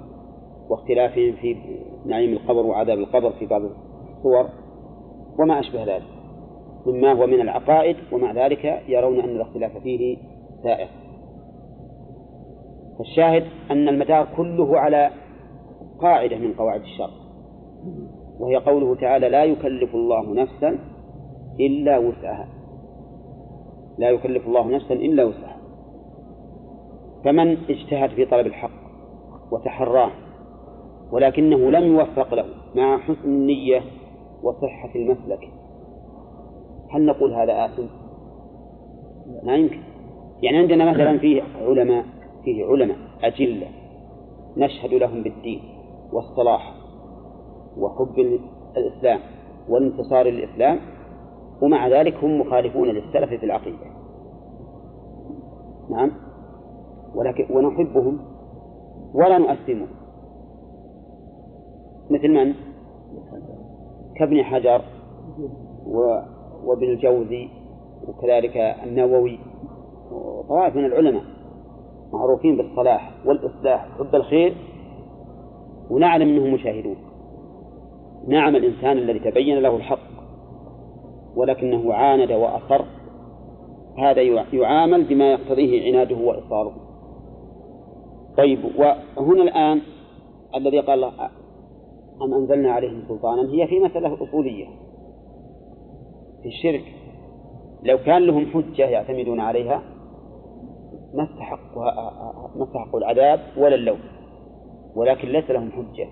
واختلافهم 0.69 1.33
في 1.33 1.57
نعيم 2.07 2.33
القبر 2.33 2.67
وعذاب 2.67 2.99
القبر 2.99 3.31
في 3.31 3.47
بعض 3.47 3.63
الصور 3.63 4.49
وما 5.39 5.61
أشبه 5.61 5.85
ذلك. 5.85 6.19
مما 6.87 7.13
هو 7.13 7.27
من 7.27 7.41
العقائد 7.41 7.97
ومع 8.13 8.33
ذلك 8.33 8.83
يرون 8.89 9.21
أن 9.21 9.29
الاختلاف 9.29 9.77
فيه 9.77 10.17
سائر 10.63 10.89
فالشاهد 12.99 13.45
أن 13.71 13.89
المدار 13.89 14.29
كله 14.37 14.79
على 14.79 15.11
قاعدة 16.01 16.37
من 16.37 16.53
قواعد 16.53 16.81
الشرع 16.81 17.11
وهي 18.41 18.57
قوله 18.57 18.95
تعالى 18.95 19.29
لا 19.29 19.45
يكلف 19.45 19.95
الله 19.95 20.35
نفسا 20.35 20.79
إلا 21.61 21.99
وسعها. 21.99 22.49
لا 23.99 24.11
يكلف 24.11 24.47
الله 24.47 24.67
نفسا 24.67 24.95
إلا 24.95 25.25
وسعها. 25.25 25.59
فمن 27.25 27.57
اجتهد 27.71 28.11
في 28.11 28.25
طلب 28.25 28.47
الحق 28.47 28.71
وتحراه 29.53 30.11
ولكنه 31.13 31.71
لم 31.71 31.85
يوفق 31.85 32.35
له 32.35 32.45
مع 32.75 32.99
حسن 32.99 33.25
النية 33.25 33.83
وصحة 34.43 34.91
المسلك. 34.95 35.49
هل 36.91 37.07
نقول 37.07 37.35
هذا 37.35 37.65
آثم؟ 37.65 37.87
لا 39.43 39.57
يمكن. 39.57 39.81
يعني 40.43 40.59
عندنا 40.59 40.91
مثلا 40.91 41.19
فيه 41.19 41.43
علماء 41.61 42.05
فيه 42.45 42.67
علماء 42.67 42.97
أجلة 43.23 43.67
نشهد 44.57 44.95
لهم 44.95 45.23
بالدين 45.23 45.61
والصلاح 46.13 46.75
وحب 47.79 48.41
الإسلام 48.77 49.21
والانتصار 49.69 50.27
للإسلام 50.27 50.79
ومع 51.63 51.89
ذلك 51.89 52.25
هم 52.25 52.41
مخالفون 52.41 52.89
للسلف 52.89 53.29
في 53.29 53.47
العقيدة. 53.47 53.87
نعم. 55.91 56.11
ولكن 57.15 57.47
ونحبهم 57.51 58.19
ولا 59.15 59.39
نؤثمهم. 59.39 59.89
مثل 62.11 62.29
من؟ 62.29 62.55
كابن 64.17 64.43
حجر 64.43 64.83
و... 65.87 66.19
وابن 66.65 66.85
الجوزي 66.85 67.49
وكذلك 68.09 68.57
النووي. 68.57 69.39
وطوائف 70.13 70.77
من 70.77 70.85
العلماء 70.85 71.23
معروفين 72.13 72.57
بالصلاح 72.57 73.13
والإصلاح 73.27 74.01
وحب 74.01 74.15
الخير. 74.15 74.55
ونعلم 75.91 76.29
أنهم 76.29 76.55
مشاهدون. 76.55 76.97
نعم 78.29 78.57
الإنسان 78.57 78.99
الذي 78.99 79.19
تبين 79.19 79.59
له 79.59 79.77
الحق 79.77 80.08
ولكنه 81.39 81.95
عاند 81.95 82.33
وأصر 82.33 82.85
هذا 83.99 84.23
يعامل 84.53 85.05
بما 85.05 85.33
يقتضيه 85.33 85.89
عناده 85.89 86.17
وإصراره 86.17 86.75
طيب 88.37 88.59
وهنا 89.17 89.43
الآن 89.43 89.81
الذي 90.55 90.81
قال 90.81 91.05
أم 92.23 92.35
أنزلنا 92.35 92.73
عليهم 92.73 93.03
سلطانا 93.09 93.53
هي 93.53 93.67
في 93.67 93.81
مسألة 93.81 94.15
أصولية. 94.23 94.67
في 96.43 96.49
الشرك 96.49 96.85
لو 97.83 97.99
كان 97.99 98.23
لهم 98.23 98.47
حجة 98.47 98.83
يعتمدون 98.83 99.41
عليها 99.41 99.83
ما 101.15 101.25
استحقوا 101.25 101.85
ما 102.57 102.65
استحقوا 102.65 103.01
العذاب 103.01 103.41
ولا 103.57 103.75
اللوم 103.75 104.01
ولكن 104.95 105.29
ليس 105.29 105.51
لهم 105.51 105.71
حجة. 105.71 106.09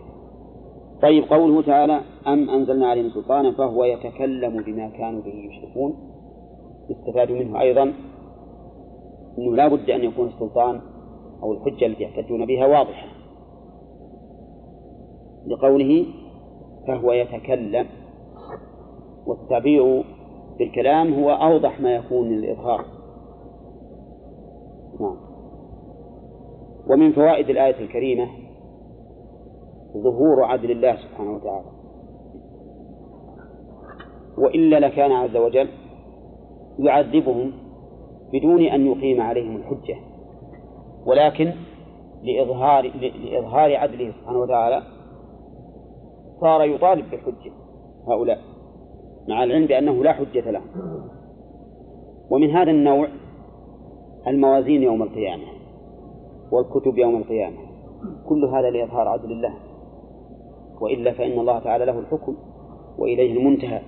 طيب 1.02 1.24
قوله 1.24 1.62
تعالى 1.62 2.00
أم 2.26 2.50
أنزلنا 2.50 2.86
عليهم 2.88 3.10
سلطانا 3.10 3.52
فهو 3.52 3.84
يتكلم 3.84 4.62
بما 4.62 4.88
كانوا 4.88 5.22
به 5.22 5.34
يشركون. 5.50 5.94
يستفاد 6.90 7.30
منه 7.30 7.60
أيضا 7.60 7.92
أنه 9.38 9.56
لا 9.56 9.68
بد 9.68 9.90
أن 9.90 10.04
يكون 10.04 10.28
السلطان 10.28 10.80
أو 11.42 11.52
الحجة 11.52 11.86
التي 11.86 12.02
يحتجون 12.02 12.46
بها 12.46 12.66
واضحة. 12.66 13.06
لقوله 15.46 16.06
فهو 16.86 17.12
يتكلم 17.12 17.86
والتعبير 19.26 20.04
بالكلام 20.58 21.14
هو 21.14 21.30
أوضح 21.30 21.80
ما 21.80 21.94
يكون 21.94 22.28
للإظهار 22.28 22.84
نعم. 25.00 25.16
ومن 26.90 27.12
فوائد 27.12 27.50
الآية 27.50 27.80
الكريمة 27.80 28.28
ظهور 30.02 30.44
عدل 30.44 30.70
الله 30.70 30.96
سبحانه 30.96 31.34
وتعالى. 31.34 31.70
وإلا 34.38 34.80
لكان 34.80 35.12
عز 35.12 35.36
وجل 35.36 35.68
يعذبهم 36.78 37.52
بدون 38.32 38.62
أن 38.62 38.86
يقيم 38.86 39.20
عليهم 39.20 39.56
الحجة. 39.56 39.96
ولكن 41.06 41.52
لإظهار 42.22 42.92
لإظهار 43.00 43.76
عدله 43.76 44.12
سبحانه 44.20 44.38
وتعالى 44.38 44.82
صار 46.40 46.64
يطالب 46.64 47.10
بالحجة 47.10 47.52
هؤلاء 48.08 48.38
مع 49.28 49.44
العلم 49.44 49.66
بأنه 49.66 50.04
لا 50.04 50.12
حجة 50.12 50.50
لهم 50.50 50.66
ومن 52.30 52.50
هذا 52.50 52.70
النوع 52.70 53.08
الموازين 54.26 54.82
يوم 54.82 55.02
القيامة 55.02 55.44
والكتب 56.52 56.98
يوم 56.98 57.16
القيامة. 57.16 57.56
كل 58.28 58.44
هذا 58.44 58.70
لإظهار 58.70 59.08
عدل 59.08 59.32
الله. 59.32 59.54
وإلا 60.80 61.12
فإن 61.12 61.38
الله 61.38 61.58
تعالى 61.58 61.84
له 61.84 61.98
الحكم 61.98 62.36
وإليه 62.98 63.32
المنتهى. 63.38 63.80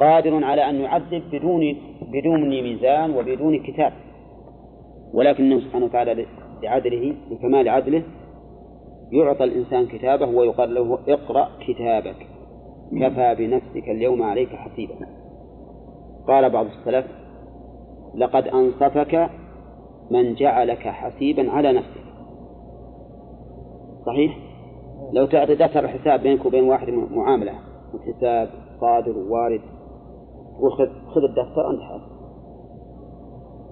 قادر 0.00 0.44
على 0.44 0.70
أن 0.70 0.80
يعذب 0.80 1.22
بدون 1.32 1.76
بدون 2.12 2.48
ميزان 2.48 3.10
وبدون 3.10 3.58
كتاب. 3.58 3.92
ولكنه 5.14 5.60
سبحانه 5.60 5.84
وتعالى 5.84 6.26
لعدله 6.62 7.14
لكمال 7.30 7.68
عدله 7.68 8.02
يعطى 9.12 9.44
الإنسان 9.44 9.86
كتابه 9.86 10.26
ويقال 10.26 10.74
له 10.74 10.98
اقرأ 11.08 11.48
كتابك. 11.66 12.26
كفى 13.00 13.34
بنفسك 13.38 13.88
اليوم 13.88 14.22
عليك 14.22 14.48
حسيبا. 14.48 14.94
قال 16.28 16.50
بعض 16.50 16.66
السلف 16.66 17.06
لقد 18.14 18.48
أنصفك 18.48 19.30
من 20.10 20.34
جعلك 20.34 20.88
حسيبا 20.88 21.50
على 21.50 21.72
نفسك. 21.72 22.04
صحيح؟ 24.06 24.49
لو 25.12 25.26
تعطي 25.26 25.54
دفتر 25.54 25.84
الحساب 25.84 26.20
بينك 26.20 26.46
وبين 26.46 26.64
واحد 26.64 26.88
معاملة 26.88 27.52
حساب 28.06 28.48
صادر 28.80 29.18
ووارد 29.18 29.60
وخذ 30.60 30.86
خذ 30.86 31.22
الدفتر 31.22 31.70
أنت 31.70 31.80
حاسب 31.80 32.20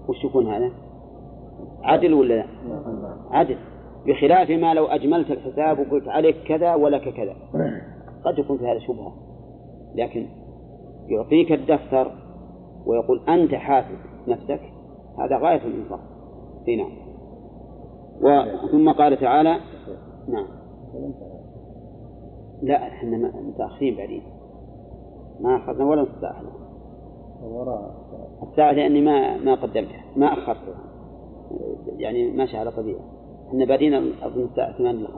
وش 0.08 0.24
يكون 0.24 0.46
هذا؟ 0.46 0.70
عدل 1.82 2.14
ولا 2.14 2.34
لا؟ 2.34 2.44
عدل. 3.30 3.56
بخلاف 4.06 4.50
ما 4.50 4.74
لو 4.74 4.86
أجملت 4.86 5.30
الحساب 5.30 5.78
وقلت 5.78 6.08
عليك 6.08 6.36
كذا 6.46 6.74
ولك 6.74 7.08
كذا. 7.08 7.34
قد 8.24 8.38
يكون 8.38 8.58
في 8.58 8.66
هذا 8.66 8.78
شبهة. 8.78 9.12
لكن 9.94 10.26
يعطيك 11.08 11.52
الدفتر 11.52 12.12
ويقول 12.86 13.20
أنت 13.28 13.54
حاسب 13.54 13.98
نفسك 14.28 14.60
هذا 15.18 15.38
غاية 15.38 15.62
الإنصاف. 15.66 16.00
نعم. 18.22 18.46
ثم 18.72 18.92
قال 18.92 19.20
تعالى 19.20 19.58
نعم. 20.28 20.46
لا 22.62 22.88
إحنا 22.88 23.16
متأخرين 23.48 23.96
بعدين. 23.96 24.22
ما 25.40 25.56
أخذنا 25.56 25.84
ولا 25.84 26.02
نص 26.02 26.08
ساعة 26.20 26.42
الساعة 28.42 28.72
لأني 28.72 29.00
ما 29.00 29.36
ما 29.36 29.54
قدمتها 29.54 30.04
ما 30.16 30.26
أخرتها. 30.26 30.84
يعني 31.96 32.30
ماشي 32.30 32.56
على 32.56 32.70
طبيعة 32.70 33.00
إحنا 33.48 33.64
بعدين 33.64 33.94
أظن 33.94 34.44
الساعة 34.44 34.78
8 34.78 34.98
إلا 34.98 35.08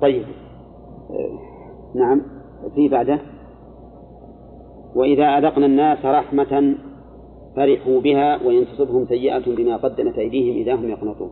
طيب. 0.00 0.24
نعم. 1.94 2.22
في 2.74 2.88
بعده. 2.88 3.20
وإذا 4.94 5.24
أذقنا 5.24 5.66
الناس 5.66 6.04
رحمة 6.04 6.74
فرحوا 7.56 8.00
بها 8.00 8.46
وإن 8.46 8.66
تصبهم 8.66 9.06
سيئة 9.06 9.54
بما 9.56 9.76
قدمت 9.76 10.18
أيديهم 10.18 10.56
إذا 10.56 10.74
هم 10.74 10.88
يقنطون. 10.88 11.30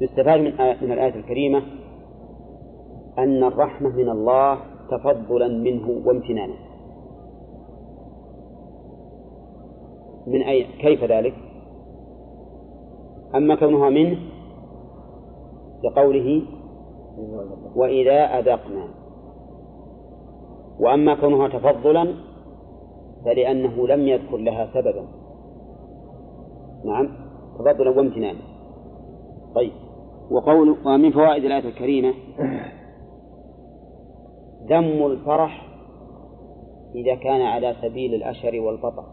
يستفاد 0.00 0.40
من, 0.40 0.60
آية 0.60 0.76
من 0.82 0.92
الآية 0.92 1.14
الكريمة 1.14 1.62
أن 3.18 3.44
الرحمة 3.44 3.96
من 3.96 4.08
الله 4.08 4.58
تفضلا 4.90 5.48
منه 5.48 6.02
وامتنانا. 6.06 6.54
من 10.26 10.42
أي 10.42 10.64
كيف 10.64 11.04
ذلك؟ 11.04 11.34
أما 13.34 13.54
كونها 13.54 13.90
منه 13.90 14.18
لقوله 15.84 16.42
وإذا 17.76 18.38
أذقنا. 18.38 18.88
وأما 20.80 21.14
كونها 21.14 21.48
تفضلا 21.48 22.14
فلأنه 23.24 23.88
لم 23.88 24.08
يذكر 24.08 24.36
لها 24.36 24.68
سببا. 24.74 25.06
نعم 26.84 27.08
تفضلا 27.58 27.90
وامتنانا. 27.90 28.51
طيب. 29.54 29.72
وقول 30.30 30.76
ومن 30.86 31.12
فوائد 31.12 31.44
الآية 31.44 31.68
الكريمة 31.68 32.14
ذم 34.68 35.06
الفرح 35.06 35.68
إذا 36.94 37.14
كان 37.14 37.40
على 37.40 37.76
سبيل 37.82 38.14
الأشر 38.14 38.60
والبطر. 38.60 39.04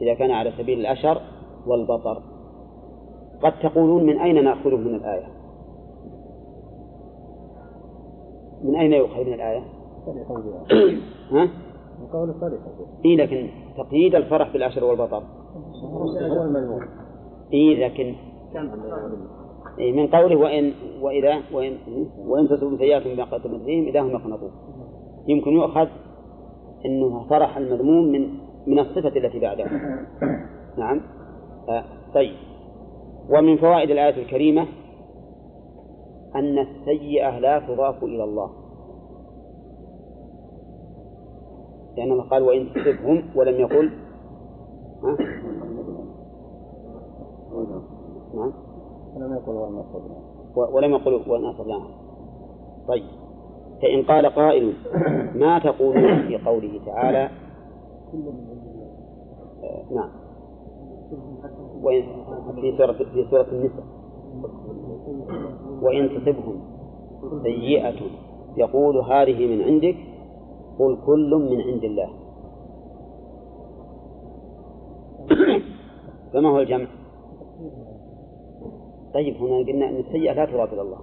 إذا 0.00 0.14
كان 0.14 0.30
على 0.30 0.52
سبيل 0.58 0.80
الأشر 0.80 1.20
والبطر. 1.66 2.22
قد 3.42 3.52
تقولون 3.62 4.06
من 4.06 4.18
أين 4.18 4.44
نأخذه 4.44 4.76
من 4.76 4.94
الآية؟ 4.94 5.26
من 8.62 8.76
أين 8.76 8.92
يؤخذ 8.92 9.24
من 9.24 9.34
الآية؟ 9.34 9.64
ها؟ 11.30 11.44
من 12.00 12.06
قول 12.12 12.30
الصريح 12.30 12.60
إيه 13.04 13.16
لكن 13.16 13.48
تقييد 13.76 14.14
الفرح 14.14 14.52
بالأشر 14.52 14.84
والبطر. 14.84 15.22
إيه 17.52 17.86
لكن 17.86 18.14
إيه 19.78 19.92
من 19.92 20.06
قوله 20.06 20.36
وإن 20.36 20.72
وإذا 21.00 21.42
وإن 21.52 21.76
وإن 22.26 22.48
تصبوا 22.48 22.78
سيئات 22.78 23.06
بما 23.06 23.24
قدمت 23.24 23.60
بهم 23.60 23.86
إذا 23.86 24.00
هم 24.00 24.10
يقنطون. 24.10 24.50
يمكن 25.28 25.50
يؤخذ 25.52 25.88
أنه 26.86 27.28
فرح 27.28 27.56
المذموم 27.56 28.04
من 28.04 28.28
من 28.66 28.78
الصفة 28.78 29.16
التي 29.16 29.38
بعدها 29.38 29.70
نعم. 30.78 31.00
آه 31.68 31.84
طيب. 32.14 32.36
ومن 33.30 33.56
فوائد 33.56 33.90
الآية 33.90 34.22
الكريمة 34.22 34.66
أن 36.34 36.58
السيئة 36.58 37.38
لا 37.38 37.58
تضاف 37.58 38.04
إلى 38.04 38.24
الله. 38.24 38.50
لأن 41.96 42.20
قال 42.20 42.42
وإن 42.42 42.68
تصبهم 42.72 43.22
ولم 43.36 43.60
يقل؟ 43.60 43.90
نعم. 48.34 48.52
ولم 49.16 49.32
يقل 49.34 49.52
وما 49.52 49.84
صدنا 49.92 50.16
و- 50.56 50.76
ولم 50.76 50.90
يقل 50.92 51.30
وإن 51.30 51.44
أصبناها 51.44 51.88
طيب. 52.88 53.04
فإن 53.82 54.02
قال 54.02 54.26
قائل 54.26 54.72
ما 55.34 55.58
تقولون 55.58 56.26
في 56.28 56.38
قوله 56.46 56.80
تعالى؟ 56.86 57.30
آه، 59.64 59.94
نعم. 59.94 60.10
وإن 61.82 62.02
في 62.60 62.76
سورة 62.78 62.92
في 62.92 63.26
سورة 63.30 63.46
النساء. 63.52 63.84
وإن 65.82 66.08
تصبهم 66.08 66.60
سيئة 67.42 67.94
يقول 68.56 68.96
هذه 68.98 69.46
من 69.56 69.62
عندك؟ 69.62 69.96
قل 70.78 70.98
كل 71.06 71.34
من 71.50 71.60
عند 71.60 71.84
الله. 71.84 72.08
فما 76.32 76.48
هو 76.48 76.58
الجمع؟ 76.60 76.86
طيب 79.14 79.36
هنا 79.36 79.58
قلنا 79.58 79.88
أن 79.88 79.96
السيئة 79.96 80.32
لا 80.32 80.44
تضاف 80.44 80.72
إلى 80.72 80.82
الله. 80.82 80.98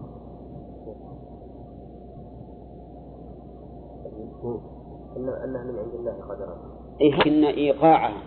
أنها 5.18 5.64
من 5.64 5.80
عند 5.80 5.94
الله 6.00 6.12
قدرا. 6.12 6.56
أي 7.02 7.32
إن 7.32 7.44
إيقاعها 7.44 8.22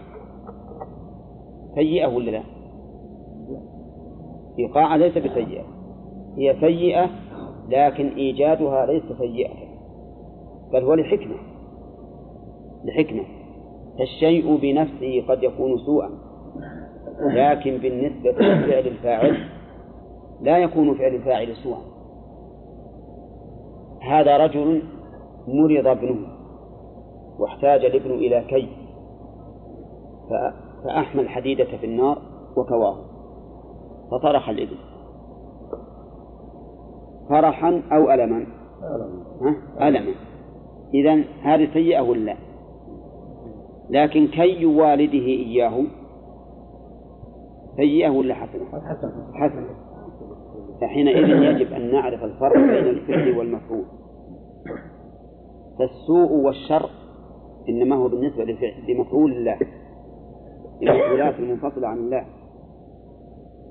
سيئة 1.74 2.06
ولا 2.06 2.30
لا؟ 2.30 2.42
إيقاعها 4.58 4.96
ليس 4.96 5.18
بسيئة. 5.18 5.64
هي 6.36 6.56
سيئة 6.60 7.10
لكن 7.68 8.08
إيجادها 8.08 8.86
ليس 8.86 9.02
سيئة. 9.18 9.54
بل 10.72 10.84
هو 10.84 10.94
لحكمة. 10.94 11.36
لحكمة. 12.84 13.24
الشيء 14.00 14.56
بنفسه 14.56 15.26
قد 15.28 15.42
يكون 15.42 15.78
سوءا. 15.78 16.27
لكن 17.20 17.76
بالنسبة 17.78 18.30
لفعل 18.30 18.86
الفاعل 18.86 19.36
لا 20.40 20.58
يكون 20.58 20.94
فعل 20.94 21.14
الفاعل 21.14 21.56
سوءا. 21.56 21.80
هذا 24.02 24.36
رجل 24.36 24.82
مرض 25.48 25.86
ابنه 25.86 26.16
واحتاج 27.38 27.84
الابن 27.84 28.10
إلى 28.10 28.44
كي 28.48 28.68
ف- 30.30 30.84
فأحمى 30.84 31.22
الحديدة 31.22 31.64
في 31.64 31.86
النار 31.86 32.18
وكواه 32.56 32.96
فطرح 34.10 34.48
الابن 34.48 34.76
فرحا 37.28 37.82
أو 37.92 38.10
ألما؟ 38.10 38.46
ها؟ 39.42 39.88
ألما. 39.88 40.14
إذا 40.94 41.24
هذه 41.42 41.68
سيئة 41.72 42.00
ولا؟ 42.00 42.20
لا؟ 42.24 42.36
لكن 43.90 44.26
كي 44.26 44.66
والده 44.66 45.26
إياه 45.26 45.84
سيئة 47.78 48.10
ولا 48.10 48.34
حسنة؟ 48.34 48.64
حسنة. 49.34 49.70
فحينئذ 50.80 51.28
يجب 51.28 51.72
أن 51.72 51.92
نعرف 51.92 52.24
الفرق 52.24 52.56
بين 52.56 52.86
الفعل 52.86 53.38
والمفعول. 53.38 53.84
فالسوء 55.78 56.32
والشر 56.32 56.90
إنما 57.68 57.96
هو 57.96 58.08
بالنسبة 58.08 58.44
لمفعول 58.88 59.32
الله. 59.32 59.58
المفعولات 60.82 61.38
المنفصلة 61.38 61.88
عن 61.88 61.98
الله. 61.98 62.24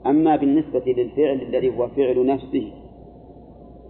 أما 0.05 0.35
بالنسبة 0.35 0.83
للفعل 0.87 1.41
الذي 1.41 1.77
هو 1.77 1.87
فعل 1.87 2.25
نفسه 2.25 2.73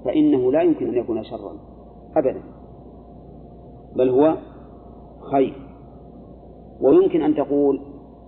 فإنه 0.05 0.51
لا 0.51 0.61
يمكن 0.61 0.87
أن 0.87 0.93
يكون 0.93 1.23
شرا. 1.23 1.53
أبدا. 2.15 2.41
بل 3.95 4.09
هو 4.09 4.37
خير. 5.31 5.53
ويمكن 6.81 7.21
أن 7.21 7.35
تقول 7.35 7.81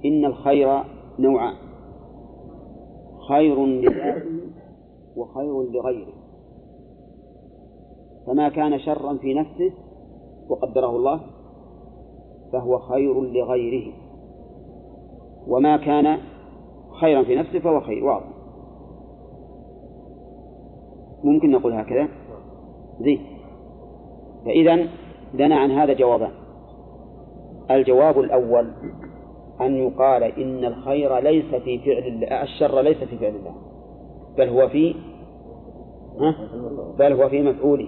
إن 0.05 0.25
الخير 0.25 0.83
نوعان. 1.19 1.68
خير 3.29 3.65
لذاته 3.65 4.39
وخير 5.15 5.63
لغيره. 5.63 6.13
فما 8.27 8.49
كان 8.49 8.79
شرا 8.79 9.17
في 9.17 9.33
نفسه 9.33 9.71
وقدره 10.49 10.95
الله 10.95 11.21
فهو 12.51 12.79
خير 12.79 13.21
لغيره. 13.21 13.93
وما 15.47 15.77
كان 15.77 16.17
خيرا 17.01 17.23
في 17.23 17.35
نفسه 17.35 17.59
فهو 17.59 17.81
خير 17.81 18.05
واضح 18.05 18.29
ممكن 21.23 21.51
نقول 21.51 21.73
هكذا؟ 21.73 22.07
زين. 22.99 23.19
فإذا 24.45 24.87
لنا 25.33 25.55
عن 25.55 25.71
هذا 25.71 25.93
جوابان. 25.93 26.31
الجواب 27.71 28.19
الأول 28.19 28.71
أن 29.61 29.75
يقال 29.75 30.23
إن 30.23 30.65
الخير 30.65 31.19
ليس 31.19 31.55
في 31.55 31.79
فعل 31.79 32.03
الله 32.07 32.43
الشر 32.43 32.81
ليس 32.81 32.97
في 32.97 33.17
فعل 33.17 33.35
الله 33.35 33.55
بل 34.37 34.49
هو 34.49 34.69
في 34.69 34.95
ها؟ 36.19 36.35
بل 36.99 37.13
هو 37.13 37.29
في 37.29 37.41
مفعوله 37.41 37.87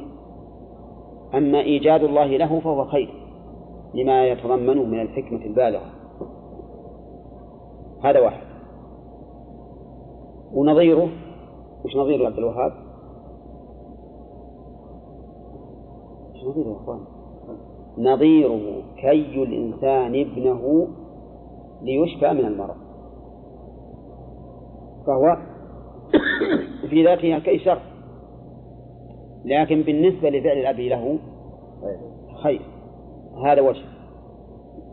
أما 1.33 1.61
إيجاد 1.61 2.03
الله 2.03 2.37
له 2.37 2.59
فهو 2.59 2.85
خير 2.85 3.09
لما 3.93 4.27
يتضمنه 4.27 4.83
من 4.83 5.01
الحكمة 5.01 5.45
البالغة 5.45 5.91
هذا 8.03 8.19
واحد 8.19 8.43
ونظيره 10.53 11.09
وش 11.85 11.95
نظيره 11.95 12.25
عبد 12.25 12.37
الوهاب؟ 12.37 12.73
نظيره 16.45 16.67
يا 16.69 16.75
أخوان؟ 16.75 16.99
نظيره 17.97 18.81
كي 18.97 19.43
الإنسان 19.43 20.15
ابنه 20.15 20.87
ليشفى 21.81 22.33
من 22.33 22.45
المرض. 22.45 22.75
فهو 25.07 25.37
في 26.89 27.03
ذاته 27.03 27.39
كي 27.39 27.59
شر 27.59 27.81
لكن 29.45 29.81
بالنسبة 29.81 30.29
لفعل 30.29 30.57
الأب 30.57 30.79
له 30.79 31.19
خير. 32.43 32.61
هذا 33.45 33.61
وجه. 33.61 33.83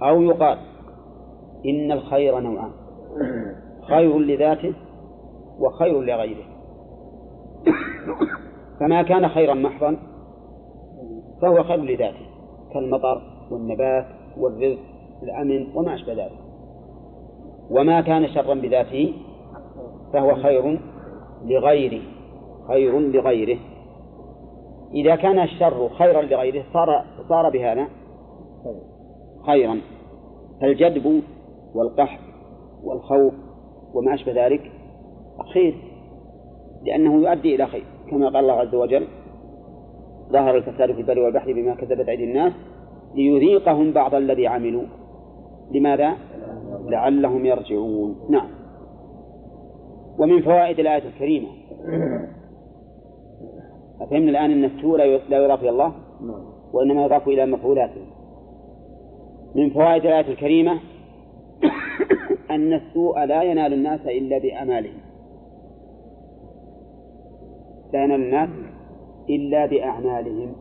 أو 0.02 0.22
يقال 0.22 0.58
إن 1.66 1.92
الخير 1.92 2.40
نوعان. 2.40 2.70
خير 3.88 4.18
لذاته 4.18 4.74
وخير 5.58 6.00
لغيره. 6.00 6.44
فما 8.80 9.02
كان 9.02 9.28
خيرا 9.28 9.54
محضا 9.54 9.96
فهو 11.42 11.62
خير 11.64 11.80
لذاته. 11.82 12.26
كالمطر 12.74 13.22
والنبات 13.50 14.06
والرزق 14.38 14.82
الأمن 15.22 15.76
وما 15.76 15.94
أشبه 15.94 16.12
ذلك. 16.12 16.47
وما 17.70 18.00
كان 18.00 18.28
شرا 18.28 18.54
بذاته 18.54 19.14
فهو 20.12 20.34
خير 20.34 20.78
لغيره 21.44 22.02
خير 22.68 22.98
لغيره. 22.98 23.58
إذا 24.94 25.16
كان 25.16 25.38
الشر 25.38 25.88
خيرا 25.88 26.22
لغيره 26.22 26.64
صار 26.72 27.04
صار 27.28 27.50
بهذا؟ 27.50 27.86
خيرا. 29.46 29.80
فالجدب 30.60 31.22
والقحط 31.74 32.20
والخوف 32.84 33.34
وما 33.94 34.14
أشبه 34.14 34.46
ذلك 34.46 34.72
خير 35.54 35.74
لأنه 36.82 37.14
يؤدي 37.14 37.54
إلى 37.54 37.66
خير. 37.66 37.84
كما 38.10 38.26
قال 38.26 38.36
الله 38.36 38.52
عز 38.52 38.74
وجل 38.74 39.06
ظهر 40.32 40.56
الفساد 40.56 40.92
في 40.92 41.00
البر 41.00 41.18
والبحر 41.18 41.52
بما 41.52 41.74
كسبت 41.74 42.08
أيدي 42.08 42.24
الناس 42.24 42.52
ليذيقهم 43.14 43.92
بعض 43.92 44.14
الذي 44.14 44.46
عملوا. 44.46 44.84
لماذا؟ 45.70 46.16
لعلهم 46.88 47.46
يرجعون. 47.46 48.16
نعم. 48.30 48.48
ومن 50.18 50.42
فوائد 50.42 50.78
الآية 50.78 51.08
الكريمة. 51.08 51.48
أفهمنا 54.00 54.30
الآن 54.30 54.50
أن 54.50 54.64
السوء 54.64 54.96
لا 55.28 55.44
يضاف 55.44 55.60
إلى 55.60 55.70
الله؟ 55.70 55.92
وإنما 56.72 57.04
يضاف 57.04 57.28
إلى 57.28 57.46
مفعولاته. 57.46 58.00
من 59.54 59.70
فوائد 59.70 60.06
الآية 60.06 60.28
الكريمة 60.28 60.72
أن 62.50 62.72
السوء 62.72 63.24
لا 63.24 63.42
ينال 63.42 63.72
الناس 63.72 64.00
إلا 64.00 64.38
بأعمالهم. 64.38 65.00
لا 67.92 68.04
ينال 68.04 68.20
الناس 68.20 68.50
إلا 69.30 69.66
بأعمالهم. 69.66 70.52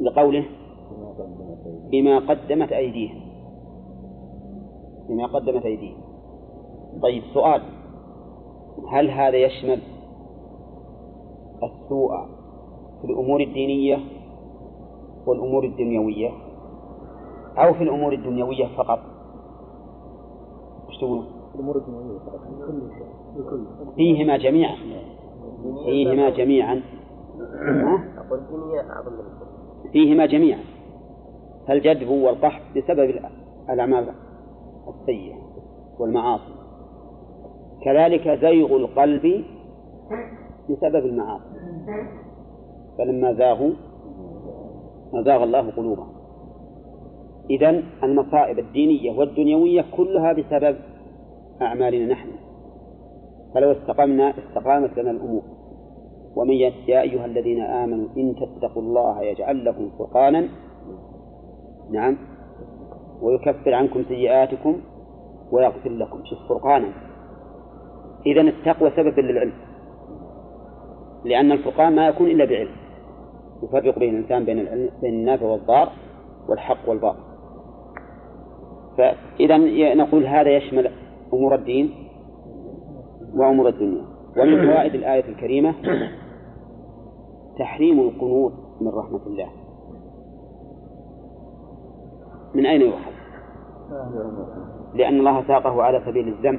لقوله 0.00 0.44
بما 1.90 2.18
قدمت 2.18 2.72
أيديهم. 2.72 3.25
بما 5.08 5.26
قدمت 5.26 5.64
أيديهم 5.64 6.00
طيب 7.02 7.22
سؤال. 7.34 7.62
هل 8.88 9.10
هذا 9.10 9.36
يشمل 9.36 9.80
السوء 11.62 12.10
في 13.00 13.04
الأمور 13.04 13.40
الدينية 13.40 13.98
والأمور 15.26 15.64
الدنيوية 15.64 16.30
أو 17.58 17.74
في 17.74 17.82
الأمور 17.82 18.12
الدنيوية 18.12 18.66
فقط؟ 18.76 18.98
وش 20.88 20.98
تقولون؟ 20.98 21.26
الأمور 21.54 21.76
الدنيوية 21.76 22.18
فقط 22.18 22.40
كل 22.66 22.80
شيء 22.98 23.06
بكل 23.36 23.66
فيهما 23.96 24.36
جميعا. 24.36 24.76
فيهما 25.84 26.30
جميعا. 26.30 26.82
فيهما 29.92 30.26
جميعا. 30.26 30.60
فالجذب 31.68 32.08
والقحط 32.08 32.62
بسبب 32.76 33.14
الأعمال. 33.70 34.14
السيئة 34.88 35.36
والمعاصي. 35.98 36.54
كذلك 37.84 38.28
زيغ 38.28 38.76
القلب 38.76 39.44
بسبب 40.70 41.06
المعاصي. 41.06 41.44
فلما 42.98 43.32
زاغوا 43.32 43.70
أزاغ 45.14 45.44
الله 45.44 45.70
قلوبهم. 45.70 46.12
إذن 47.50 47.82
المصائب 48.02 48.58
الدينية 48.58 49.18
والدنيوية 49.18 49.84
كلها 49.96 50.32
بسبب 50.32 50.76
أعمالنا 51.62 52.12
نحن. 52.12 52.28
فلو 53.54 53.72
استقمنا 53.72 54.34
استقامت 54.38 54.98
لنا 54.98 55.10
الأمور. 55.10 55.42
ومن 56.36 56.54
يا 56.54 57.00
أيها 57.00 57.24
الذين 57.24 57.60
آمنوا 57.60 58.08
إن 58.16 58.34
تتقوا 58.34 58.82
الله 58.82 59.22
يجعل 59.22 59.64
لكم 59.64 59.90
فرقانا. 59.98 60.48
نعم. 61.90 62.16
ويكفر 63.22 63.74
عنكم 63.74 64.04
سيئاتكم 64.08 64.76
ويغفر 65.52 65.90
لكم. 65.90 66.24
شوف 66.24 66.38
فرقانا 66.48 66.88
إذا 68.26 68.40
التقوى 68.40 68.90
سبب 68.90 69.18
للعلم. 69.18 69.52
لأن 71.24 71.52
الفرقان 71.52 71.94
ما 71.94 72.08
يكون 72.08 72.26
إلا 72.26 72.44
بعلم. 72.44 72.76
يفرق 73.62 73.98
به 73.98 74.08
الإنسان 74.08 74.44
بين 74.44 74.58
العلم 74.58 74.90
بين 75.02 75.14
النافع 75.14 75.46
والضار 75.46 75.92
والحق 76.48 76.88
والباطل. 76.88 77.22
فإذا 78.98 79.58
نقول 79.94 80.26
هذا 80.26 80.56
يشمل 80.56 80.90
أمور 81.32 81.54
الدين 81.54 81.94
وأمور 83.34 83.68
الدنيا. 83.68 84.04
ومن 84.36 84.66
فوائد 84.66 84.94
الآية 84.94 85.28
الكريمة 85.28 85.74
تحريم 87.58 88.00
القنوط 88.00 88.52
من 88.80 88.88
رحمة 88.88 89.26
الله. 89.26 89.48
من 92.56 92.66
أين 92.66 92.80
يؤخذ؟ 92.80 93.12
لأن 94.94 95.18
الله 95.18 95.42
ساقه 95.46 95.82
على 95.82 96.02
سبيل 96.06 96.28
الذم 96.28 96.58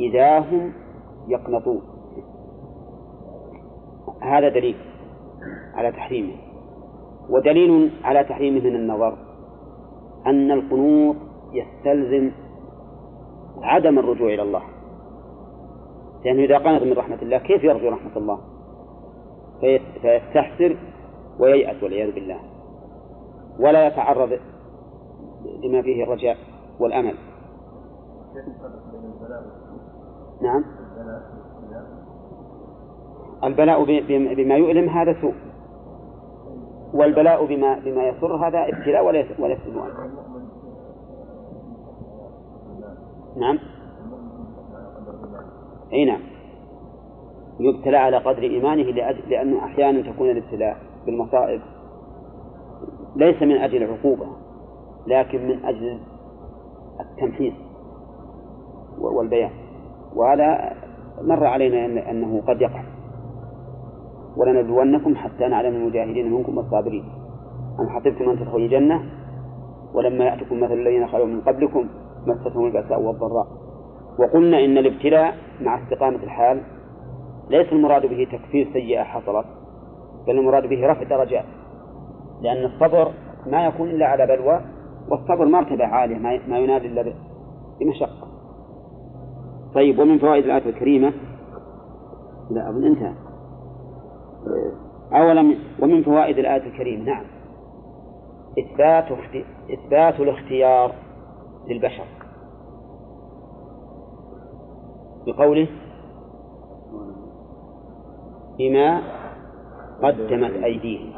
إذا 0.00 0.38
هم 0.38 0.72
يقنطون. 1.28 1.82
هذا 4.22 4.48
دليل 4.48 4.76
على 5.74 5.92
تحريمه. 5.92 6.34
ودليل 7.30 7.90
على 8.04 8.24
تحريمه 8.24 8.60
من 8.60 8.76
النظر 8.76 9.16
أن 10.26 10.50
القنوط 10.50 11.16
يستلزم 11.52 12.30
عدم 13.62 13.98
الرجوع 13.98 14.28
إلى 14.34 14.42
الله. 14.42 14.62
لأنه 16.24 16.42
إذا 16.44 16.58
قنط 16.58 16.82
من 16.82 16.92
رحمة 16.92 17.18
الله 17.22 17.38
كيف 17.38 17.64
يرجو 17.64 17.88
رحمة 17.88 18.16
الله؟ 18.16 18.38
في- 19.60 19.78
فيستحسر 20.02 20.76
وييأس 21.38 21.82
والعياذ 21.82 22.14
بالله. 22.14 22.38
ولا 23.60 23.86
يتعرض 23.86 24.38
لما 25.44 25.82
فيه 25.82 26.04
الرجاء 26.04 26.36
والأمل. 26.80 27.14
نعم. 30.42 30.64
البلاء 33.44 33.84
بما 34.34 34.56
يؤلم 34.56 34.88
هذا 34.88 35.20
سوء. 35.20 35.34
والبلاء 36.94 37.46
بما 37.46 37.78
بما 37.78 38.08
يسر 38.08 38.36
هذا 38.36 38.68
ابتلاء 38.68 39.06
وليس 39.06 39.26
وليس 39.38 39.58
سوءا 39.64 39.88
نعم. 43.36 43.58
أي 45.92 46.04
نعم. 46.04 46.20
يبتلى 47.60 47.96
على 47.96 48.16
قدر 48.16 48.42
إيمانه 48.42 48.82
لأجل 48.82 49.30
لأنه 49.30 49.64
أحيانا 49.64 50.12
تكون 50.12 50.30
الابتلاء 50.30 50.76
بالمصائب 51.06 51.60
ليس 53.16 53.42
من 53.42 53.56
أجل 53.56 53.82
العقوبه 53.82 54.26
لكن 55.06 55.48
من 55.48 55.64
أجل 55.64 55.98
التمحيص 57.00 57.54
والبيان. 58.98 59.50
وهذا 60.14 60.72
مر 61.22 61.46
علينا 61.46 61.76
أن- 61.76 62.08
أنه 62.08 62.42
قد 62.48 62.60
يقع. 62.60 62.82
ولنبلونكم 64.36 65.16
حتى 65.16 65.48
نعلم 65.48 65.74
المجاهدين 65.74 66.32
منكم 66.32 66.56
والصابرين. 66.58 67.04
أم 67.80 67.88
حسبتم 67.88 68.30
أن 68.30 68.38
تدخلوا 68.38 68.58
الجنة؟ 68.58 69.02
ولما 69.94 70.24
يأتكم 70.24 70.60
مثل 70.60 70.72
الذين 70.72 71.06
خلوا 71.06 71.26
من 71.26 71.40
قبلكم 71.40 71.86
مستهم 72.26 72.66
البأساء 72.66 73.00
والضراء. 73.00 73.46
وقلنا 74.18 74.64
إن 74.64 74.78
الابتلاء 74.78 75.34
مع 75.60 75.82
استقامة 75.82 76.16
الحال 76.16 76.60
ليس 77.50 77.72
المراد 77.72 78.06
به 78.06 78.28
تكفير 78.32 78.68
سيئة 78.72 79.02
حصلت 79.02 79.46
بل 80.26 80.38
المراد 80.38 80.66
به 80.66 80.86
رفع 80.86 81.02
درجات. 81.02 81.44
لأن 82.42 82.64
الصبر 82.64 83.12
ما 83.46 83.66
يكون 83.66 83.90
إلا 83.90 84.06
على 84.06 84.26
بلوى 84.26 84.60
والصبر 85.08 85.44
مرتبة 85.44 85.84
عالية 85.84 86.18
ما 86.48 86.58
ينال 86.58 86.86
إلا 86.86 87.14
بمشقة. 87.80 88.28
طيب 89.74 89.98
ومن 89.98 90.18
فوائد 90.18 90.44
الآية 90.44 90.68
الكريمة؟ 90.68 91.12
لا 92.50 92.70
أظن 92.70 92.84
انتهى. 92.84 93.14
أولا 95.12 95.56
ومن 95.82 96.02
فوائد 96.02 96.38
الآية 96.38 96.66
الكريمة؟ 96.66 97.04
نعم. 97.04 97.24
إثبات 98.58 99.04
إثبات 99.72 100.20
الاختيار 100.20 100.92
للبشر. 101.68 102.04
بقوله 105.26 105.68
بما 108.58 109.02
قدمت 110.02 110.62
أيديهم. 110.64 111.12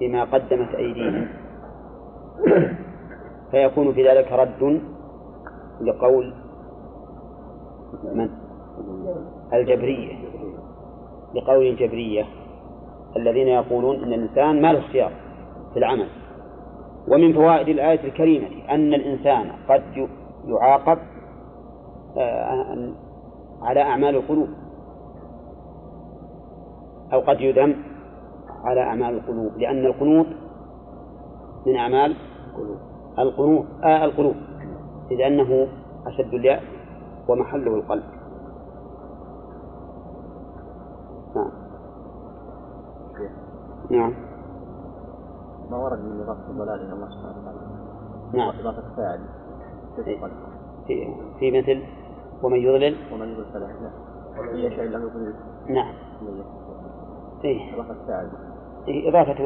بما 0.00 0.24
قدمت 0.24 0.74
أيديهم. 0.74 1.43
فيكون 3.50 3.92
في 3.92 4.08
ذلك 4.08 4.32
رد 4.32 4.80
لقول 5.80 6.34
من؟ 8.12 8.30
الجبرية. 9.52 10.14
لقول 11.34 11.66
الجبرية 11.66 12.24
الذين 13.16 13.48
يقولون 13.48 14.04
أن 14.04 14.12
الإنسان 14.12 14.62
ما 14.62 14.72
له 14.72 14.78
اختيار 14.78 15.12
في 15.72 15.78
العمل. 15.78 16.08
ومن 17.08 17.32
فوائد 17.32 17.68
الآية 17.68 18.04
الكريمة 18.04 18.46
أن 18.70 18.94
الإنسان 18.94 19.50
قد 19.68 20.08
يعاقب 20.46 20.98
آه، 22.16 22.94
على 23.62 23.82
أعمال 23.82 24.16
القلوب. 24.16 24.48
أو 27.12 27.20
قد 27.20 27.40
يذم 27.40 27.74
على 28.64 28.80
أعمال 28.80 29.14
القلوب 29.14 29.58
لأن 29.58 29.86
القنوط 29.86 30.26
من 31.66 31.76
أعمال 31.76 32.16
القنوط 33.18 33.64
آه 33.82 34.04
القلوب. 34.04 34.36
إذ 35.10 35.20
أنه 35.20 35.68
أشد 36.06 36.34
اليأس 36.34 36.62
ومحله 37.28 37.74
القلب. 37.74 38.04
نعم. 41.36 41.50
نعم. 43.90 44.14
ما 45.70 45.76
ورد 45.76 45.98
من 45.98 46.20
إضافة 46.20 46.50
الضلال 46.50 46.80
إلى 46.80 46.92
الله 46.92 47.08
سبحانه 47.08 47.38
وتعالى؟ 47.38 47.58
نعم. 48.32 48.60
إضافة 48.60 48.96
فاعل 48.96 49.20
إيه. 50.06 50.20
في, 50.86 51.14
في 51.38 51.60
مثل 51.60 51.82
ومن 52.42 52.58
يضلل؟ 52.58 52.96
ومن 53.12 53.28
يقول 53.32 53.44
فلا 53.44 53.64
لا 53.64 53.90
ومن 54.38 54.58
يشاء 54.58 54.84
الله 54.84 54.98
يضلل 54.98 55.34
نعم. 55.68 55.94
إيه. 57.44 57.74
إضافة 57.74 58.06
فاعل 58.06 58.28
إضافة 58.88 59.36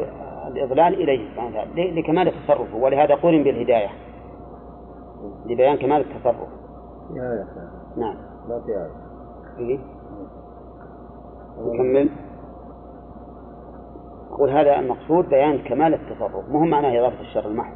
الإضلال 0.48 0.94
إليه 0.94 1.31
سبحانه 1.31 1.48
وتعالى 1.51 1.90
ل- 1.90 1.98
لكمال 2.01 2.28
التصرف 2.28 2.74
ولهذا 2.74 3.15
قرن 3.15 3.43
بالهداية 3.43 3.89
لبيان 5.47 5.77
كمال 5.77 6.01
التصرف. 6.01 6.48
نعم. 7.97 8.15
ما 8.48 8.60
في 8.66 8.73
آية 8.73 8.90
إيه؟ 9.69 9.78
نكمل. 11.59 12.09
أقول 14.32 14.51
هذا 14.51 14.78
المقصود 14.78 15.28
بيان 15.28 15.59
كمال 15.59 15.94
التصرف 15.94 16.48
مهم 16.48 16.70
معناه 16.70 16.98
إضافة 17.01 17.20
الشر 17.20 17.47
المحض. 17.47 17.74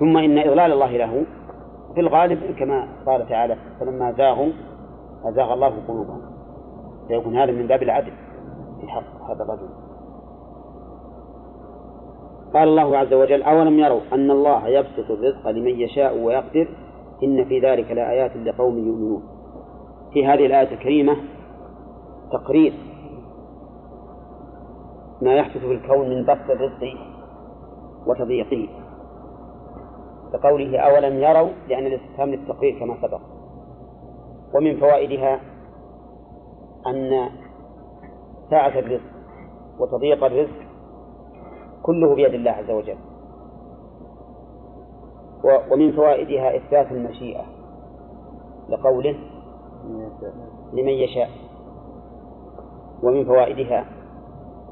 ثم 0.00 0.16
إن 0.16 0.38
إضلال 0.38 0.72
الله 0.72 0.96
له 0.96 1.24
في 1.94 2.00
الغالب 2.00 2.54
كما 2.58 2.88
قال 3.06 3.28
تعالى 3.28 3.56
فلما 3.80 4.12
زاغوا 4.12 4.52
أزاغ 5.24 5.52
الله 5.52 5.72
قلوبهم. 5.88 6.20
فيكون 7.08 7.36
هذا 7.36 7.52
من 7.52 7.66
باب 7.66 7.82
العدل. 7.82 8.12
في 8.82 8.88
حق 8.88 9.30
هذا 9.30 9.44
الرجل. 9.44 9.68
قال 12.54 12.68
الله 12.68 12.96
عز 12.96 13.12
وجل 13.12 13.42
أولم 13.42 13.78
يروا 13.78 14.00
أن 14.12 14.30
الله 14.30 14.68
يبسط 14.68 15.10
الرزق 15.10 15.48
لمن 15.48 15.80
يشاء 15.80 16.18
ويقدر؟ 16.18 16.68
إن 17.22 17.44
في 17.44 17.60
ذلك 17.60 17.90
لآيات 17.90 18.36
لقوم 18.36 18.78
يؤمنون. 18.78 19.22
في 20.12 20.26
هذه 20.26 20.46
الآية 20.46 20.72
الكريمة 20.72 21.16
تقرير 22.32 22.72
ما 25.22 25.34
يحدث 25.34 25.58
في 25.58 25.72
الكون 25.72 26.08
من 26.08 26.22
بسط 26.22 26.50
الرزق 26.50 26.98
وتضييقه. 28.06 28.68
كقوله 30.32 30.78
أولم 30.78 31.18
يروا 31.18 31.50
لأن 31.68 31.86
الاستفهام 31.86 32.30
للتقرير 32.30 32.78
كما 32.78 32.96
سبق. 33.02 33.20
ومن 34.54 34.80
فوائدها 34.80 35.40
أن 36.86 37.28
ساعة 38.52 38.78
الرزق 38.78 39.12
وتضييق 39.80 40.24
الرزق 40.24 40.58
كله 41.82 42.14
بيد 42.14 42.34
الله 42.34 42.50
عز 42.50 42.70
وجل. 42.70 43.00
ومن 45.72 45.92
فوائدها 45.92 46.56
إثبات 46.56 46.92
المشيئة 46.92 47.44
لقوله 48.68 49.16
لمن 50.72 50.96
يشاء. 51.04 51.30
ومن 53.02 53.24
فوائدها 53.24 53.84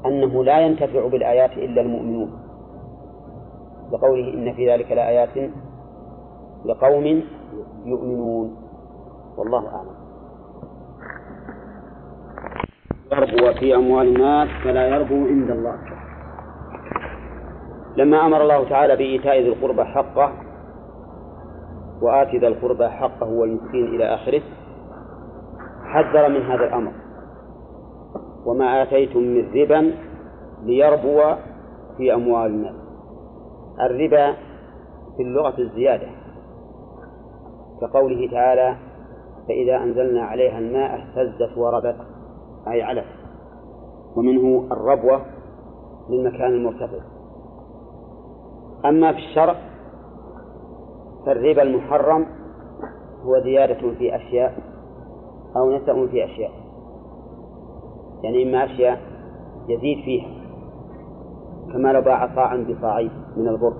أنه 0.05 0.43
لا 0.43 0.59
ينتفع 0.59 1.07
بالآيات 1.07 1.51
إلا 1.51 1.81
المؤمنون. 1.81 2.31
لقوله 3.91 4.33
إن 4.33 4.53
في 4.53 4.73
ذلك 4.73 4.91
لآيات 4.91 5.51
لقوم 6.65 7.23
يؤمنون. 7.85 8.55
والله 9.37 9.67
أعلم. 9.75 10.00
يربو 13.13 13.59
في 13.59 13.75
أموال 13.75 14.07
الناس 14.07 14.49
فلا 14.63 14.87
يربو 14.87 15.15
عند 15.15 15.51
الله. 15.51 15.75
لما 17.95 18.25
أمر 18.25 18.41
الله 18.41 18.69
تعالى 18.69 18.95
بإيتاء 18.95 19.41
ذي 19.41 19.47
القربى 19.47 19.83
حقه 19.83 20.31
وآت 22.01 22.35
ذا 22.35 22.47
القربى 22.47 22.89
حقه 22.89 23.29
والمسكين 23.29 23.85
إلى 23.85 24.05
آخره 24.05 24.41
حذر 25.83 26.29
من 26.29 26.41
هذا 26.41 26.63
الأمر. 26.63 26.91
وما 28.45 28.81
آتيتم 28.81 29.19
من 29.19 29.51
ربا 29.55 29.95
ليربو 30.63 31.21
في 31.97 32.13
أموال 32.13 32.45
الناس. 32.45 32.75
الربا 33.79 34.33
في 35.17 35.23
اللغة 35.23 35.59
الزيادة 35.59 36.07
كقوله 37.81 38.31
تعالى 38.31 38.75
فإذا 39.47 39.77
أنزلنا 39.77 40.23
عليها 40.23 40.59
الماء 40.59 40.95
اهتزت 40.95 41.57
وربت. 41.57 42.10
أي 42.67 42.81
علت 42.81 43.05
ومنه 44.15 44.67
الربوة 44.71 45.21
للمكان 46.09 46.51
المرتفع. 46.51 46.99
أما 48.85 49.11
في 49.11 49.17
الشرع 49.17 49.55
فالربا 51.25 51.61
المحرم 51.61 52.25
هو 53.25 53.39
زيادة 53.39 53.93
في 53.97 54.15
أشياء 54.15 54.53
أو 55.55 55.71
نسأ 55.71 56.07
في 56.07 56.25
أشياء. 56.25 56.51
يعني 58.23 58.43
إما 58.43 58.65
أشياء 58.65 58.99
يزيد 59.67 60.03
فيها 60.05 60.27
كما 61.73 61.93
لو 61.93 62.01
باع 62.01 62.35
صاعا 62.35 62.65
بصاعين 62.69 63.11
من 63.37 63.47
البر. 63.47 63.73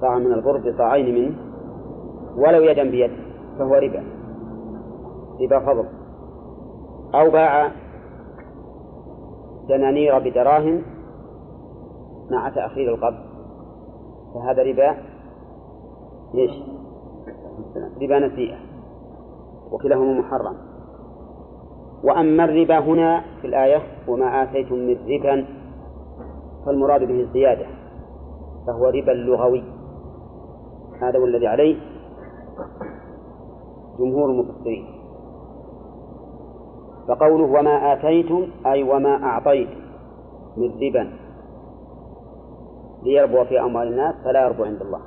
صاعا 0.00 0.18
من 0.18 0.32
البر 0.32 0.70
بصاعين 0.70 1.14
منه 1.14 1.36
ولو 2.36 2.62
يدا 2.62 2.90
بيد 2.90 3.10
فهو 3.58 3.74
ربا. 3.74 4.04
ربا 5.40 5.58
فضل. 5.58 5.95
أو 7.20 7.30
باع 7.30 7.72
دنانير 9.68 10.18
بدراهم 10.18 10.82
مع 12.30 12.48
تأخير 12.48 12.94
القبض. 12.94 13.26
فهذا 14.34 14.62
ربا 14.62 14.96
ليش؟ 16.34 16.50
ربا 18.02 18.18
نسيئة. 18.18 18.56
وكلاهما 19.72 20.20
محرم. 20.20 20.56
وأما 22.04 22.44
الربا 22.44 22.78
هنا 22.78 23.24
في 23.40 23.46
الآية 23.46 23.82
وما 24.08 24.42
آتيتم 24.42 24.74
من 24.74 24.90
ربا 24.90 25.46
فالمراد 26.66 27.00
به 27.00 27.20
الزيادة 27.20 27.66
فهو 28.66 28.86
ربا 28.86 29.10
لغوي. 29.10 29.64
هذا 31.02 31.18
هو 31.18 31.24
الذي 31.24 31.46
عليه 31.46 31.76
جمهور 33.98 34.30
المفسرين. 34.30 34.95
فقوله 37.08 37.44
وما 37.44 37.92
آتيتم 37.92 38.48
أي 38.66 38.82
وما 38.82 39.24
أعطيتم 39.24 39.80
من 40.56 40.70
ربا 40.82 41.12
ليربو 43.02 43.44
في 43.44 43.60
أموال 43.60 43.88
الناس 43.88 44.14
فلا 44.24 44.46
يربو 44.46 44.64
عند 44.64 44.82
الله. 44.82 45.00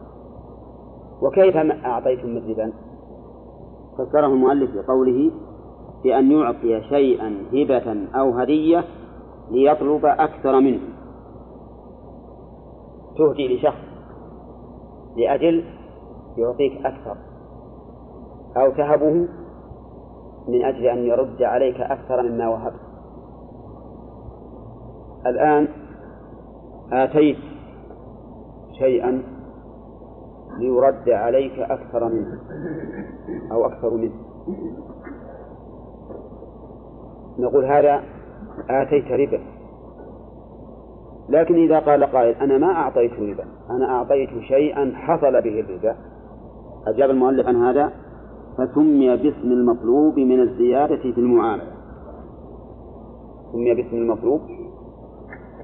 وكيف 1.21 1.57
أعطيتم 1.85 2.29
من 2.29 2.49
ربا؟ 2.49 2.73
فسره 3.97 4.27
المؤلف 4.27 4.71
بقوله 4.75 5.31
بأن 6.03 6.31
يعطي 6.31 6.81
شيئا 6.81 7.45
هبة 7.53 8.07
أو 8.15 8.31
هدية 8.31 8.83
ليطلب 9.51 10.05
أكثر 10.05 10.59
منه. 10.59 10.79
تهدي 13.17 13.55
لشخص 13.55 13.89
لأجل 15.17 15.63
يعطيك 16.37 16.85
أكثر 16.85 17.15
أو 18.57 18.71
تهبه 18.71 19.27
من 20.49 20.65
أجل 20.65 20.85
أن 20.85 20.97
يرد 20.97 21.43
عليك 21.43 21.81
أكثر 21.81 22.21
مما 22.21 22.47
وهبت 22.47 22.79
الآن 25.25 25.67
آتيت 26.91 27.37
شيئا 28.79 29.23
ليرد 30.59 31.09
عليك 31.09 31.59
أكثر 31.59 32.09
منه 32.09 32.39
أو 33.51 33.65
أكثر 33.65 33.93
منه. 33.93 34.13
نقول 37.39 37.65
هذا 37.65 38.03
آتيت 38.69 39.11
ربا. 39.11 39.39
لكن 41.29 41.55
إذا 41.55 41.79
قال 41.79 42.03
قائل 42.03 42.35
أنا 42.35 42.57
ما 42.57 42.71
أعطيت 42.71 43.13
ربا 43.13 43.45
أنا 43.69 43.89
أعطيت 43.89 44.29
شيئا 44.47 44.91
حصل 44.95 45.41
به 45.41 45.59
الربا. 45.59 45.95
أجاب 46.87 47.09
المؤلف 47.09 47.47
عن 47.47 47.55
هذا؟ 47.55 47.91
فسمي 48.59 49.17
باسم 49.17 49.51
المطلوب 49.51 50.19
من 50.19 50.39
الزيادة 50.39 50.95
في 50.95 51.17
المعاملة. 51.17 51.71
سمي 53.51 53.73
باسم 53.73 53.97
المطلوب 53.97 54.41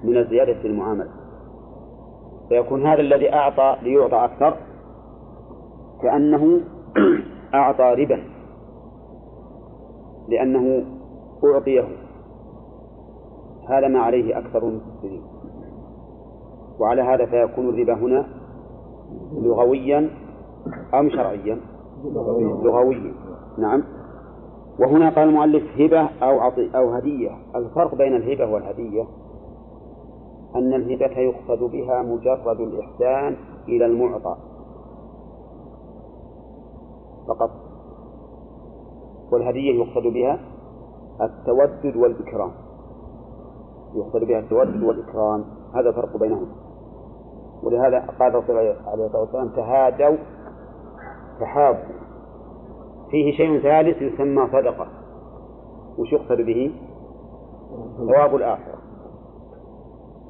من 0.04 0.18
الزيادة 0.18 0.54
في 0.54 0.68
المعاملة. 0.68 1.12
فيكون 2.50 2.86
هذا 2.86 3.02
الذي 3.02 3.34
أعطى 3.34 3.78
ليعطى 3.84 4.26
أكثر 4.26 4.58
كأنه 6.02 6.62
أعطى 7.54 7.96
ربا 8.04 8.24
لأنه 10.30 10.86
أعطيه. 11.44 11.88
هذا 13.70 13.88
ما 13.88 14.00
عليه 14.00 14.38
أكثر 14.38 14.68
المفسرين 14.68 15.22
وعلى 16.80 17.02
هذا 17.02 17.26
فيكون 17.26 17.70
الربا 17.70 17.94
هنا 17.94 18.26
لغويا 19.34 20.10
أم 20.94 21.10
شرعيا. 21.10 21.75
لغويا 22.14 23.14
نعم. 23.58 23.84
وهنا 24.80 25.10
قال 25.10 25.30
المؤلف 25.30 25.64
هبة 25.82 26.10
أو 26.24 26.40
عطي 26.40 26.78
أو 26.78 26.90
هدية. 26.90 27.32
الفرق 27.56 27.96
بين 27.96 28.16
الهبة 28.16 28.54
والهدية 28.54 29.04
أن 30.56 30.74
الهبة 30.74 31.20
يقصد 31.20 31.64
بها 31.72 32.02
مجرد 32.02 32.60
الإحسان 32.60 33.36
إلى 33.68 33.86
المعطى. 33.86 34.36
فقط. 37.28 37.50
والهدية 39.32 39.84
يقصد 39.84 40.08
بها 40.08 40.40
التودد 41.22 41.96
والإكرام. 41.96 42.52
يقصد 43.96 44.24
بها 44.24 44.40
التودد 44.40 44.84
والإكرام. 44.84 45.46
هذا 45.74 45.90
الفرق 45.90 46.18
بينهما. 46.18 46.56
ولهذا 47.64 48.00
قال 48.20 48.36
الرسول 48.36 48.58
عليه 48.58 49.06
الصلاة 49.06 49.22
والسلام 49.22 49.50
تهادوا 49.50 50.18
تحابوا. 51.40 51.95
فيه 53.16 53.32
شيء 53.32 53.60
ثالث 53.60 54.02
يسمى 54.02 54.48
صدقة. 54.48 54.88
وش 55.98 56.14
يقصد 56.14 56.42
به؟ 56.42 56.72
ثواب 57.98 58.36
الآخرة. 58.36 58.78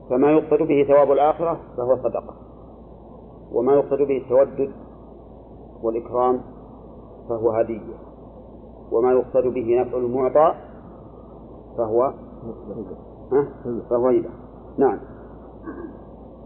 فما 0.10 0.32
يقصد 0.32 0.68
به 0.68 0.86
ثواب 0.88 1.12
الآخرة 1.12 1.60
فهو 1.78 1.95
صدقة. 1.95 2.34
وما 3.52 3.74
يقصد 3.74 4.02
به 4.02 4.18
التودد 4.18 4.72
والإكرام 5.84 6.41
فهو 7.30 7.52
هدية. 7.52 7.95
وما 8.91 9.12
يقصد 9.12 9.48
به 9.53 9.82
نفع 9.82 9.98
المعطى 9.98 10.53
فهو 11.78 12.14
فهو 13.90 14.07
هبة 14.07 14.30
نعم. 14.78 14.99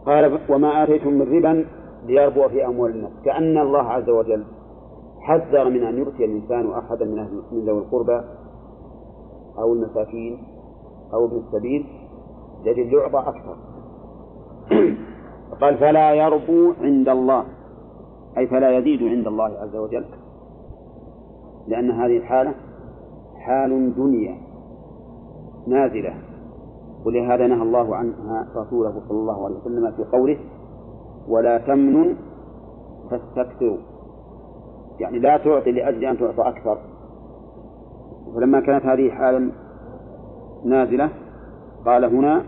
قال 0.05 0.39
وما 0.49 0.83
آتيتم 0.83 1.13
من 1.13 1.37
ربا 1.37 1.65
ليربو 2.05 2.47
في 2.47 2.65
أموال 2.65 2.91
الناس. 2.91 3.11
كأن 3.25 3.57
الله 3.57 3.83
عز 3.83 4.09
وجل 4.09 4.45
حذر 5.29 5.69
من 5.69 5.83
أن 5.83 5.97
يؤتي 5.97 6.25
الإنسان 6.25 6.71
أحدا 6.71 7.05
من 7.05 7.19
أهل 7.19 7.41
من 7.51 7.65
ذوي 7.65 7.79
القربى 7.79 8.21
أو 9.57 9.73
المساكين 9.73 10.43
أو 11.13 11.25
ابن 11.25 11.37
السبيل 11.37 11.85
لأجل 12.65 12.93
يعطى 12.93 13.19
أكثر. 13.29 13.55
قال 15.61 15.77
فلا 15.77 16.13
يربو 16.13 16.73
عند 16.81 17.09
الله 17.09 17.45
أي 18.37 18.47
فلا 18.47 18.77
يزيد 18.77 19.03
عند 19.03 19.27
الله 19.27 19.45
عز 19.45 19.75
وجل 19.75 20.05
لأن 21.67 21.91
هذه 21.91 22.17
الحالة 22.17 22.53
حال 23.37 23.95
دنيا 23.95 24.37
نازلة. 25.67 26.13
ولهذا 27.05 27.47
نهى 27.47 27.61
الله 27.61 27.95
عنها 27.95 28.47
رسوله 28.55 29.01
صلى 29.07 29.17
الله 29.17 29.45
عليه 29.45 29.55
وسلم 29.55 29.91
في 29.91 30.03
قوله 30.03 30.37
ولا 31.27 31.57
تمنن 31.57 32.15
تستكثر 33.11 33.77
يعني 34.99 35.19
لا 35.19 35.37
تعطي 35.37 35.71
لأجل 35.71 36.05
أن 36.05 36.17
تعطى 36.17 36.41
أكثر. 36.41 36.77
فلما 38.35 38.59
كانت 38.59 38.85
هذه 38.85 39.09
حالا 39.09 39.51
نازلة 40.65 41.09
قال 41.85 42.05
هنا 42.05 42.43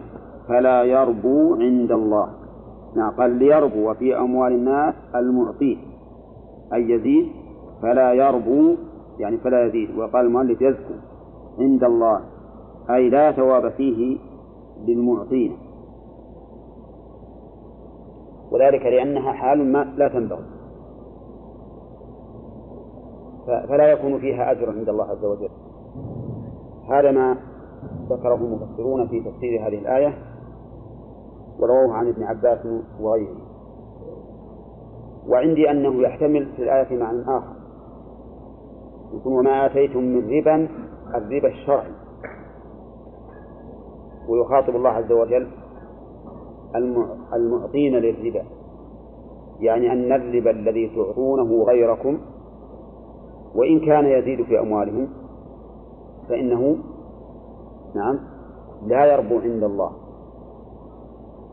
فلا 0.48 0.84
يربو 0.84 1.56
عند 1.56 1.92
الله. 1.92 2.30
نعم 2.96 3.12
قال 3.12 3.32
ليربو 3.32 3.94
في 3.94 4.18
أموال 4.18 4.54
الناس 4.54 4.96
المعطي 5.16 5.78
أي 6.74 6.90
يزيد. 6.90 7.28
فلا 7.82 8.14
يربو 8.14 8.76
يعني 9.20 9.38
فلا 9.38 9.66
يزيد. 9.66 9.98
وقال 9.98 10.26
المؤلف 10.26 10.62
يزكو 10.62 10.94
عند 11.60 11.84
الله. 11.84 12.22
أي 12.90 13.10
لا 13.10 13.32
ثواب 13.32 13.70
فيه 13.72 14.18
للمعطين 14.88 15.58
وذلك 18.52 18.86
لأنها 18.86 19.32
حال 19.32 19.72
ما 19.72 19.94
لا 19.98 20.08
تنبغي. 20.08 20.51
فلا 23.68 23.92
يكون 23.92 24.20
فيها 24.20 24.52
أجر 24.52 24.70
عند 24.70 24.90
الله 24.90 25.06
عز 25.06 25.26
وجل. 25.26 25.50
هذا 26.90 27.12
ما 27.12 27.38
ذكره 28.10 28.36
المفسرون 28.36 29.08
في 29.08 29.20
تفسير 29.20 29.68
هذه 29.68 29.80
الآية 29.80 30.18
ورووه 31.60 31.94
عن 31.94 32.08
ابن 32.08 32.24
عباس 32.24 32.68
وغيره. 33.02 33.38
وعندي 35.28 35.72
أنه 35.72 36.02
يحتمل 36.02 36.46
في 36.56 36.64
الآية 36.64 36.98
معنى 36.98 37.22
آخر 37.22 37.56
يكون 39.14 39.34
وما 39.34 39.66
آتيتم 39.66 40.00
من 40.00 40.38
ربا 40.38 40.68
الربا 41.16 41.48
الشرعي. 41.48 41.92
ويخاطب 44.30 44.76
الله 44.76 44.90
عز 44.90 45.12
وجل 45.12 45.48
المعطين 47.34 47.96
للربا. 47.96 48.44
يعني 49.60 49.92
أن 49.92 50.12
الربا 50.12 50.52
الذي 50.52 50.96
تعطونه 50.96 51.64
غيركم 51.64 52.20
وإن 53.56 53.80
كان 53.80 54.06
يزيد 54.06 54.46
في 54.46 54.60
أموالهم 54.60 55.08
فإنه 56.30 56.78
نعم 57.96 58.20
لا 58.86 59.06
يربو 59.06 59.40
عند 59.40 59.64
الله. 59.64 59.92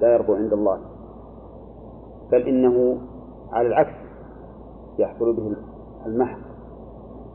لا 0.01 0.15
يربو 0.15 0.35
عند 0.35 0.53
الله. 0.53 0.79
بل 2.33 2.49
إنه 2.49 2.99
على 3.53 3.69
العكس 3.69 3.95
يحصل 4.99 5.37
به 5.37 5.57
المحق 6.07 6.39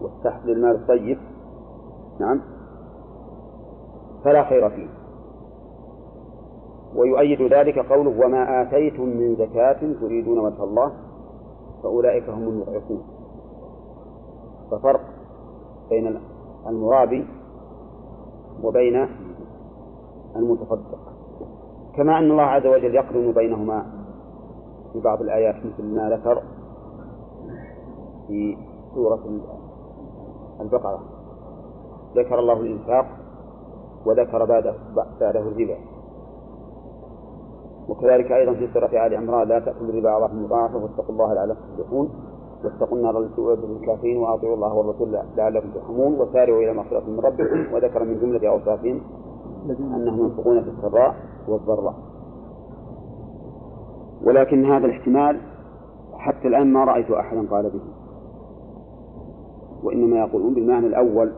والسحب 0.01 0.45
للمال 0.45 0.75
الطيب 0.75 1.17
نعم 2.19 2.41
فلا 4.23 4.43
خير 4.43 4.69
فيه. 4.69 4.87
ويؤيد 6.95 7.53
ذلك 7.53 7.79
قوله 7.79 8.25
وما 8.25 8.61
آتيتم 8.61 9.03
من 9.03 9.35
زكاة 9.35 9.93
تريدون 10.01 10.39
وجه 10.39 10.63
الله 10.63 10.91
فأولئك 11.83 12.29
هم 12.29 12.47
المضعفون. 12.47 13.12
ففرق 14.73 15.01
بين 15.89 16.19
المرابي 16.67 17.27
وبين 18.63 19.07
المتصدق 20.35 20.99
كما 21.95 22.17
أن 22.17 22.31
الله 22.31 22.43
عز 22.43 22.65
وجل 22.67 22.95
يقرن 22.95 23.31
بينهما 23.31 23.85
في 24.93 24.99
بعض 24.99 25.21
الآيات 25.21 25.55
مثل 25.55 25.95
ما 25.95 26.09
ذكر 26.09 26.41
في 28.27 28.57
سورة 28.93 29.41
البقرة. 30.61 30.99
ذكر 32.15 32.39
الله 32.39 32.53
الإنفاق 32.53 33.05
وذكر 34.05 34.45
بعده 34.45 34.75
بعده 35.21 35.39
الربا. 35.39 35.77
وكذلك 37.89 38.31
أيضا 38.31 38.53
في 38.53 38.73
سورة 38.73 39.05
آل 39.05 39.15
عمران 39.15 39.47
لا 39.47 39.59
تأكلوا 39.59 39.89
الربا 39.89 40.17
أضعافا 40.17 40.33
مضاعفة 40.33 40.77
واتقوا 40.77 41.09
الله 41.09 41.33
لعلكم 41.33 41.61
تفلحون. 41.77 42.09
واتقوا 42.63 42.97
النار 42.97 43.19
التي 43.19 43.41
أعدت 43.41 43.65
للكافرين 43.65 44.17
وأطيعوا 44.17 44.55
الله 44.55 44.73
والرسول 44.73 45.17
لعلكم 45.37 45.69
ترحمون. 45.69 46.21
وسارعوا 46.21 46.59
إلى 46.59 46.73
مغفرة 46.73 47.03
من 47.07 47.19
ربكم. 47.19 47.73
وذكر 47.73 48.03
من 48.03 48.19
جملة 48.19 48.49
أوصافهم 48.49 49.01
أنهم 49.69 50.19
ينفقون 50.19 50.63
في 50.63 50.69
السراء 50.69 51.15
والضراء. 51.47 51.93
ولكن 54.25 54.65
هذا 54.65 54.85
الاحتمال 54.85 55.41
حتى 56.17 56.47
الآن 56.47 56.73
ما 56.73 56.83
رأيت 56.83 57.11
أحدا 57.11 57.47
قال 57.51 57.69
به. 57.69 57.81
وإنما 59.83 60.17
يقولون 60.17 60.53
بالمعنى 60.53 60.87
الأول. 60.87 61.31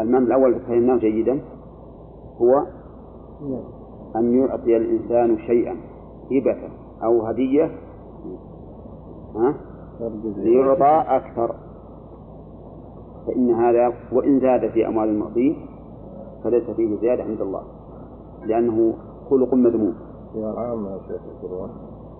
المعنى 0.00 0.24
الأول 0.24 0.60
فهمناه 0.60 0.96
جيدا. 0.96 1.40
هو 2.40 2.66
أن 4.16 4.34
يعطي 4.38 4.76
الإنسان 4.76 5.38
شيئا 5.38 5.76
هبة 6.30 6.58
أو 7.04 7.22
هدية 7.22 7.64
ها؟ 7.64 7.70
ليعطى 10.36 11.04
أكثر. 11.16 11.54
فإن 13.26 13.50
هذا 13.50 13.92
وإن 14.12 14.40
زاد 14.40 14.70
في 14.70 14.86
أموال 14.88 15.08
المعطي 15.08 15.56
فليس 16.44 16.70
فيه 16.70 17.00
زيادة 17.00 17.22
عند 17.22 17.40
الله 17.40 17.62
لأنه 18.46 18.94
خلق 19.30 19.54
مذموم. 19.54 19.94
يا 20.34 20.46
عام 20.46 20.86
يا 20.86 20.98
شيخ 21.08 21.20
يقولون 21.42 21.70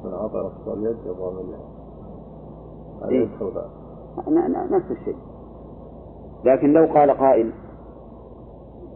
من 0.05 0.12
أعطى 0.12 0.38
نصف 0.38 0.68
اليد 0.68 0.97
الله 1.06 1.59
هذا 3.02 3.10
إيه؟ 3.10 3.28
نفس 4.76 4.90
الشيء. 4.90 5.16
لكن 6.44 6.72
لو 6.72 6.86
قال 6.94 7.10
قائل 7.10 7.52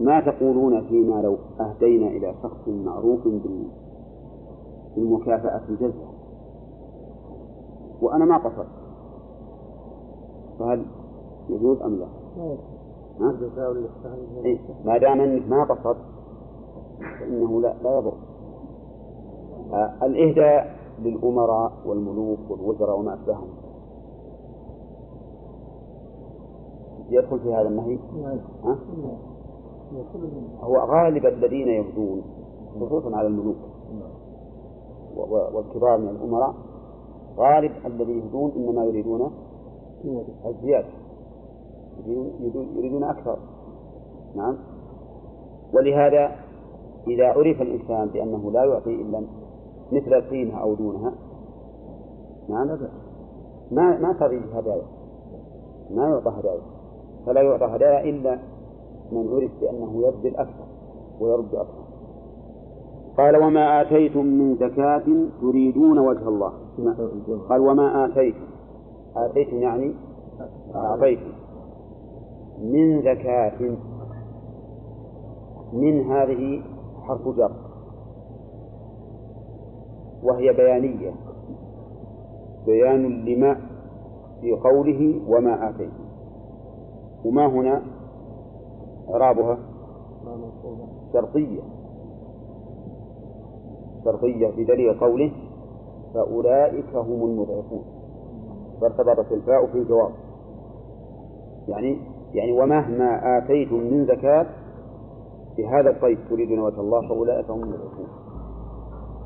ما 0.01 0.21
تقولون 0.21 0.81
فيما 0.81 1.23
لو 1.23 1.37
أهدينا 1.61 2.07
إلى 2.07 2.35
شخص 2.43 2.69
معروف 2.69 3.29
بالمكافأة 4.97 5.61
الجزاء؟ 5.69 6.14
وأنا 8.05 8.25
ما 8.25 8.37
قصرت 8.39 8.67
فهل 10.59 10.87
يجوز 11.49 11.83
أم 11.83 11.95
لا؟ 11.97 12.07
ها؟ 13.21 13.35
إيه؟ 14.45 14.59
ما 14.85 14.99
دام 14.99 15.21
أنك 15.21 15.49
ما 15.49 15.65
قصرت 15.65 15.97
فإنه 17.21 17.61
لا 17.61 17.75
لا 17.83 17.99
يضر 17.99 18.13
آه 19.73 19.93
الإهداء 20.03 20.77
للأمراء 20.99 21.73
والملوك 21.87 22.39
والوزراء 22.51 22.99
وما 22.99 23.15
أشبههم 23.15 23.49
يدخل 27.11 27.41
في 27.41 27.55
هذا 27.55 27.69
النهي؟ 27.69 27.99
ها؟ 28.65 28.79
هو 30.61 30.77
غالب 30.77 31.27
الذين 31.27 31.69
يهدون 31.69 32.23
خصوصا 32.81 33.17
على 33.17 33.27
الملوك 33.27 33.57
والكبار 35.55 35.99
من 35.99 36.09
الأمراء 36.09 36.55
غالب 37.37 37.73
الذي 37.87 38.13
يهدون 38.13 38.53
إنما 38.57 38.85
يريدون 38.85 39.31
الزيادة. 40.47 40.89
يريدون 42.77 43.05
أكثر. 43.05 43.39
نعم. 44.37 44.57
ولهذا 45.75 46.37
إذا 47.07 47.27
عرف 47.27 47.63
الإنسان 47.63 48.09
بأنه 48.09 48.51
لا 48.51 48.65
يعطي 48.65 48.95
إلا 48.95 49.23
مثل 49.93 50.15
القيمة 50.15 50.63
أو 50.63 50.75
دونها 50.75 51.13
نعم. 52.49 52.79
ما 53.71 53.99
ما 53.99 54.13
تريد 54.13 54.43
هدايا. 54.55 54.87
ما 55.91 56.09
يعطى 56.09 56.41
هدايا. 56.41 56.63
فلا 57.27 57.43
يعطى 57.43 57.65
هدايا 57.65 58.05
إلا 58.11 58.39
من 59.13 59.29
عرف 59.29 59.51
بأنه 59.61 60.07
يبذل 60.07 60.37
أكثر 60.37 60.65
ويرد 61.21 61.55
أكثر. 61.55 61.85
قال 63.19 63.37
وما 63.37 63.81
آتيتم 63.81 64.27
من 64.27 64.57
زكاة 64.57 65.05
تريدون 65.41 65.99
وجه 65.99 66.29
الله. 66.29 66.64
قال 67.49 67.61
وما 67.61 68.05
آتيتم 68.05 68.45
آتيتم 69.17 69.57
يعني 69.57 69.95
أعطيتم 70.75 71.33
من 72.59 73.03
زكاة. 73.03 73.77
من 75.73 76.01
هذه 76.01 76.63
حرف 77.03 77.29
جر. 77.29 77.53
وهي 80.23 80.53
بيانية. 80.53 81.15
بيان 82.67 83.25
لما 83.25 83.55
في 84.41 84.53
قوله 84.53 85.21
وما 85.29 85.71
آتيتم 85.71 86.05
وما 87.25 87.47
هنا 87.47 87.83
إعرابها؟ 89.11 89.59
شرطية. 91.13 91.63
شرطية 94.05 94.49
بدليل 94.49 95.01
قوله 95.01 95.33
فأولئك 96.15 96.95
هم 96.95 97.25
المضعفون. 97.25 97.85
فارتبطت 98.81 99.33
الفاء 99.33 99.67
في 99.67 99.79
الجواب 99.79 100.11
يعني 101.69 101.99
يعني 102.35 102.53
ومهما 102.53 103.39
آتيتم 103.39 103.77
من 103.77 104.07
زكاة 104.07 104.47
بهذا 105.57 105.91
القيد 105.91 106.19
تريدون 106.31 106.59
وجه 106.59 106.81
الله 106.81 107.09
فأولئك 107.09 107.51
هم 107.51 107.63
المضعفون. 107.63 108.07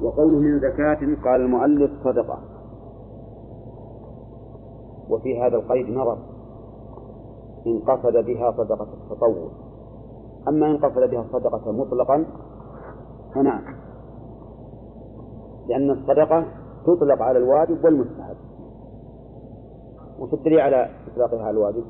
وقوله 0.03 0.39
من 0.39 0.61
زكاة 0.61 1.25
قال 1.25 1.41
المؤلف 1.41 1.91
صدقة. 2.05 2.39
وفي 5.11 5.41
هذا 5.43 5.57
القيد 5.57 5.89
نظر. 5.89 6.19
إن 7.67 7.79
قصد 7.79 8.25
بها 8.27 8.51
صدقة 8.53 8.87
التطوع. 9.03 9.49
أما 10.49 10.71
إن 10.71 10.77
قصد 10.77 11.11
بها 11.11 11.21
الصدقة 11.21 11.73
مطلقا 11.73 12.27
فنعم. 13.35 13.63
لأن 15.69 15.91
الصدقة 15.91 16.45
تطلق 16.97 17.23
على 17.23 17.39
الواجب 17.39 17.85
والمستحب. 17.85 18.37
وش 20.19 20.33
الدليل 20.33 20.61
على 20.61 20.91
إطلاقها 21.13 21.43
على 21.43 21.51
الواجب؟ 21.51 21.85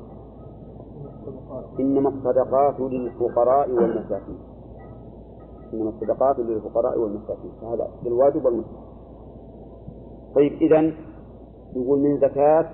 إنما 1.79 2.09
الصدقات 2.09 2.79
للفقراء 2.79 3.71
والمساكين. 3.71 4.37
إنما 5.73 5.89
الصدقات 5.89 6.39
للفقراء 6.39 6.99
والمساكين. 6.99 7.51
فهذا 7.61 7.87
للواجب 8.03 8.45
والمستحب. 8.45 8.89
طيب 10.35 10.51
إذا 10.51 10.81
يقول 11.75 11.99
من 11.99 12.17
زكاة 12.17 12.69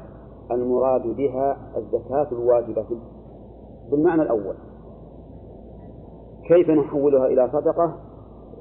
المراد 0.51 1.07
بها 1.07 1.57
الزكاة 1.77 2.27
الواجبة. 2.31 2.85
بالمعنى 3.91 4.21
الأول 4.21 4.55
كيف 6.47 6.69
نحولها 6.69 7.25
إلى 7.25 7.49
صدقة؟ 7.53 7.95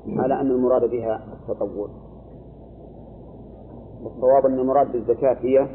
على 0.08 0.40
أن 0.40 0.50
المراد 0.50 0.90
بها 0.90 1.24
التطوع. 1.48 1.88
والصواب 4.04 4.46
أن 4.46 4.58
المراد 4.58 4.92
بالزكاة 4.92 5.36
هي 5.40 5.68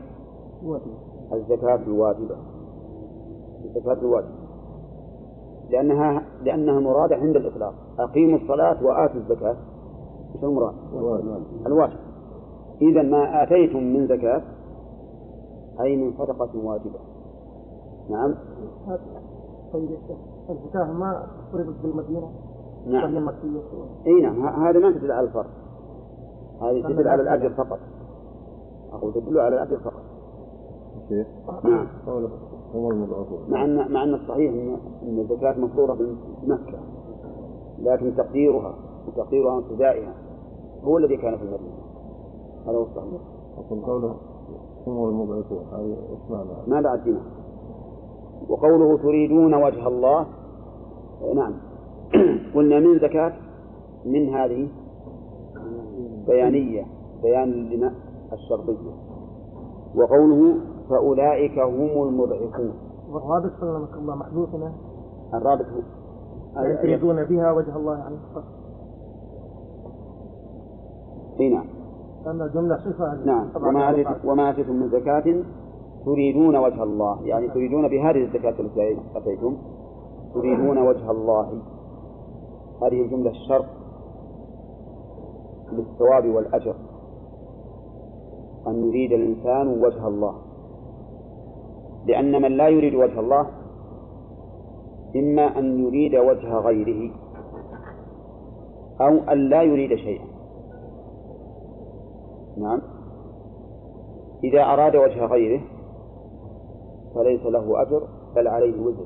الزكاة 1.33 1.75
الواجبة. 1.75 2.35
الزكاة 3.65 3.93
الواجبة. 3.93 4.39
لأنها 5.69 6.23
لأنها 6.43 6.79
مرادة 6.79 7.15
عند 7.15 7.35
الإطلاق. 7.35 7.73
أقيموا 7.99 8.39
الصلاة 8.39 8.85
وآتوا 8.85 9.21
الزكاة. 9.21 9.55
إيش 10.35 10.43
المراد؟ 10.43 10.73
الواجب. 11.65 11.99
إذا 12.81 13.01
ما 13.01 13.43
آتيتم 13.43 13.83
من 13.83 14.07
زكاة 14.07 14.41
أي 15.81 15.95
من 15.95 16.13
صدقة 16.17 16.65
واجبة. 16.65 16.99
نعم. 18.09 18.35
طيب 19.73 19.89
الزكاة 20.49 20.91
ما 20.91 21.27
فرضت 21.51 21.81
بالمدينة؟ 21.83 22.31
نعم. 22.87 23.13
وهي 23.13 23.19
مكية 23.19 23.61
إي 24.07 24.21
نعم. 24.21 24.45
هذا 24.45 24.79
ما 24.79 24.91
تدل 24.91 25.11
على 25.11 25.27
الفرق 25.27 25.49
هذه 26.61 26.81
تدل 26.81 27.07
على 27.07 27.21
الأجر 27.21 27.49
فقط. 27.49 27.79
أقول 28.93 29.13
تدل 29.13 29.39
على 29.39 29.55
الأجر 29.55 29.77
فقط؟ 29.79 30.03
نعم. 31.63 31.87
مع 33.49 33.65
أن 33.65 33.91
مع 33.91 34.03
أن 34.03 34.13
الصحيح 34.13 34.53
أن 34.53 34.77
أن 35.03 35.19
الزكاة 35.19 35.59
مفروضة 35.59 35.93
بمكة 36.43 36.79
لكن 37.79 38.15
تقديرها 38.15 38.75
وتقديرها 39.07 39.53
وابتدائها 39.53 40.13
هو 40.83 40.97
الذي 40.97 41.17
كان 41.17 41.37
في 41.37 41.43
المدينة. 41.43 41.79
هذا 42.67 42.77
هو 42.77 42.83
الصحيح. 42.83 43.21
أقول 43.57 43.81
قوله 43.81 44.15
هم 44.87 45.09
المضعفون 45.09 45.65
هذه 45.71 45.97
إيش 46.11 46.31
معناها؟ 46.31 46.63
ما 46.67 46.81
بعد 46.81 47.03
دينار 47.03 47.21
وقوله 48.49 48.97
تريدون 48.97 49.53
وجه 49.53 49.87
الله 49.87 50.25
نعم. 51.35 51.53
قلنا 52.55 52.79
من 52.79 52.99
زكاة؟ 52.99 53.33
من 54.05 54.29
هذه؟ 54.29 54.67
بيانية. 56.27 56.85
بيان 57.23 57.69
لنا 57.69 57.93
الشرطية 58.33 58.91
وقوله 59.95 60.55
فأولئك 60.89 61.59
هم 61.59 62.07
المضعفون. 62.07 62.73
والرابط 63.11 63.51
سلمك 63.59 63.93
الله 63.93 64.15
محذوف 64.15 64.55
هنا. 64.55 64.73
الرابط 65.33 65.65
هو 65.65 66.75
تريدون 66.81 67.23
بها 67.23 67.51
وجه 67.51 67.75
الله 67.75 67.97
يعني 67.97 68.15
فقط. 68.35 68.43
أي 71.39 71.49
نعم. 71.49 71.65
لأن 72.25 72.41
الجملة 72.41 72.77
صفة. 72.77 73.25
نعم. 73.25 73.49
وما. 73.55 73.89
آتيتم 73.89 74.29
وما 74.29 74.49
آتيتم 74.49 74.75
من 74.75 74.89
زكاة 74.89 75.43
تريدون 76.05 76.57
وجه 76.57 76.83
الله. 76.83 77.21
يعني 77.23 77.47
تريدون 77.47 77.87
بهذه 77.87 78.23
الزكاة 78.23 78.59
التي 78.59 78.97
أتيتم. 79.15 79.57
تريدون 80.33 80.77
وجه 80.77 81.11
الله. 81.11 81.61
هذه 82.81 83.01
الجملة 83.01 83.29
الشرط 83.29 83.65
للثواب 85.71 86.25
والأجر. 86.35 86.75
أن 88.67 88.87
يريد 88.87 89.11
الإنسان 89.11 89.67
وجه 89.67 90.07
الله. 90.07 90.35
لأن 92.05 92.41
من 92.41 92.51
لا 92.57 92.67
يريد 92.67 92.95
وجه 92.95 93.19
الله 93.19 93.47
إما 95.15 95.59
أن 95.59 95.79
يريد 95.79 96.15
وجه 96.15 96.53
غيره 96.53 97.11
أو 99.01 99.17
أن 99.31 99.49
لا 99.49 99.63
يريد 99.63 99.95
شيئا. 99.95 100.25
نعم. 102.57 102.81
إذا 104.43 104.63
أراد 104.63 104.95
وجه 104.95 105.25
غيره 105.25 105.61
فليس 107.15 107.45
له 107.45 107.81
أجر 107.81 108.07
بل 108.35 108.47
عليه 108.47 108.81
وزر. 108.81 109.05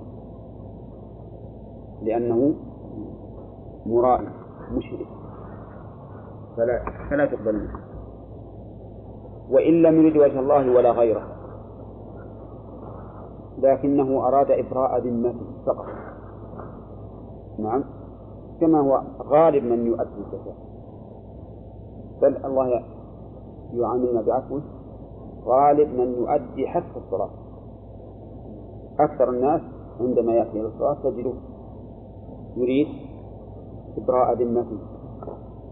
لأنه 2.02 2.54
مرائي 3.86 4.28
مشرك. 4.72 5.08
فلا 6.58 6.86
فلا 7.10 7.26
تقبل 7.26 7.54
منه 7.54 7.93
وإن 9.54 9.82
لم 9.82 10.02
يرد 10.02 10.18
وجه 10.18 10.40
الله 10.40 10.76
ولا 10.76 10.92
غيره. 10.92 11.28
لكنه 13.58 14.28
أراد 14.28 14.52
إبراء 14.52 15.00
ذمته 15.00 15.46
فقط. 15.66 15.86
نعم. 17.60 17.84
كما 18.62 18.80
هو 18.80 19.02
غالب 19.24 19.64
من 19.64 19.86
يؤدي 19.88 20.20
الزكاة 20.26 20.56
بل 22.22 22.46
الله 22.46 22.84
يعاملنا 23.74 24.22
بعفوه 24.22 24.62
غالب 25.46 25.90
من 25.90 26.14
يؤدي 26.14 26.68
حتى 26.68 26.98
الصلاة. 27.06 27.30
أكثر 29.00 29.30
الناس 29.30 29.62
عندما 30.00 30.34
يأتي 30.34 30.60
إلى 30.60 30.68
الصلاة 30.68 30.94
تجده 31.04 31.34
يريد 32.56 32.88
إبراء 33.98 34.34
ذمته. 34.34 34.78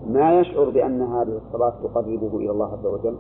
ما 0.08 0.40
يشعر 0.40 0.70
بأن 0.70 1.02
هذه 1.02 1.40
الصلاة 1.48 1.74
تقربه 1.84 2.38
إلى 2.38 2.52
الله 2.52 2.74
عز 2.74 2.86
وجل؟ 2.86 3.18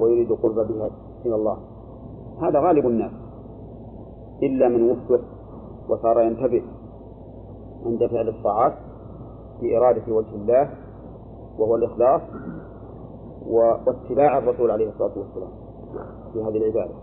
ويريد 0.00 0.32
قرب 0.32 0.54
بها 0.54 0.90
إلى 1.26 1.34
الله. 1.34 1.58
هذا 2.42 2.60
غالب 2.60 2.86
الناس. 2.86 3.12
إلا 4.42 4.68
من 4.68 4.90
وفق 4.90 5.20
وصار 5.88 6.20
ينتبه 6.20 6.62
عند 7.86 8.06
فعل 8.06 8.28
الطاعات 8.28 8.74
بإرادة 9.62 10.14
وجه 10.14 10.34
الله 10.34 10.70
وهو 11.58 11.76
الإخلاص 11.76 12.22
واتباع 13.46 14.38
الرسول 14.38 14.70
عليه 14.70 14.88
الصلاة 14.88 15.12
والسلام 15.16 15.50
في 16.32 16.42
هذه 16.42 16.56
العبادة. 16.56 16.94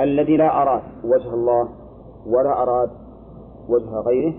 الذي 0.00 0.36
لا 0.36 0.62
أراد 0.62 0.82
وجه 1.04 1.34
الله 1.34 1.68
ولا 2.26 2.62
أراد 2.62 2.90
وجه 3.68 4.00
غيره 4.00 4.34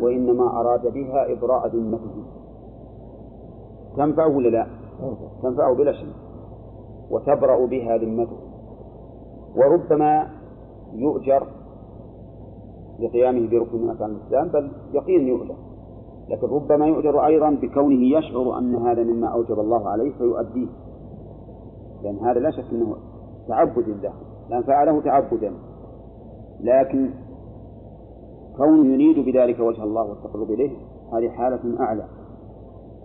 وإنما 0.00 0.60
أراد 0.60 0.94
بها 0.94 1.32
إبراء 1.32 1.66
ذمته. 1.68 2.24
تنفعه 3.96 4.36
ولا 4.36 4.48
لا؟ 4.48 4.66
تنفعه 5.42 5.74
بلا 5.74 5.92
شك. 5.92 6.29
وتبرأ 7.10 7.66
بها 7.66 7.96
ذمته. 7.96 8.36
وربما 9.56 10.30
يؤجر 10.94 11.46
لقيامه 13.00 13.50
بركن 13.50 13.82
من 13.82 13.88
أركان 13.88 14.10
الإسلام 14.10 14.48
بل 14.48 14.70
يقين 14.92 15.28
يؤجر. 15.28 15.56
لكن 16.28 16.46
ربما 16.46 16.86
يؤجر 16.86 17.26
أيضا 17.26 17.50
بكونه 17.50 18.18
يشعر 18.18 18.58
أن 18.58 18.74
هذا 18.74 19.02
مما 19.02 19.28
أوجب 19.28 19.60
الله 19.60 19.88
عليه 19.88 20.12
فيؤديه. 20.12 20.68
لأن 22.02 22.18
هذا 22.18 22.40
لا 22.40 22.50
شك 22.50 22.64
أنه 22.72 22.96
تعبد 23.48 23.88
لله. 23.88 24.12
لأن 24.50 24.62
فعله 24.62 25.00
تعبدا. 25.00 25.52
لكن 26.60 27.10
كونه 28.56 28.92
يريد 28.92 29.24
بذلك 29.26 29.60
وجه 29.60 29.82
الله 29.82 30.02
والتقرب 30.02 30.50
إليه 30.50 30.70
هذه 31.12 31.28
حالة 31.28 31.80
أعلى 31.80 32.04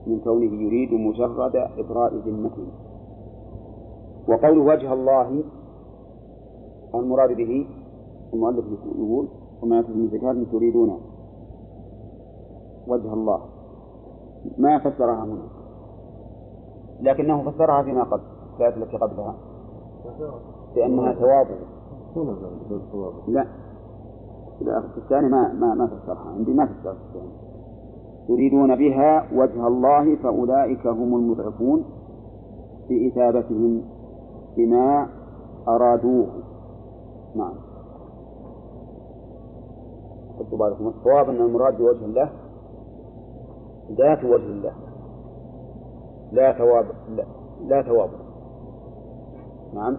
من 0.08 0.20
كونه 0.20 0.62
يريد 0.62 0.94
مجرد 0.94 1.56
إبراء 1.56 2.16
ذمته. 2.16 2.68
وقول 4.30 4.58
وجه 4.58 4.94
الله 4.94 5.44
المراد 6.96 7.38
به 7.38 7.68
المؤلف 8.34 8.66
يقول 8.66 9.28
وما 9.64 9.76
يأتي 9.78 9.94
من 9.94 10.08
زكاة 10.08 10.52
تريدون. 10.52 11.00
وجه 12.88 13.14
الله. 13.14 13.40
ما 14.58 14.80
فسرها 14.80 15.24
هنا. 15.24 15.48
لكنه 17.02 17.52
فسرها 17.52 17.84
فيما 17.84 18.04
قبل 18.04 18.22
الآية 18.60 18.76
التي 18.76 18.98
قبلها. 18.98 19.36
بأنها 20.76 21.14
تواضع 21.14 21.56
لا. 23.28 23.46
لا 24.62 24.82
في 24.82 24.98
الثاني 24.98 25.30
ما 25.30 25.54
ما 25.54 25.74
ما 25.74 25.88
فسرها. 25.88 26.30
عندي 26.38 26.54
ما 26.54 26.66
فسرها 26.66 26.96
يريدون 28.30 28.76
بها 28.76 29.28
وجه 29.34 29.68
الله 29.68 30.16
فأولئك 30.16 30.88
هم 30.88 31.16
المضعفون 31.16 31.84
بإثابتهم 32.90 33.82
بما 34.58 35.08
أرادوه. 35.68 36.28
نعم. 37.36 37.54
خذوا 40.40 40.60
بالكم 40.60 40.88
الصواب 40.88 41.30
أن 41.30 41.42
المراد 41.42 41.78
بوجه 41.78 42.06
الله 42.06 42.30
ذات 43.92 44.24
وجه 44.24 44.46
الله. 44.46 44.74
لا 46.32 46.58
ثواب 46.58 46.86
لا, 47.16 47.26
لا 47.68 47.82
ثواب. 47.82 48.10
نعم. 49.74 49.98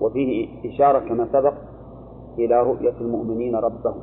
وفيه 0.00 0.48
إشارة 0.74 1.08
كما 1.08 1.26
سبق 1.32 1.54
إلى 2.38 2.62
رؤية 2.62 3.00
المؤمنين 3.00 3.56
ربهم. 3.56 4.00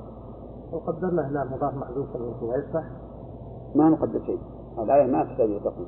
وقدرنا 0.72 1.30
هنا 1.30 1.44
مضاف 1.44 1.74
محذوف 1.74 2.16
من 2.16 2.34
فيها 2.40 2.58
يصح 2.58 2.84
ما 3.76 3.90
نقدر 3.90 4.20
شيء. 4.26 4.40
الآية 4.80 5.12
ما 5.12 5.24
تحتاج 5.24 5.50
إلى 5.50 5.60
تقدير. 5.60 5.88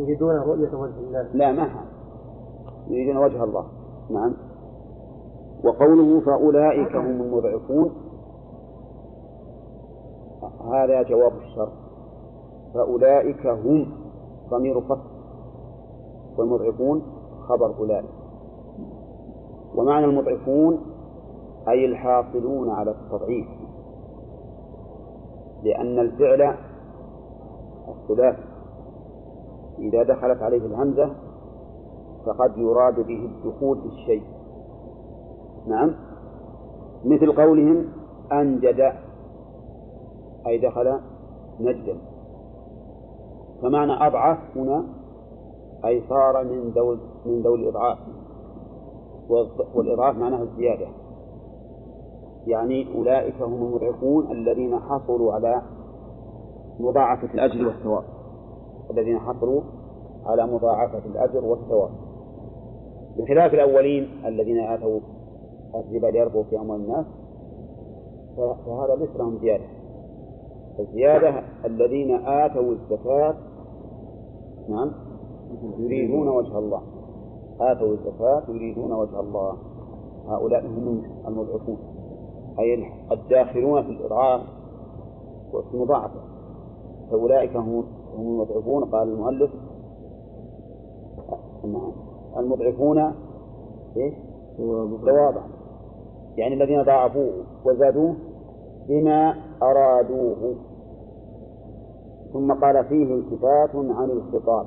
يريدون 0.00 0.36
رؤية 0.36 0.76
وجه 0.76 0.98
الله. 0.98 1.22
لا 1.32 1.52
ما 1.52 1.64
حال 1.64 1.97
يريدون 2.88 3.16
وجه 3.16 3.44
الله. 3.44 3.64
نعم. 4.10 4.34
وقوله 5.64 6.20
فأولئك 6.20 6.96
هم 6.96 7.20
المضعفون. 7.20 7.90
هذا 10.72 11.02
جواب 11.02 11.32
الشر 11.36 11.68
فأولئك 12.74 13.46
هم 13.46 13.92
ضمير 14.50 14.80
فصل. 14.80 15.18
والمضعفون 16.38 17.02
خبر 17.48 17.78
أولئك. 17.78 18.04
ومعنى 19.74 20.04
المضعفون 20.04 20.78
أي 21.68 21.84
الحاصلون 21.84 22.70
على 22.70 22.90
التضعيف. 22.90 23.48
لأن 25.62 25.98
الفعل 25.98 26.56
الثلاثي 27.88 28.42
إذا 29.78 30.02
دخلت 30.02 30.42
عليه 30.42 30.66
الهمزة 30.66 31.27
فقد 32.28 32.58
يراد 32.58 32.94
به 33.06 33.30
الدخول 33.30 33.80
في 33.80 33.86
الشيء 33.86 34.22
نعم. 35.66 35.94
مثل 37.04 37.32
قولهم 37.32 37.88
أنجد 38.32 38.92
أي 40.46 40.58
دخل 40.58 41.00
نجدا. 41.60 41.96
فمعنى 43.62 43.92
أضعف 43.92 44.38
هنا 44.56 44.84
أي 45.84 46.02
صار 46.08 46.44
من 46.44 46.70
ذوي 46.70 46.98
من 47.26 47.42
ذوي 47.42 47.54
الإضعاف. 47.54 47.98
والإضعاف 49.74 50.16
معناه 50.16 50.42
الزيادة. 50.42 50.86
يعني 52.46 52.96
أولئك 52.96 53.42
هم 53.42 53.54
المضعفون 53.54 54.32
الذين 54.32 54.78
حصلوا 54.78 55.32
على 55.32 55.62
مضاعفة 56.80 57.34
الأجر 57.34 57.66
والثواب. 57.66 58.04
الذين 58.90 59.18
حصلوا 59.18 59.62
على 60.26 60.46
مضاعفة 60.46 61.02
الأجر 61.06 61.44
والثواب. 61.44 61.90
بخلاف 63.18 63.54
الأولين 63.54 64.08
الذين 64.26 64.58
آتوا 64.58 65.00
الربا 65.74 66.06
ليربوا 66.06 66.42
في 66.42 66.58
أموال 66.58 66.80
الناس 66.80 67.06
فهذا 68.36 68.96
ليس 68.98 69.16
لهم 69.16 69.38
زيادة. 69.38 69.64
الزيادة 70.78 71.42
الذين 71.64 72.14
آتوا 72.26 72.72
الزكاة 72.72 73.34
نعم 74.68 74.92
يريدون 75.78 76.28
وجه 76.28 76.58
الله. 76.58 76.82
آتوا 77.60 77.92
الزكاة 77.92 78.42
يريدون 78.48 78.92
وجه 78.92 79.20
الله. 79.20 79.56
هؤلاء 80.28 80.66
هم 80.66 81.02
المضعفون. 81.28 81.78
أي 82.58 82.92
الداخلون 83.12 83.82
في 83.82 83.90
الإضعاف 83.90 84.40
وفي 85.52 85.74
المضاعفة. 85.74 86.20
فأولئك 87.10 87.56
هم 87.56 87.84
المضعفون 88.18 88.84
قال 88.84 89.08
المؤلف. 89.08 89.50
نعم. 91.64 92.07
المضعفون 92.38 92.98
إيش؟ 93.96 94.14
ضوابع 95.04 95.42
يعني 96.36 96.54
الذين 96.54 96.82
ضاعفوه 96.82 97.32
وزادوه 97.64 98.14
بما 98.88 99.34
أرادوه. 99.62 100.54
ثم 102.32 102.52
قال 102.52 102.84
فيه 102.84 103.14
التفات 103.14 103.70
عن 103.74 104.10
الخطاب. 104.10 104.66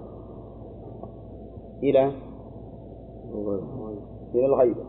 إلى؟ 1.83 2.11
إلى 4.35 4.45
الغيبة 4.45 4.83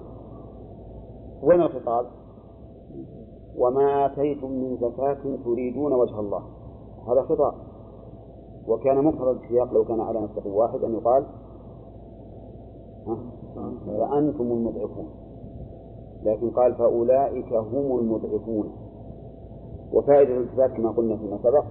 وين 1.42 1.62
الخطاب؟ 1.62 2.06
وما 3.56 4.06
آتيتم 4.06 4.50
من 4.50 4.76
زكاة 4.76 5.36
تريدون 5.44 5.92
وجه 5.92 6.20
الله. 6.20 6.42
هذا 7.09 7.22
خطاب. 7.22 7.54
وكان 8.68 9.04
مفرد 9.04 9.36
السياق 9.36 9.72
لو 9.72 9.84
كان 9.84 10.00
على 10.00 10.20
نفسه 10.20 10.50
واحد 10.50 10.84
أن 10.84 10.94
يقال 10.94 11.24
فأنتم 13.87 14.53
المضعفون. 14.53 15.07
لكن 16.23 16.51
قال 16.51 16.74
فأولئك 16.74 17.53
هم 17.53 17.99
المضعفون. 17.99 18.73
وفائدة 19.93 20.35
الالتفات 20.35 20.70
كما 20.70 20.91
قلنا 20.91 21.16
فيما 21.16 21.39
سبق. 21.39 21.65